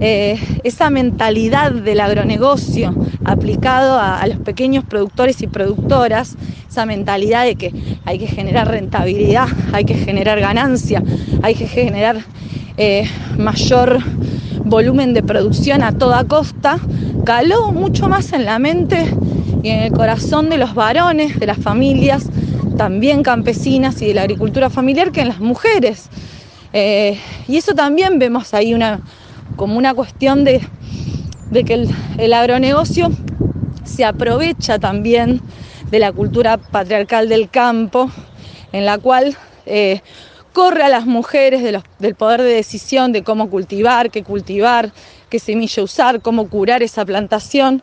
eh, 0.00 0.38
esa 0.62 0.90
mentalidad 0.90 1.72
del 1.72 2.00
agronegocio 2.00 2.94
aplicado 3.24 3.98
a, 3.98 4.24
los 4.26 4.38
pequeños 4.38 4.84
productores 4.84 5.42
y 5.42 5.48
productoras, 5.48 6.36
esa 6.68 6.86
mentalidad 6.86 7.44
de 7.44 7.56
que 7.56 7.72
hay 8.04 8.18
que 8.18 8.26
generar 8.26 8.68
rentabilidad, 8.68 9.48
hay 9.72 9.84
que 9.84 9.94
generar 9.94 10.40
ganancia, 10.40 11.02
hay 11.42 11.54
que 11.54 11.66
generar 11.66 12.24
eh, 12.76 13.08
mayor 13.36 13.98
volumen 14.64 15.14
de 15.14 15.22
producción 15.22 15.82
a 15.82 15.92
toda 15.92 16.24
costa, 16.24 16.78
caló 17.24 17.72
mucho 17.72 18.08
más 18.08 18.32
en 18.32 18.44
la 18.44 18.58
mente 18.58 19.04
y 19.62 19.70
en 19.70 19.80
el 19.80 19.92
corazón 19.92 20.48
de 20.48 20.58
los 20.58 20.74
varones, 20.74 21.40
de 21.40 21.46
las 21.46 21.58
familias, 21.58 22.24
también 22.76 23.22
campesinas 23.22 24.00
y 24.02 24.06
de 24.06 24.14
la 24.14 24.22
agricultura 24.22 24.70
familiar 24.70 25.10
que 25.10 25.22
en 25.22 25.28
las 25.28 25.40
mujeres. 25.40 26.08
Eh, 26.72 27.18
y 27.48 27.56
eso 27.56 27.74
también 27.74 28.18
vemos 28.18 28.54
ahí 28.54 28.74
una, 28.74 29.00
como 29.58 29.76
una 29.76 29.92
cuestión 29.92 30.44
de, 30.44 30.60
que 31.52 31.86
el, 32.16 32.32
agronegocio 32.32 33.10
se 33.84 34.04
aprovecha 34.04 34.78
también 34.78 35.40
de 35.90 35.98
la 35.98 36.12
cultura 36.12 36.58
patriarcal 36.58 37.28
del 37.28 37.50
campo, 37.50 38.08
en 38.72 38.86
la 38.86 38.98
cual 38.98 39.36
eh, 39.66 40.00
corre 40.52 40.84
a 40.84 40.88
las 40.88 41.06
mujeres 41.06 41.64
del 41.98 42.14
poder 42.14 42.42
de 42.42 42.54
decisión 42.54 43.10
de 43.10 43.24
cómo 43.24 43.50
cultivar, 43.50 44.12
qué 44.12 44.22
cultivar, 44.22 44.92
qué 45.28 45.40
semilla 45.40 45.82
usar, 45.82 46.22
cómo 46.22 46.48
curar 46.48 46.84
esa 46.84 47.04
plantación. 47.04 47.82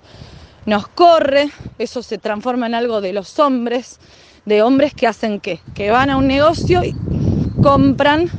Nos 0.65 0.87
corre, 0.87 1.49
eso 1.77 2.01
se 2.01 2.17
transforma 2.17 2.67
en 2.67 2.75
algo 2.75 3.01
de 3.01 3.11
los 3.11 3.37
hombres, 3.37 3.99
de 4.45 4.61
hombres 4.61 4.93
que 4.93 5.07
hacen 5.07 5.41
qué, 5.41 5.59
que 5.73 5.91
van 5.91 6.09
a 6.09 6.15
un 6.15 6.27
negocio 6.27 6.85
y 6.85 6.95
compran 7.61 8.29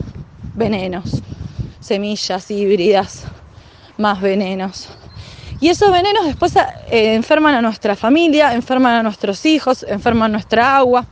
venenos 0.55 1.23
semillas 1.81 2.51
híbridas, 2.51 3.25
más 3.99 4.21
venenos. 4.21 4.89
Y 5.61 5.69
esos 5.69 5.91
venenos 5.91 6.27
después 6.27 6.55
eh, 6.57 7.15
enferman 7.15 7.55
a 7.55 7.63
nuestra 7.63 7.97
familia, 7.97 8.53
enferman 8.53 8.95
a 8.95 9.03
nuestros 9.03 9.47
hijos, 9.47 9.85
enferman 9.89 10.33
nuestra 10.33 10.77
agua. 10.77 11.07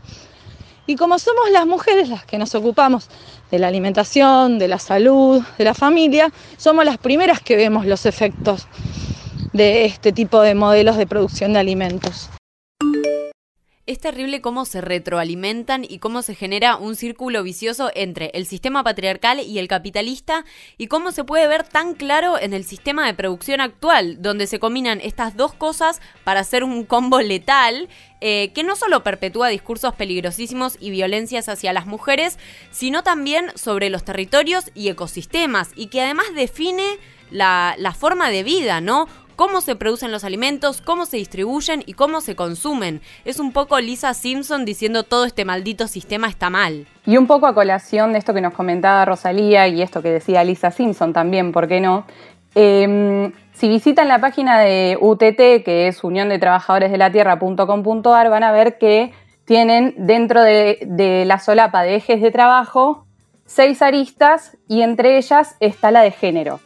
Y 0.86 0.96
como 0.96 1.18
somos 1.18 1.50
las 1.50 1.66
mujeres 1.66 2.10
las 2.10 2.26
que 2.26 2.36
nos 2.36 2.54
ocupamos 2.54 3.08
de 3.50 3.58
la 3.58 3.68
alimentación, 3.68 4.58
de 4.58 4.68
la 4.68 4.78
salud, 4.78 5.42
de 5.56 5.64
la 5.64 5.72
familia, 5.72 6.30
somos 6.58 6.84
las 6.84 6.98
primeras 6.98 7.40
que 7.40 7.56
vemos 7.56 7.86
los 7.86 8.04
efectos 8.04 8.68
de 9.54 9.86
este 9.86 10.12
tipo 10.12 10.42
de 10.42 10.54
modelos 10.54 10.98
de 10.98 11.06
producción 11.06 11.54
de 11.54 11.60
alimentos. 11.60 12.28
Es 13.87 14.01
terrible 14.01 14.41
cómo 14.41 14.64
se 14.64 14.80
retroalimentan 14.80 15.85
y 15.87 15.99
cómo 15.99 16.22
se 16.22 16.35
genera 16.35 16.76
un 16.76 16.97
círculo 16.97 17.43
vicioso 17.43 17.91
entre 17.95 18.30
el 18.32 18.47
sistema 18.47 18.82
patriarcal 18.82 19.41
y 19.41 19.59
el 19.59 19.68
capitalista 19.68 20.47
y 20.78 20.87
cómo 20.87 21.12
se 21.12 21.22
puede 21.22 21.47
ver 21.49 21.64
tan 21.64 21.93
claro 21.93 22.39
en 22.41 22.55
el 22.55 22.64
sistema 22.64 23.05
de 23.05 23.12
producción 23.12 23.61
actual, 23.61 24.22
donde 24.22 24.47
se 24.47 24.59
combinan 24.59 25.03
estas 25.03 25.37
dos 25.37 25.53
cosas 25.53 26.01
para 26.24 26.41
hacer 26.41 26.64
un 26.64 26.85
combo 26.85 27.20
letal 27.20 27.91
eh, 28.22 28.53
que 28.55 28.62
no 28.62 28.74
solo 28.74 29.03
perpetúa 29.03 29.49
discursos 29.49 29.95
peligrosísimos 29.95 30.78
y 30.80 30.89
violencias 30.89 31.51
hacia 31.51 31.74
las 31.74 31.85
mujeres, 31.85 32.39
sino 32.70 33.03
también 33.03 33.53
sobre 33.55 33.91
los 33.91 34.03
territorios 34.03 34.70
y 34.74 34.89
ecosistemas 34.89 35.72
y 35.76 35.89
que 35.89 36.01
además 36.01 36.24
define 36.35 36.97
la, 37.30 37.74
la 37.76 37.93
forma 37.93 38.30
de 38.30 38.45
vida, 38.45 38.80
¿no? 38.80 39.09
Cómo 39.37 39.61
se 39.61 39.76
producen 39.76 40.12
los 40.12 40.24
alimentos, 40.24 40.80
cómo 40.80 41.07
se 41.07 41.16
distribuyen 41.16 41.82
y 41.87 41.95
cómo 41.95 42.20
se 42.20 42.37
consumen. 42.37 43.01
Es 43.24 43.39
un 43.39 43.53
poco 43.53 43.78
Lisa 43.80 44.14
Simpson 44.14 44.64
diciendo 44.64 45.03
todo 45.03 45.24
este 45.24 45.45
maldito 45.45 45.87
sistema 45.89 46.28
está 46.28 46.51
mal. 46.51 46.87
Y 47.07 47.16
un 47.16 47.26
poco 47.26 47.47
a 47.47 47.55
colación 47.55 48.12
de 48.12 48.18
esto 48.18 48.35
que 48.35 48.41
nos 48.41 48.55
comentaba 48.55 49.05
Rosalía 49.05 49.68
y 49.68 49.82
esto 49.82 50.03
que 50.03 50.11
decía 50.11 50.45
Lisa 50.45 50.70
Simpson 50.70 51.12
también, 51.12 51.53
¿por 51.53 51.68
qué 51.68 51.80
no? 51.80 52.07
Em, 52.55 53.32
si 53.53 53.68
visitan 53.68 54.09
la 54.09 54.20
página 54.20 54.61
de 54.61 54.97
UTT, 55.01 55.64
que 55.64 55.89
es 55.89 56.05
Unión 56.05 56.28
de 56.28 56.39
Trabajadores 56.39 56.91
de 56.91 56.99
la 56.99 57.11
Tierra.com.ar, 57.11 58.30
van 58.30 58.45
a 58.45 58.53
ver 58.53 58.78
que 58.78 59.12
tienen 59.45 59.95
dentro 59.99 60.43
de, 60.43 60.78
de 60.87 61.24
la 61.24 61.39
solapa 61.39 61.82
de 61.82 61.97
ejes 61.97 62.22
de 62.22 62.30
trabajo 62.30 63.05
seis 63.47 63.82
aristas 63.82 64.57
y 64.68 64.82
entre 64.82 65.18
ellas 65.18 65.57
está 65.61 65.91
la 65.91 66.01
de 66.03 66.11
género. 66.11 66.61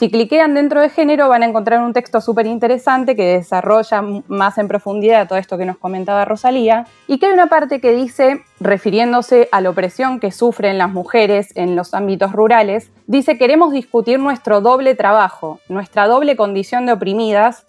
Si 0.00 0.10
cliquean 0.10 0.54
dentro 0.54 0.80
de 0.80 0.88
género 0.88 1.28
van 1.28 1.42
a 1.42 1.46
encontrar 1.46 1.82
un 1.82 1.92
texto 1.92 2.22
súper 2.22 2.46
interesante 2.46 3.14
que 3.14 3.34
desarrolla 3.34 4.00
más 4.28 4.56
en 4.56 4.66
profundidad 4.66 5.28
todo 5.28 5.38
esto 5.38 5.58
que 5.58 5.66
nos 5.66 5.76
comentaba 5.76 6.24
Rosalía 6.24 6.86
y 7.06 7.18
que 7.18 7.26
hay 7.26 7.34
una 7.34 7.48
parte 7.48 7.82
que 7.82 7.92
dice, 7.92 8.42
refiriéndose 8.60 9.50
a 9.52 9.60
la 9.60 9.68
opresión 9.68 10.18
que 10.18 10.32
sufren 10.32 10.78
las 10.78 10.90
mujeres 10.90 11.54
en 11.54 11.76
los 11.76 11.92
ámbitos 11.92 12.32
rurales, 12.32 12.90
dice 13.08 13.36
queremos 13.36 13.74
discutir 13.74 14.18
nuestro 14.18 14.62
doble 14.62 14.94
trabajo, 14.94 15.60
nuestra 15.68 16.06
doble 16.06 16.34
condición 16.34 16.86
de 16.86 16.92
oprimidas 16.92 17.66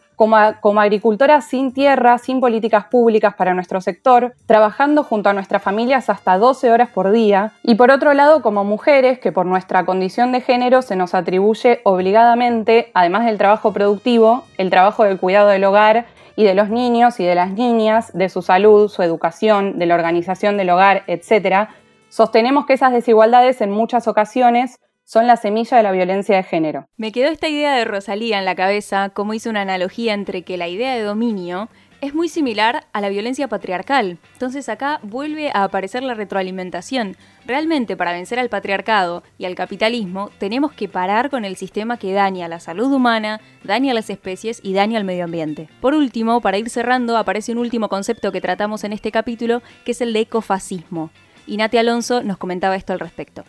como, 0.62 0.80
agricultora 0.80 1.42
sin 1.42 1.74
tierra, 1.74 2.20
sin 2.20 2.42
políticas 2.42 2.86
públicas 2.86 3.34
para 3.34 3.56
nuestro 3.56 3.82
sector, 3.82 4.36
trabajando 4.46 5.04
junto 5.04 5.30
a 5.30 5.34
nuestras 5.34 5.64
familias 5.64 6.12
hasta 6.12 6.38
12 6.38 6.70
horas 6.70 6.90
por 6.90 7.10
día, 7.10 7.54
y 7.64 7.74
por 7.74 7.90
otro 7.90 8.14
lado 8.14 8.44
como 8.44 8.64
mujeres 8.64 9.18
que 9.18 9.32
por 9.32 9.48
nuestra 9.48 9.84
condición 9.84 10.32
de 10.32 10.42
género 10.42 10.84
se 10.84 10.96
nos 10.96 11.16
atribuye 11.16 11.82
obligadamente, 11.86 12.92
además 12.94 13.26
del 13.26 13.40
trabajo 13.40 13.74
productivo, 13.74 14.44
el 14.60 14.70
trabajo 14.70 15.06
del 15.06 15.18
cuidado 15.18 15.50
del 15.50 15.64
hogar 15.64 16.06
y 16.36 16.44
de 16.44 16.54
los 16.54 16.70
niños 16.70 17.20
y 17.20 17.26
de 17.26 17.34
las 17.34 17.50
niñas, 17.50 18.14
de 18.14 18.30
su 18.30 18.44
salud, 18.44 18.90
su 18.90 19.02
educación, 19.02 19.80
de 19.80 19.88
la 19.88 19.96
organización 19.96 20.56
del 20.56 20.70
hogar, 20.70 21.02
etc., 21.08 21.68
sostenemos 22.10 22.68
que 22.68 22.74
esas 22.74 22.92
desigualdades 22.92 23.60
en 23.62 23.72
muchas 23.72 24.08
ocasiones 24.08 24.78
son 25.04 25.28
la 25.28 25.36
semilla 25.36 25.78
de 25.78 25.84
la 25.84 25.92
violencia 25.92 26.36
de 26.36 26.44
género. 26.44 26.88
Me 26.98 27.12
quedó 27.12 27.30
esta 27.30 27.50
idea 27.50 27.76
de 27.76 27.86
Rosalía 27.86 28.40
en 28.40 28.46
la 28.46 28.56
cabeza, 28.56 29.10
como 29.10 29.34
hizo 29.34 29.50
una 29.50 29.62
analogía 29.62 30.14
entre 30.14 30.44
que 30.44 30.58
la 30.58 30.68
idea 30.68 30.96
de 30.96 31.02
dominio 31.02 31.70
es 32.02 32.16
muy 32.16 32.30
similar 32.30 32.88
a 32.94 33.02
la 33.02 33.10
violencia 33.10 33.48
patriarcal. 33.48 34.18
Entonces 34.34 34.68
acá 34.70 35.00
vuelve 35.04 35.52
a 35.54 35.64
aparecer 35.64 36.02
la 36.02 36.16
retroalimentación. 36.16 37.16
Realmente 37.46 37.96
para 37.96 38.12
vencer 38.12 38.40
al 38.40 38.50
patriarcado 38.50 39.24
y 39.38 39.46
al 39.46 39.56
capitalismo 39.56 40.32
tenemos 40.40 40.74
que 40.74 40.90
parar 40.90 41.30
con 41.30 41.46
el 41.46 41.56
sistema 41.56 41.98
que 41.98 42.12
daña 42.12 42.48
la 42.48 42.60
salud 42.60 42.92
humana, 42.92 43.40
daña 43.64 43.94
las 43.94 44.10
especies 44.10 44.60
y 44.64 44.74
daña 44.74 44.98
al 44.98 45.04
medio 45.04 45.26
ambiente. 45.26 45.70
Por 45.80 45.94
último, 45.94 46.42
para 46.42 46.58
ir 46.58 46.70
cerrando, 46.70 47.18
aparece 47.18 47.52
un 47.52 47.60
último 47.60 47.88
concepto 47.88 48.32
que 48.32 48.42
tratamos 48.42 48.84
en 48.84 48.94
este 48.94 49.12
capítulo, 49.12 49.62
que 49.86 49.92
es 49.92 50.02
el 50.02 50.14
de 50.14 50.22
ecofascismo. 50.22 51.12
Y 51.46 51.58
Nati 51.58 51.78
Alonso 51.78 52.24
nos 52.24 52.38
comentaba 52.38 52.76
esto 52.76 52.94
al 52.94 53.00
respecto. 53.00 53.44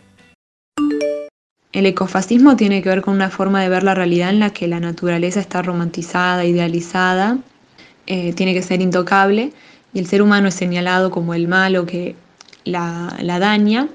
El 1.73 1.87
ecofascismo 1.87 2.55
tiene 2.55 2.83
que 2.83 2.89
ver 2.89 3.01
con 3.01 3.15
una 3.15 3.31
forma 3.31 3.61
de 3.61 3.67
ver 3.67 3.83
la 3.83 3.95
realidad 3.95 4.29
en 4.29 4.39
la 4.39 4.51
que 4.51 4.67
la 4.67 4.79
naturaleza 4.79 5.39
está 5.39 5.63
romantizada, 5.63 6.45
idealizada, 6.45 7.39
eh, 8.05 8.31
tiene 8.33 8.53
que 8.53 8.61
ser 8.61 8.79
intocable 8.79 9.51
y 9.91 9.99
el 9.99 10.05
ser 10.05 10.21
humano 10.21 10.49
es 10.49 10.53
señalado 10.53 11.09
como 11.09 11.33
el 11.33 11.47
malo 11.47 11.87
que 11.87 12.15
la, 12.63 13.15
daña, 13.39 13.87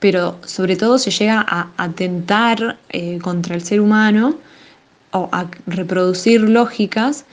pero 0.00 0.38
sobre 0.44 0.76
todo 0.76 0.98
se 0.98 1.10
llega 1.10 1.44
a 1.48 1.70
atentar 1.78 2.78
eh, 2.90 3.18
contra 3.22 3.54
el 3.54 3.62
ser 3.62 3.80
humano 3.80 4.36
o 5.12 5.30
a 5.32 5.46
reproducir 5.66 6.42
lógicas 6.42 7.24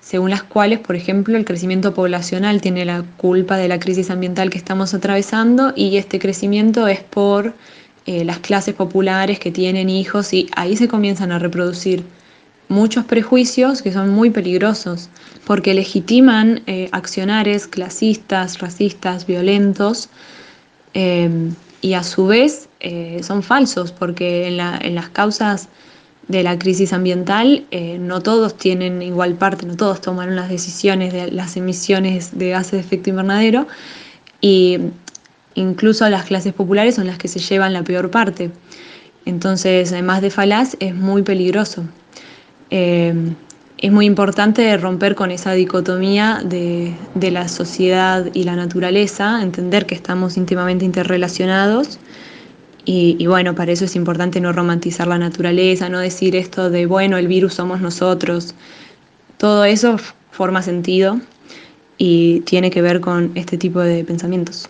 según 0.00 0.30
las 0.30 0.42
cuales, 0.42 0.78
por 0.78 0.94
ejemplo, 0.94 1.36
el 1.36 1.44
crecimiento 1.44 1.92
poblacional 1.92 2.60
tiene 2.60 2.84
la 2.84 3.02
culpa 3.16 3.56
de 3.56 3.66
la 3.66 3.80
crisis 3.80 4.10
ambiental 4.10 4.50
que 4.50 4.58
estamos 4.58 4.94
atravesando 4.94 5.72
y 5.74 5.96
este 5.96 6.20
crecimiento 6.20 6.86
es 6.86 7.00
por 7.00 7.54
eh, 8.06 8.24
las 8.24 8.38
clases 8.38 8.74
populares 8.74 9.38
que 9.38 9.50
tienen 9.50 9.90
hijos 9.90 10.32
y 10.32 10.48
ahí 10.56 10.76
se 10.76 10.88
comienzan 10.88 11.32
a 11.32 11.38
reproducir 11.38 12.04
muchos 12.68 13.04
prejuicios 13.04 13.82
que 13.82 13.92
son 13.92 14.10
muy 14.10 14.30
peligrosos 14.30 15.08
porque 15.44 15.74
legitiman 15.74 16.62
eh, 16.66 16.88
accionares 16.92 17.66
clasistas, 17.66 18.58
racistas, 18.58 19.26
violentos 19.26 20.08
eh, 20.94 21.30
y 21.80 21.94
a 21.94 22.02
su 22.02 22.26
vez 22.26 22.68
son 23.22 23.42
falsos 23.42 23.90
porque 23.90 24.46
en, 24.46 24.60
en 24.60 24.94
las 24.94 25.08
causas 25.08 25.68
de 26.28 26.42
la 26.42 26.58
crisis 26.58 26.92
ambiental, 26.92 27.64
eh, 27.70 27.98
no 27.98 28.20
todos 28.20 28.56
tienen 28.56 29.00
igual 29.02 29.34
parte, 29.34 29.66
no 29.66 29.76
todos 29.76 30.00
toman 30.00 30.34
las 30.34 30.48
decisiones 30.48 31.12
de 31.12 31.30
las 31.30 31.56
emisiones 31.56 32.36
de 32.36 32.50
gases 32.50 32.72
de 32.72 32.80
efecto 32.80 33.10
invernadero 33.10 33.66
y 34.40 34.78
incluso 35.56 36.08
las 36.08 36.24
clases 36.24 36.52
populares 36.52 36.94
son 36.94 37.06
las 37.06 37.18
que 37.18 37.28
se 37.28 37.40
llevan 37.40 37.72
la 37.72 37.82
peor 37.82 38.10
parte. 38.10 38.50
Entonces, 39.24 39.92
además 39.92 40.22
de 40.22 40.30
falaz, 40.30 40.76
es 40.78 40.94
muy 40.94 41.22
peligroso. 41.22 41.84
Eh, 42.70 43.12
es 43.78 43.92
muy 43.92 44.06
importante 44.06 44.76
romper 44.78 45.14
con 45.14 45.30
esa 45.30 45.52
dicotomía 45.52 46.40
de, 46.44 46.94
de 47.14 47.30
la 47.30 47.48
sociedad 47.48 48.26
y 48.32 48.44
la 48.44 48.56
naturaleza, 48.56 49.42
entender 49.42 49.84
que 49.84 49.94
estamos 49.94 50.36
íntimamente 50.36 50.84
interrelacionados 50.84 51.98
y, 52.88 53.26
bueno, 53.26 53.56
para 53.56 53.72
eso 53.72 53.84
es 53.84 53.96
importante 53.96 54.40
no 54.40 54.52
romantizar 54.52 55.08
la 55.08 55.18
naturaleza, 55.18 55.88
no 55.88 55.98
decir 55.98 56.36
esto 56.36 56.70
de, 56.70 56.86
bueno, 56.86 57.18
el 57.18 57.26
virus 57.26 57.54
somos 57.54 57.80
nosotros. 57.80 58.54
Todo 59.38 59.64
eso 59.64 59.96
forma 60.30 60.62
sentido 60.62 61.20
y 61.98 62.40
tiene 62.42 62.70
que 62.70 62.82
ver 62.82 63.00
con 63.00 63.32
este 63.34 63.58
tipo 63.58 63.80
de 63.80 64.04
pensamientos. 64.04 64.68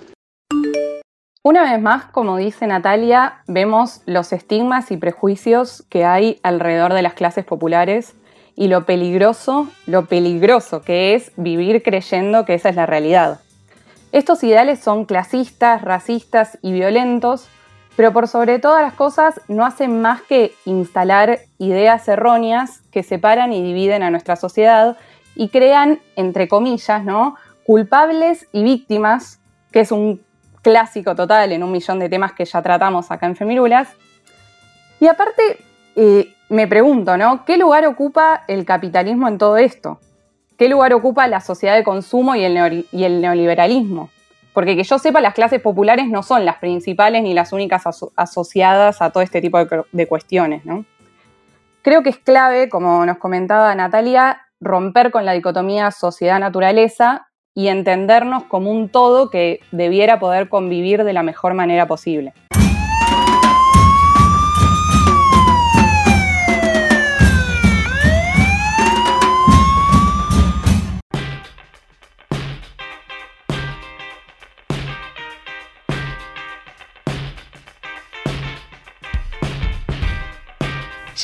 Una 1.46 1.62
vez 1.62 1.80
más, 1.80 2.06
como 2.06 2.38
dice 2.38 2.66
Natalia, 2.66 3.36
vemos 3.46 4.02
los 4.04 4.32
estigmas 4.32 4.90
y 4.90 4.96
prejuicios 4.96 5.84
que 5.88 6.04
hay 6.04 6.40
alrededor 6.42 6.92
de 6.92 7.02
las 7.02 7.14
clases 7.14 7.44
populares 7.44 8.16
y 8.56 8.66
lo 8.66 8.84
peligroso, 8.84 9.68
lo 9.86 10.06
peligroso 10.06 10.82
que 10.82 11.14
es 11.14 11.30
vivir 11.36 11.84
creyendo 11.84 12.44
que 12.44 12.54
esa 12.54 12.68
es 12.68 12.74
la 12.74 12.86
realidad. 12.86 13.38
Estos 14.10 14.42
ideales 14.42 14.80
son 14.80 15.04
clasistas, 15.04 15.82
racistas 15.82 16.58
y 16.62 16.72
violentos 16.72 17.46
pero 17.94 18.12
por 18.12 18.26
sobre 18.26 18.58
todas 18.58 18.82
las 18.82 18.94
cosas 18.94 19.40
no 19.46 19.64
hacen 19.64 20.02
más 20.02 20.22
que 20.22 20.52
instalar 20.64 21.38
ideas 21.58 22.08
erróneas 22.08 22.80
que 22.90 23.04
separan 23.04 23.52
y 23.52 23.62
dividen 23.62 24.02
a 24.02 24.10
nuestra 24.10 24.34
sociedad 24.34 24.96
y 25.36 25.50
crean, 25.50 26.00
entre 26.16 26.48
comillas, 26.48 27.04
¿no? 27.04 27.36
culpables 27.64 28.48
y 28.50 28.64
víctimas, 28.64 29.38
que 29.70 29.78
es 29.78 29.92
un 29.92 30.25
clásico 30.66 31.14
total 31.14 31.52
en 31.52 31.62
un 31.62 31.70
millón 31.70 32.00
de 32.00 32.08
temas 32.08 32.32
que 32.32 32.44
ya 32.44 32.60
tratamos 32.60 33.12
acá 33.12 33.26
en 33.26 33.36
Femirulas. 33.36 33.88
Y 34.98 35.06
aparte, 35.06 35.60
eh, 35.94 36.34
me 36.48 36.66
pregunto, 36.66 37.16
¿no? 37.16 37.44
¿Qué 37.44 37.56
lugar 37.56 37.86
ocupa 37.86 38.42
el 38.48 38.64
capitalismo 38.64 39.28
en 39.28 39.38
todo 39.38 39.58
esto? 39.58 40.00
¿Qué 40.58 40.68
lugar 40.68 40.92
ocupa 40.92 41.28
la 41.28 41.40
sociedad 41.40 41.76
de 41.76 41.84
consumo 41.84 42.34
y 42.34 42.44
el, 42.44 43.20
neoliberalismo? 43.20 44.10
Porque 44.52 44.74
que 44.74 44.82
yo 44.82 44.98
sepa, 44.98 45.20
las 45.20 45.34
clases 45.34 45.60
populares 45.60 46.08
no 46.08 46.24
son 46.24 46.44
las 46.44 46.56
principales 46.56 47.22
ni 47.22 47.32
las 47.32 47.52
únicas 47.52 47.84
asociadas 48.16 49.00
a 49.00 49.10
todo 49.10 49.22
este 49.22 49.40
tipo 49.40 49.64
de, 49.92 50.06
cuestiones. 50.08 50.62
Creo 51.82 52.02
que 52.02 52.10
es 52.10 52.18
clave, 52.18 52.68
como 52.68 53.06
nos 53.06 53.18
comentaba 53.18 53.72
Natalia, 53.76 54.42
romper 54.58 55.12
con 55.12 55.24
la 55.24 55.32
dicotomía 55.32 55.92
sociedad-naturaleza 55.92 57.25
y 57.56 57.68
entendernos 57.68 58.44
como 58.44 58.70
un 58.70 58.90
todo 58.90 59.30
que 59.30 59.60
debiera 59.72 60.20
poder 60.20 60.50
convivir 60.50 61.02
de 61.04 61.14
la 61.14 61.22
mejor 61.22 61.54
manera 61.54 61.88
posible. 61.88 62.34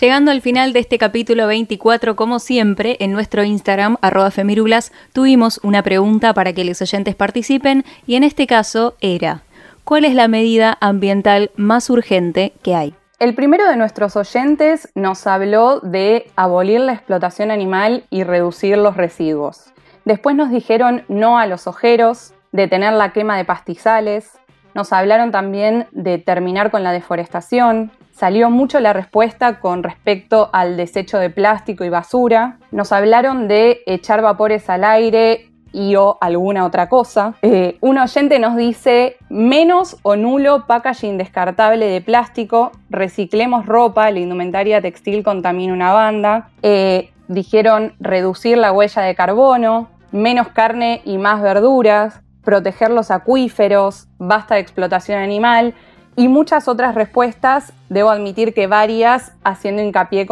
Llegando 0.02 0.32
al 0.32 0.40
final 0.40 0.72
de 0.72 0.80
este 0.80 0.98
capítulo 0.98 1.46
24, 1.46 2.16
como 2.16 2.40
siempre, 2.40 2.96
en 2.98 3.12
nuestro 3.12 3.44
Instagram, 3.44 3.98
arroba 4.00 4.32
femirulas, 4.32 4.90
tuvimos 5.12 5.60
una 5.62 5.84
pregunta 5.84 6.34
para 6.34 6.52
que 6.52 6.64
los 6.64 6.82
oyentes 6.82 7.14
participen 7.14 7.84
y 8.04 8.16
en 8.16 8.24
este 8.24 8.48
caso 8.48 8.96
era, 9.00 9.42
¿cuál 9.84 10.04
es 10.04 10.16
la 10.16 10.26
medida 10.26 10.76
ambiental 10.80 11.52
más 11.54 11.88
urgente 11.88 12.52
que 12.64 12.74
hay? 12.74 12.96
El 13.20 13.36
primero 13.36 13.64
de 13.68 13.76
nuestros 13.76 14.16
oyentes 14.16 14.90
nos 14.96 15.24
habló 15.28 15.78
de 15.78 16.26
abolir 16.34 16.80
la 16.80 16.94
explotación 16.94 17.52
animal 17.52 18.02
y 18.10 18.24
reducir 18.24 18.78
los 18.78 18.96
residuos. 18.96 19.72
Después 20.04 20.34
nos 20.34 20.50
dijeron 20.50 21.04
no 21.06 21.38
a 21.38 21.46
los 21.46 21.68
ojeros, 21.68 22.34
detener 22.50 22.92
la 22.94 23.12
quema 23.12 23.36
de 23.36 23.44
pastizales, 23.44 24.32
nos 24.74 24.92
hablaron 24.92 25.30
también 25.30 25.86
de 25.92 26.18
terminar 26.18 26.72
con 26.72 26.82
la 26.82 26.90
deforestación, 26.90 27.92
Salió 28.12 28.50
mucho 28.50 28.78
la 28.78 28.92
respuesta 28.92 29.58
con 29.58 29.82
respecto 29.82 30.50
al 30.52 30.76
desecho 30.76 31.18
de 31.18 31.30
plástico 31.30 31.82
y 31.84 31.88
basura. 31.88 32.58
Nos 32.70 32.92
hablaron 32.92 33.48
de 33.48 33.82
echar 33.86 34.20
vapores 34.20 34.68
al 34.68 34.84
aire 34.84 35.48
y 35.72 35.96
o 35.96 36.18
alguna 36.20 36.66
otra 36.66 36.90
cosa. 36.90 37.34
Eh, 37.40 37.78
un 37.80 37.96
oyente 37.98 38.38
nos 38.38 38.54
dice 38.56 39.16
menos 39.30 39.96
o 40.02 40.16
nulo 40.16 40.66
packaging 40.66 41.16
descartable 41.16 41.86
de 41.86 42.02
plástico, 42.02 42.72
reciclemos 42.90 43.64
ropa, 43.64 44.10
la 44.10 44.20
indumentaria 44.20 44.82
textil 44.82 45.24
contamina 45.24 45.72
una 45.72 45.92
banda. 45.92 46.50
Eh, 46.62 47.10
dijeron 47.28 47.94
reducir 47.98 48.58
la 48.58 48.72
huella 48.72 49.00
de 49.00 49.14
carbono, 49.14 49.88
menos 50.10 50.48
carne 50.48 51.00
y 51.06 51.16
más 51.16 51.40
verduras, 51.40 52.20
proteger 52.44 52.90
los 52.90 53.10
acuíferos, 53.10 54.08
basta 54.18 54.56
de 54.56 54.60
explotación 54.60 55.18
animal 55.18 55.74
y 56.14 56.28
muchas 56.28 56.68
otras 56.68 56.94
respuestas, 56.94 57.72
debo 57.88 58.10
admitir 58.10 58.52
que 58.52 58.66
varias 58.66 59.32
haciendo 59.44 59.82
hincapié 59.82 60.26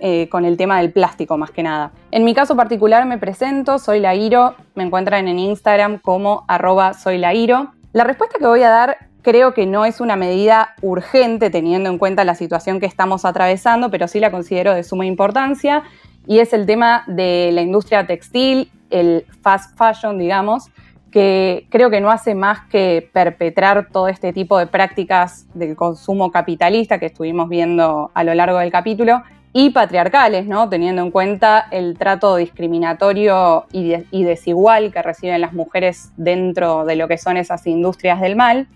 eh, 0.00 0.28
con, 0.28 0.44
el 0.44 0.56
tema 0.56 0.78
del 0.78 0.92
plástico 0.92 1.36
más 1.36 1.50
que 1.50 1.62
nada. 1.62 1.90
En 2.12 2.24
mi 2.24 2.34
caso 2.34 2.54
particular 2.54 3.04
me 3.06 3.18
presento, 3.18 3.78
soy 3.78 4.00
Lairo, 4.00 4.54
me 4.74 4.84
encuentran 4.84 5.26
en 5.26 5.38
Instagram 5.38 5.98
como 5.98 6.44
arroba 6.46 6.94
soy 6.94 7.18
Lairo. 7.18 7.72
La 7.92 8.04
respuesta 8.04 8.38
que 8.38 8.46
voy 8.46 8.62
a 8.62 8.70
dar 8.70 8.98
creo 9.22 9.54
que 9.54 9.66
no 9.66 9.84
es 9.84 10.00
una 10.00 10.16
medida 10.16 10.74
urgente 10.82 11.50
teniendo 11.50 11.90
en 11.90 11.98
cuenta 11.98 12.24
la 12.24 12.34
situación 12.36 12.78
que 12.78 12.86
estamos 12.86 13.24
atravesando, 13.24 13.90
pero 13.90 14.06
sí 14.06 14.20
la 14.20 14.30
considero 14.30 14.72
de 14.72 14.84
suma 14.84 15.06
importancia 15.06 15.82
y 16.26 16.38
es 16.38 16.52
el 16.52 16.66
tema 16.66 17.02
de 17.06 17.50
la 17.52 17.62
industria 17.62 18.06
textil, 18.06 18.70
el 18.90 19.26
fast 19.42 19.76
fashion, 19.76 20.18
digamos, 20.18 20.70
que 21.14 21.68
creo 21.70 21.90
que 21.90 22.00
no 22.00 22.10
hace 22.10 22.34
más 22.34 22.66
que 22.68 23.08
perpetrar 23.12 23.86
todo 23.92 24.08
este 24.08 24.32
tipo 24.32 24.58
de 24.58 24.66
prácticas 24.66 25.46
del 25.54 25.76
consumo 25.76 26.32
capitalista 26.32 26.98
que 26.98 27.06
estuvimos 27.06 27.48
viendo 27.48 28.10
a 28.14 28.24
lo 28.24 28.34
largo 28.34 28.58
del 28.58 28.72
capítulo 28.72 29.22
y 29.52 29.70
patriarcales, 29.70 30.48
¿no? 30.48 30.68
teniendo 30.68 31.02
en 31.02 31.12
cuenta 31.12 31.68
el 31.70 31.96
trato 31.96 32.34
discriminatorio 32.34 33.66
y, 33.70 34.24
desigual 34.24 34.92
que 34.92 35.02
reciben 35.02 35.40
las 35.40 35.52
mujeres 35.52 36.10
dentro 36.16 36.84
de 36.84 36.96
lo 36.96 37.06
que 37.06 37.16
son 37.16 37.36
esas 37.36 37.64
industrias 37.68 38.20
del 38.20 38.34
mal. 38.34 38.66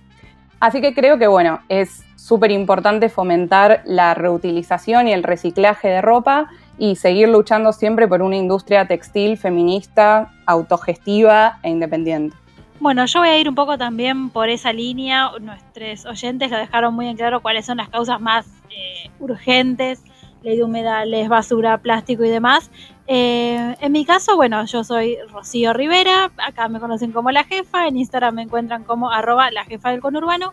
Así 0.60 0.80
que 0.80 0.94
creo 0.94 1.18
que 1.18 1.26
bueno, 1.26 1.58
es 1.68 2.04
súper 2.14 2.52
importante 2.52 3.08
fomentar 3.08 3.82
la 3.84 4.14
reutilización 4.14 5.08
y 5.08 5.12
el 5.12 5.24
reciclaje 5.24 5.88
de 5.88 6.02
ropa 6.02 6.50
y 6.78 6.94
seguir 6.94 7.30
luchando 7.30 7.72
siempre 7.72 8.06
por 8.06 8.22
una 8.22 8.36
industria 8.36 8.86
textil 8.86 9.36
feminista, 9.36 10.30
autogestiva 10.48 11.60
e 11.62 11.68
independiente. 11.68 12.36
Bueno, 12.80 13.04
yo 13.06 13.20
voy 13.20 13.28
a 13.28 13.38
ir 13.38 13.48
un 13.48 13.54
poco 13.54 13.76
también 13.76 14.30
por 14.30 14.48
esa 14.48 14.72
línea. 14.72 15.30
Nuestros 15.40 16.06
oyentes 16.06 16.50
lo 16.50 16.56
dejaron 16.56 16.94
muy 16.94 17.08
en 17.08 17.16
claro 17.16 17.40
cuáles 17.40 17.66
son 17.66 17.78
las 17.78 17.88
causas 17.88 18.20
más 18.20 18.46
eh, 18.70 19.10
urgentes, 19.18 20.02
ley 20.42 20.56
de 20.56 20.62
humedales, 20.62 21.28
basura, 21.28 21.78
plástico 21.78 22.24
y 22.24 22.28
demás. 22.28 22.70
Eh, 23.08 23.74
en 23.80 23.92
mi 23.92 24.04
caso, 24.04 24.36
bueno, 24.36 24.64
yo 24.66 24.84
soy 24.84 25.16
Rocío 25.32 25.72
Rivera, 25.72 26.30
acá 26.36 26.68
me 26.68 26.78
conocen 26.78 27.10
como 27.10 27.30
la 27.30 27.42
jefa, 27.44 27.88
en 27.88 27.96
Instagram 27.96 28.34
me 28.36 28.42
encuentran 28.42 28.84
como 28.84 29.10
arroba 29.10 29.50
la 29.50 29.64
jefa 29.64 29.90
del 29.90 30.00
conurbano 30.00 30.52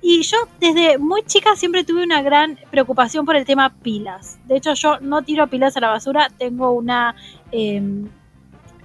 Y 0.00 0.22
yo 0.22 0.36
desde 0.60 0.98
muy 0.98 1.24
chica 1.24 1.56
siempre 1.56 1.84
tuve 1.84 2.04
una 2.04 2.22
gran 2.22 2.58
preocupación 2.70 3.26
por 3.26 3.36
el 3.36 3.44
tema 3.44 3.74
pilas. 3.82 4.38
De 4.46 4.56
hecho, 4.56 4.72
yo 4.74 4.98
no 5.00 5.22
tiro 5.22 5.48
pilas 5.48 5.76
a 5.76 5.80
la 5.80 5.88
basura, 5.88 6.30
tengo 6.38 6.70
una 6.70 7.16
em, 7.50 8.08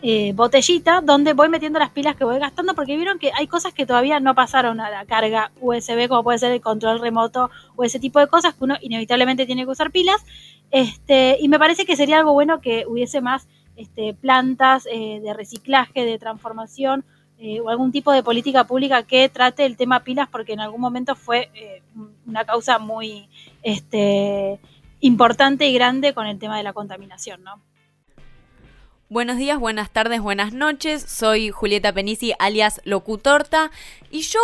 eh, 0.03 0.33
botellita 0.33 1.01
donde 1.01 1.33
voy 1.33 1.47
metiendo 1.47 1.77
las 1.77 1.91
pilas 1.91 2.15
que 2.15 2.23
voy 2.23 2.39
gastando 2.39 2.73
porque 2.73 2.95
vieron 2.95 3.19
que 3.19 3.31
hay 3.37 3.45
cosas 3.45 3.71
que 3.73 3.85
todavía 3.85 4.19
no 4.19 4.33
pasaron 4.33 4.79
a 4.79 4.89
la 4.89 5.05
carga 5.05 5.51
USB, 5.61 6.07
como 6.07 6.23
puede 6.23 6.39
ser 6.39 6.51
el 6.51 6.61
control 6.61 6.99
remoto 6.99 7.51
o 7.75 7.83
ese 7.83 7.99
tipo 7.99 8.19
de 8.19 8.27
cosas 8.27 8.55
que 8.55 8.63
uno 8.63 8.77
inevitablemente 8.81 9.45
tiene 9.45 9.63
que 9.63 9.69
usar 9.69 9.91
pilas. 9.91 10.25
Este, 10.71 11.37
y 11.39 11.47
me 11.49 11.59
parece 11.59 11.85
que 11.85 11.95
sería 11.95 12.17
algo 12.17 12.33
bueno 12.33 12.61
que 12.61 12.85
hubiese 12.87 13.21
más 13.21 13.47
este, 13.75 14.13
plantas 14.15 14.87
eh, 14.91 15.19
de 15.21 15.33
reciclaje, 15.33 16.03
de 16.03 16.17
transformación 16.17 17.05
eh, 17.37 17.59
o 17.59 17.69
algún 17.69 17.91
tipo 17.91 18.11
de 18.11 18.23
política 18.23 18.65
pública 18.65 19.03
que 19.03 19.29
trate 19.29 19.65
el 19.65 19.77
tema 19.77 20.03
pilas 20.03 20.27
porque 20.31 20.53
en 20.53 20.61
algún 20.61 20.81
momento 20.81 21.15
fue 21.15 21.51
una 22.25 22.45
causa 22.45 22.79
muy 22.79 23.29
este, 23.61 24.59
importante 24.99 25.67
y 25.67 25.73
grande 25.73 26.13
con 26.13 26.25
el 26.25 26.39
tema 26.39 26.57
de 26.57 26.63
la 26.63 26.73
contaminación, 26.73 27.43
¿no? 27.43 27.61
Buenos 29.11 29.35
días, 29.35 29.59
buenas 29.59 29.91
tardes, 29.91 30.21
buenas 30.21 30.53
noches. 30.53 31.03
Soy 31.05 31.49
Julieta 31.49 31.91
Penisi, 31.91 32.31
alias 32.39 32.79
Locutorta, 32.85 33.69
y 34.09 34.21
yo 34.21 34.39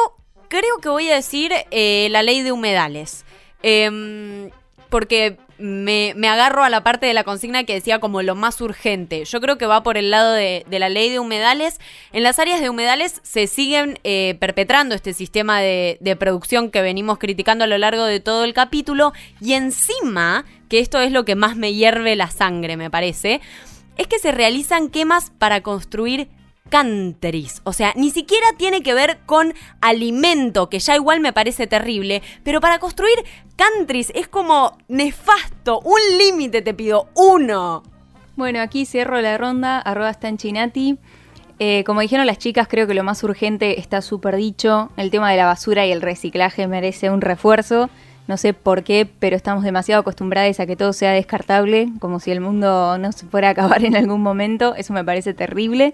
creo 0.50 0.80
que 0.82 0.90
voy 0.90 1.10
a 1.10 1.16
decir 1.16 1.54
eh, 1.72 2.10
la 2.12 2.22
ley 2.22 2.42
de 2.42 2.52
humedales. 2.52 3.24
Em, 3.64 4.50
porque 4.90 5.38
me, 5.58 6.14
agarro 6.28 6.66
a 6.66 6.70
la 6.70 6.84
parte 6.84 7.06
de 7.06 7.14
la 7.14 7.24
consigna 7.24 7.64
que 7.64 7.76
decía 7.76 8.02
como 8.02 8.22
lo 8.24 8.36
más 8.36 8.60
urgente. 8.60 9.24
Yo 9.24 9.40
creo 9.40 9.58
que 9.58 9.68
va 9.68 9.84
por 9.84 9.98
el 9.98 10.12
lado 10.12 10.34
de, 10.34 10.66
la 10.70 10.90
ley 10.90 11.10
de 11.12 11.20
humedales. 11.20 11.80
En 12.12 12.24
las 12.24 12.38
áreas 12.38 12.60
de 12.60 12.70
humedales 12.70 13.22
se 13.24 13.48
siguen 13.48 14.00
eh, 14.04 14.36
perpetrando 14.38 14.96
este 14.96 15.14
sistema 15.14 15.62
de, 15.62 15.98
de 16.02 16.18
producción 16.18 16.72
que 16.72 16.82
venimos 16.82 17.20
criticando 17.20 17.64
a 17.64 17.68
lo 17.68 17.78
largo 17.78 18.04
de 18.04 18.20
todo 18.20 18.44
el 18.44 18.54
capítulo. 18.54 19.14
Y 19.40 19.54
encima, 19.54 20.44
que 20.68 20.80
esto 20.80 21.00
es 21.00 21.14
lo 21.14 21.24
que 21.24 21.36
más 21.36 21.56
me 21.56 21.74
hierve 21.74 22.18
la 22.18 22.30
sangre, 22.30 22.76
me 22.76 22.90
parece 22.90 23.40
es 23.98 24.08
que 24.08 24.20
se 24.20 24.32
realizan 24.32 24.90
quemas 24.90 25.32
para 25.38 25.62
construir 25.62 26.30
countries. 26.70 27.62
O 27.64 27.74
sea, 27.74 27.94
ni 27.96 28.12
siquiera 28.12 28.48
tiene 28.58 28.82
que 28.82 28.94
ver 28.94 29.20
con 29.26 29.54
alimento, 29.82 30.70
que 30.70 30.80
ya 30.80 30.96
igual 30.96 31.20
me 31.20 31.34
parece 31.34 31.68
terrible, 31.68 32.22
pero 32.44 32.62
para 32.62 32.80
construir 32.80 33.18
countries 33.56 34.12
es 34.16 34.28
como 34.28 34.78
nefasto. 34.88 35.80
Un 35.82 36.00
límite 36.18 36.62
te 36.62 36.74
pido, 36.74 37.10
uno. 37.16 37.84
Bueno, 38.36 38.62
aquí 38.62 38.86
cierro 38.86 39.20
la 39.22 39.38
ronda, 39.38 39.80
arroba 39.80 40.12
está. 40.12 40.30
Eh, 41.60 41.84
como 41.86 42.02
dijeron 42.02 42.28
las 42.28 42.38
chicas, 42.38 42.68
creo 42.68 42.86
que 42.86 42.94
lo 42.94 43.04
más 43.04 43.24
urgente 43.24 43.80
está 43.80 44.04
súper 44.04 44.36
dicho. 44.36 44.92
El 44.96 45.10
tema 45.10 45.32
de 45.32 45.38
la 45.38 45.46
basura 45.46 45.88
y 45.88 45.92
el 45.92 46.04
reciclaje 46.04 46.68
merece 46.68 47.10
un 47.10 47.22
refuerzo. 47.22 47.90
No 48.28 48.36
sé 48.36 48.54
por 48.54 48.84
qué, 48.84 49.08
pero 49.20 49.36
estamos 49.36 49.64
demasiado 49.64 50.02
acostumbrados 50.02 50.60
a 50.60 50.66
que 50.66 50.76
todo 50.76 50.92
sea 50.92 51.12
descartable, 51.12 51.90
como 52.00 52.20
si 52.20 52.32
el 52.32 52.42
mundo 52.42 52.98
no 52.98 53.12
se 53.14 53.26
fuera 53.26 53.48
a 53.48 53.52
acabar 53.52 53.86
en 53.86 53.96
algún 53.96 54.22
momento. 54.22 54.76
Eso 54.76 54.94
me 54.94 55.04
parece 55.04 55.34
terrible. 55.34 55.94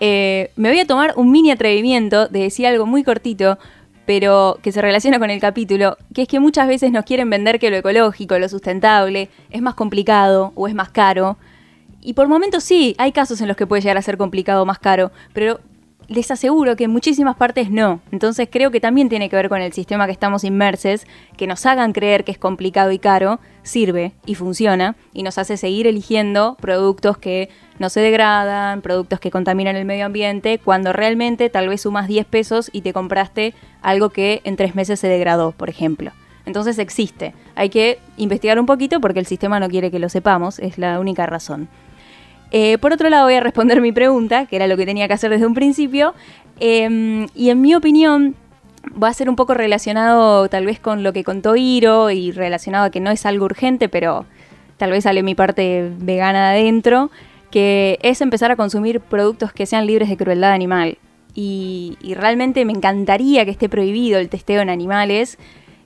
Eh, 0.00 0.50
me 0.56 0.68
voy 0.68 0.80
a 0.80 0.86
tomar 0.86 1.14
un 1.16 1.30
mini 1.30 1.50
atrevimiento 1.50 2.28
de 2.28 2.40
decir 2.40 2.66
algo 2.66 2.84
muy 2.84 3.04
cortito, 3.04 3.58
pero 4.04 4.58
que 4.62 4.72
se 4.72 4.82
relaciona 4.82 5.18
con 5.18 5.30
el 5.30 5.40
capítulo, 5.40 5.96
que 6.12 6.22
es 6.22 6.28
que 6.28 6.40
muchas 6.40 6.68
veces 6.68 6.92
nos 6.92 7.04
quieren 7.04 7.30
vender 7.30 7.58
que 7.58 7.70
lo 7.70 7.76
ecológico, 7.76 8.38
lo 8.38 8.48
sustentable, 8.48 9.30
es 9.50 9.62
más 9.62 9.74
complicado 9.74 10.52
o 10.54 10.68
es 10.68 10.74
más 10.74 10.90
caro. 10.90 11.38
Y 12.02 12.14
por 12.14 12.28
momentos 12.28 12.64
sí, 12.64 12.94
hay 12.98 13.12
casos 13.12 13.40
en 13.40 13.48
los 13.48 13.56
que 13.56 13.66
puede 13.66 13.80
llegar 13.80 13.96
a 13.96 14.02
ser 14.02 14.18
complicado 14.18 14.62
o 14.62 14.66
más 14.66 14.80
caro, 14.80 15.12
pero 15.32 15.60
les 16.08 16.30
aseguro 16.30 16.76
que 16.76 16.84
en 16.84 16.90
muchísimas 16.90 17.36
partes 17.36 17.70
no. 17.70 18.00
Entonces 18.10 18.48
creo 18.50 18.70
que 18.70 18.80
también 18.80 19.08
tiene 19.08 19.28
que 19.28 19.36
ver 19.36 19.48
con 19.48 19.60
el 19.60 19.72
sistema 19.72 20.06
que 20.06 20.12
estamos 20.12 20.44
inmersos, 20.44 21.06
que 21.36 21.46
nos 21.46 21.64
hagan 21.66 21.92
creer 21.92 22.24
que 22.24 22.32
es 22.32 22.38
complicado 22.38 22.92
y 22.92 22.98
caro, 22.98 23.40
sirve 23.62 24.12
y 24.26 24.34
funciona 24.34 24.96
y 25.12 25.22
nos 25.22 25.38
hace 25.38 25.56
seguir 25.56 25.86
eligiendo 25.86 26.56
productos 26.60 27.18
que 27.18 27.48
no 27.78 27.88
se 27.90 28.00
degradan, 28.00 28.82
productos 28.82 29.20
que 29.20 29.30
contaminan 29.30 29.76
el 29.76 29.84
medio 29.84 30.06
ambiente, 30.06 30.58
cuando 30.58 30.92
realmente 30.92 31.50
tal 31.50 31.68
vez 31.68 31.82
sumas 31.82 32.08
10 32.08 32.26
pesos 32.26 32.70
y 32.72 32.82
te 32.82 32.92
compraste 32.92 33.54
algo 33.80 34.10
que 34.10 34.40
en 34.44 34.56
tres 34.56 34.74
meses 34.74 35.00
se 35.00 35.08
degradó, 35.08 35.52
por 35.52 35.68
ejemplo. 35.68 36.12
Entonces 36.44 36.78
existe. 36.78 37.34
Hay 37.54 37.70
que 37.70 37.98
investigar 38.16 38.58
un 38.58 38.66
poquito 38.66 39.00
porque 39.00 39.20
el 39.20 39.26
sistema 39.26 39.60
no 39.60 39.68
quiere 39.68 39.90
que 39.90 39.98
lo 39.98 40.08
sepamos, 40.08 40.58
es 40.58 40.78
la 40.78 40.98
única 40.98 41.26
razón. 41.26 41.68
Eh, 42.54 42.76
por 42.76 42.92
otro 42.92 43.08
lado, 43.08 43.24
voy 43.24 43.34
a 43.34 43.40
responder 43.40 43.80
mi 43.80 43.92
pregunta, 43.92 44.44
que 44.44 44.56
era 44.56 44.66
lo 44.66 44.76
que 44.76 44.84
tenía 44.84 45.08
que 45.08 45.14
hacer 45.14 45.30
desde 45.30 45.46
un 45.46 45.54
principio. 45.54 46.14
Em, 46.60 47.26
y 47.34 47.48
en 47.48 47.62
mi 47.62 47.74
opinión, 47.74 48.36
va 49.02 49.08
a 49.08 49.14
ser 49.14 49.30
un 49.30 49.36
poco 49.36 49.54
relacionado 49.54 50.48
tal 50.48 50.66
vez 50.66 50.78
con 50.78 51.02
lo 51.02 51.14
que 51.14 51.24
contó 51.24 51.56
Iro 51.56 52.10
y 52.10 52.30
relacionado 52.30 52.84
a 52.84 52.90
que 52.90 53.00
no 53.00 53.10
es 53.10 53.24
algo 53.24 53.46
urgente, 53.46 53.88
pero 53.88 54.26
tal 54.76 54.90
vez 54.90 55.04
sale 55.04 55.22
mi 55.22 55.34
parte 55.34 55.90
vegana 55.98 56.52
de 56.52 56.60
adentro, 56.60 57.10
que 57.50 57.98
es 58.02 58.20
empezar 58.20 58.50
a 58.50 58.56
consumir 58.56 59.00
productos 59.00 59.52
que 59.54 59.64
sean 59.64 59.86
libres 59.86 60.08
de 60.10 60.16
crueldad 60.16 60.52
animal. 60.52 60.98
y 61.34 61.96
realmente 62.14 62.66
me 62.66 62.74
encantaría 62.74 63.46
que 63.46 63.50
esté 63.50 63.70
prohibido 63.70 64.18
el 64.18 64.28
testeo 64.28 64.60
en 64.60 64.68
animales, 64.68 65.38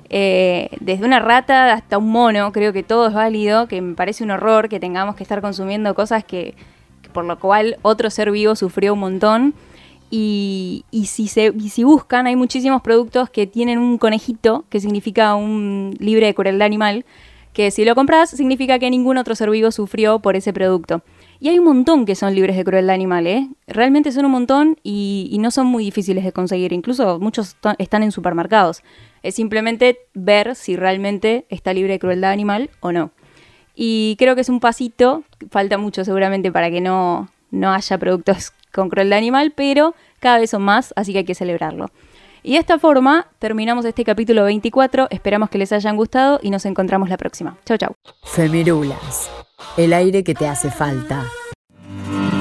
eh, 0.09 0.71
desde 0.81 1.05
una 1.05 1.21
rata 1.21 1.73
hasta 1.73 1.99
un 1.99 2.11
mono, 2.11 2.53
creo 2.53 2.73
que 2.73 2.83
todo 2.83 3.09
es 3.09 3.15
válido, 3.15 3.67
que 3.69 3.81
me 3.81 3.95
parece 3.95 4.25
un 4.25 4.31
horror 4.31 4.69
que 4.69 4.81
tengamos 4.81 5.17
que 5.17 5.23
estar 5.23 5.41
consumiendo 5.41 5.95
cosas 5.95 6.25
que, 6.25 6.55
por 7.13 7.25
lo 7.25 7.39
cual 7.39 7.79
otro 7.83 8.11
ser 8.11 8.31
vivo 8.31 8.55
sufrió 8.55 8.95
un 8.95 9.01
montón. 9.01 9.55
Y, 10.09 10.85
si, 11.07 11.27
se, 11.27 11.51
buscan, 11.83 12.27
hay 12.27 12.37
muchísimos 12.37 12.81
productos 12.81 13.29
que 13.29 13.47
tienen 13.47 13.79
un 13.79 13.99
conejito, 13.99 14.65
que 14.71 14.79
significa 14.79 15.35
un 15.35 15.97
libre 15.99 16.27
de 16.27 16.35
crueldad 16.35 16.65
animal, 16.65 17.05
que 17.53 17.71
si 17.71 17.85
lo 17.85 17.95
compras 17.95 18.31
significa 18.31 18.79
que 18.79 18.89
ningún 18.91 19.19
otro 19.19 19.35
ser 19.35 19.51
vivo 19.51 19.73
sufrió 19.73 20.21
por 20.21 20.37
ese 20.37 20.53
producto. 20.53 21.03
Y 21.41 21.49
hay 21.49 21.59
un 21.59 21.65
montón 21.65 22.07
que 22.07 22.15
son 22.15 22.35
libres 22.35 22.57
de 22.57 22.65
crueldad 22.65 22.95
animal, 22.95 23.27
¿eh? 23.27 23.49
Realmente 23.67 24.13
son 24.13 24.25
un 24.27 24.31
montón 24.31 24.77
y 24.83 25.37
no 25.41 25.51
son 25.51 25.67
muy 25.67 25.85
difíciles 25.85 26.25
de 26.25 26.33
conseguir. 26.33 26.73
Incluso 26.73 27.19
muchos 27.19 27.57
están 27.79 28.03
en 28.03 28.13
supermercados. 28.13 28.83
Es 29.23 29.35
simplemente 29.35 29.99
ver 30.15 30.55
si 30.55 30.77
realmente 30.77 31.47
está 31.49 31.73
libre 31.73 31.95
de 31.95 31.99
crueldad 31.99 32.31
animal 32.31 32.71
o 32.81 32.93
no. 32.93 33.11
Y 33.75 34.17
creo 34.19 34.35
que 34.35 34.41
es 34.41 34.49
un 34.49 34.61
pasito, 34.61 35.25
falta 35.51 35.79
mucho 35.79 36.05
seguramente 36.05 36.51
para 36.51 36.71
que 36.71 36.81
no, 36.81 37.29
no 37.51 37.73
haya 37.73 37.99
productos 37.99 38.53
con 38.73 38.89
crueldad 38.89 39.19
animal, 39.19 39.53
pero 39.55 39.95
cada 40.21 40.39
vez 40.39 40.51
son 40.51 40.63
más, 40.63 40.93
así 40.97 41.13
que 41.13 41.19
hay 41.19 41.25
que 41.25 41.35
celebrarlo. 41.35 41.91
Y 42.43 42.53
de 42.53 42.59
esta 42.59 42.79
forma 42.79 43.27
terminamos 43.39 43.85
este 43.85 44.05
capítulo 44.05 44.45
24, 44.45 45.09
esperamos 45.11 45.51
que 45.51 45.59
les 45.59 45.73
hayan 45.73 45.97
gustado 45.97 46.39
y 46.43 46.51
nos 46.51 46.65
encontramos 46.65 47.09
la 47.09 47.17
próxima. 47.17 47.59
Chau, 47.65 47.77
chau. 47.77 47.93
Femirulas, 48.23 49.31
el 49.77 49.93
aire 49.93 50.23
que 50.23 50.35
te 50.35 50.47
hace 50.47 50.71
falta. 50.71 51.25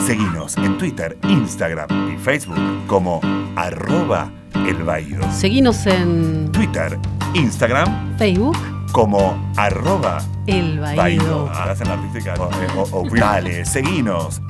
Seguinos 0.05 0.55
en 0.57 0.77
Twitter, 0.77 1.17
Instagram 1.27 2.13
y 2.13 2.17
Facebook 2.19 2.59
como 2.85 3.19
arroba 3.55 4.31
el 4.53 4.83
Baído. 4.83 5.23
Seguinos 5.31 5.83
en 5.87 6.51
Twitter, 6.51 6.99
Instagram, 7.33 8.15
Facebook 8.15 8.55
como 8.91 9.51
arroba 9.57 10.19
el 10.45 10.79
Baído. 10.79 11.49
Hacen 11.49 11.87
artística. 11.87 12.35
Dale, 13.19 13.65
seguinos. 13.65 14.43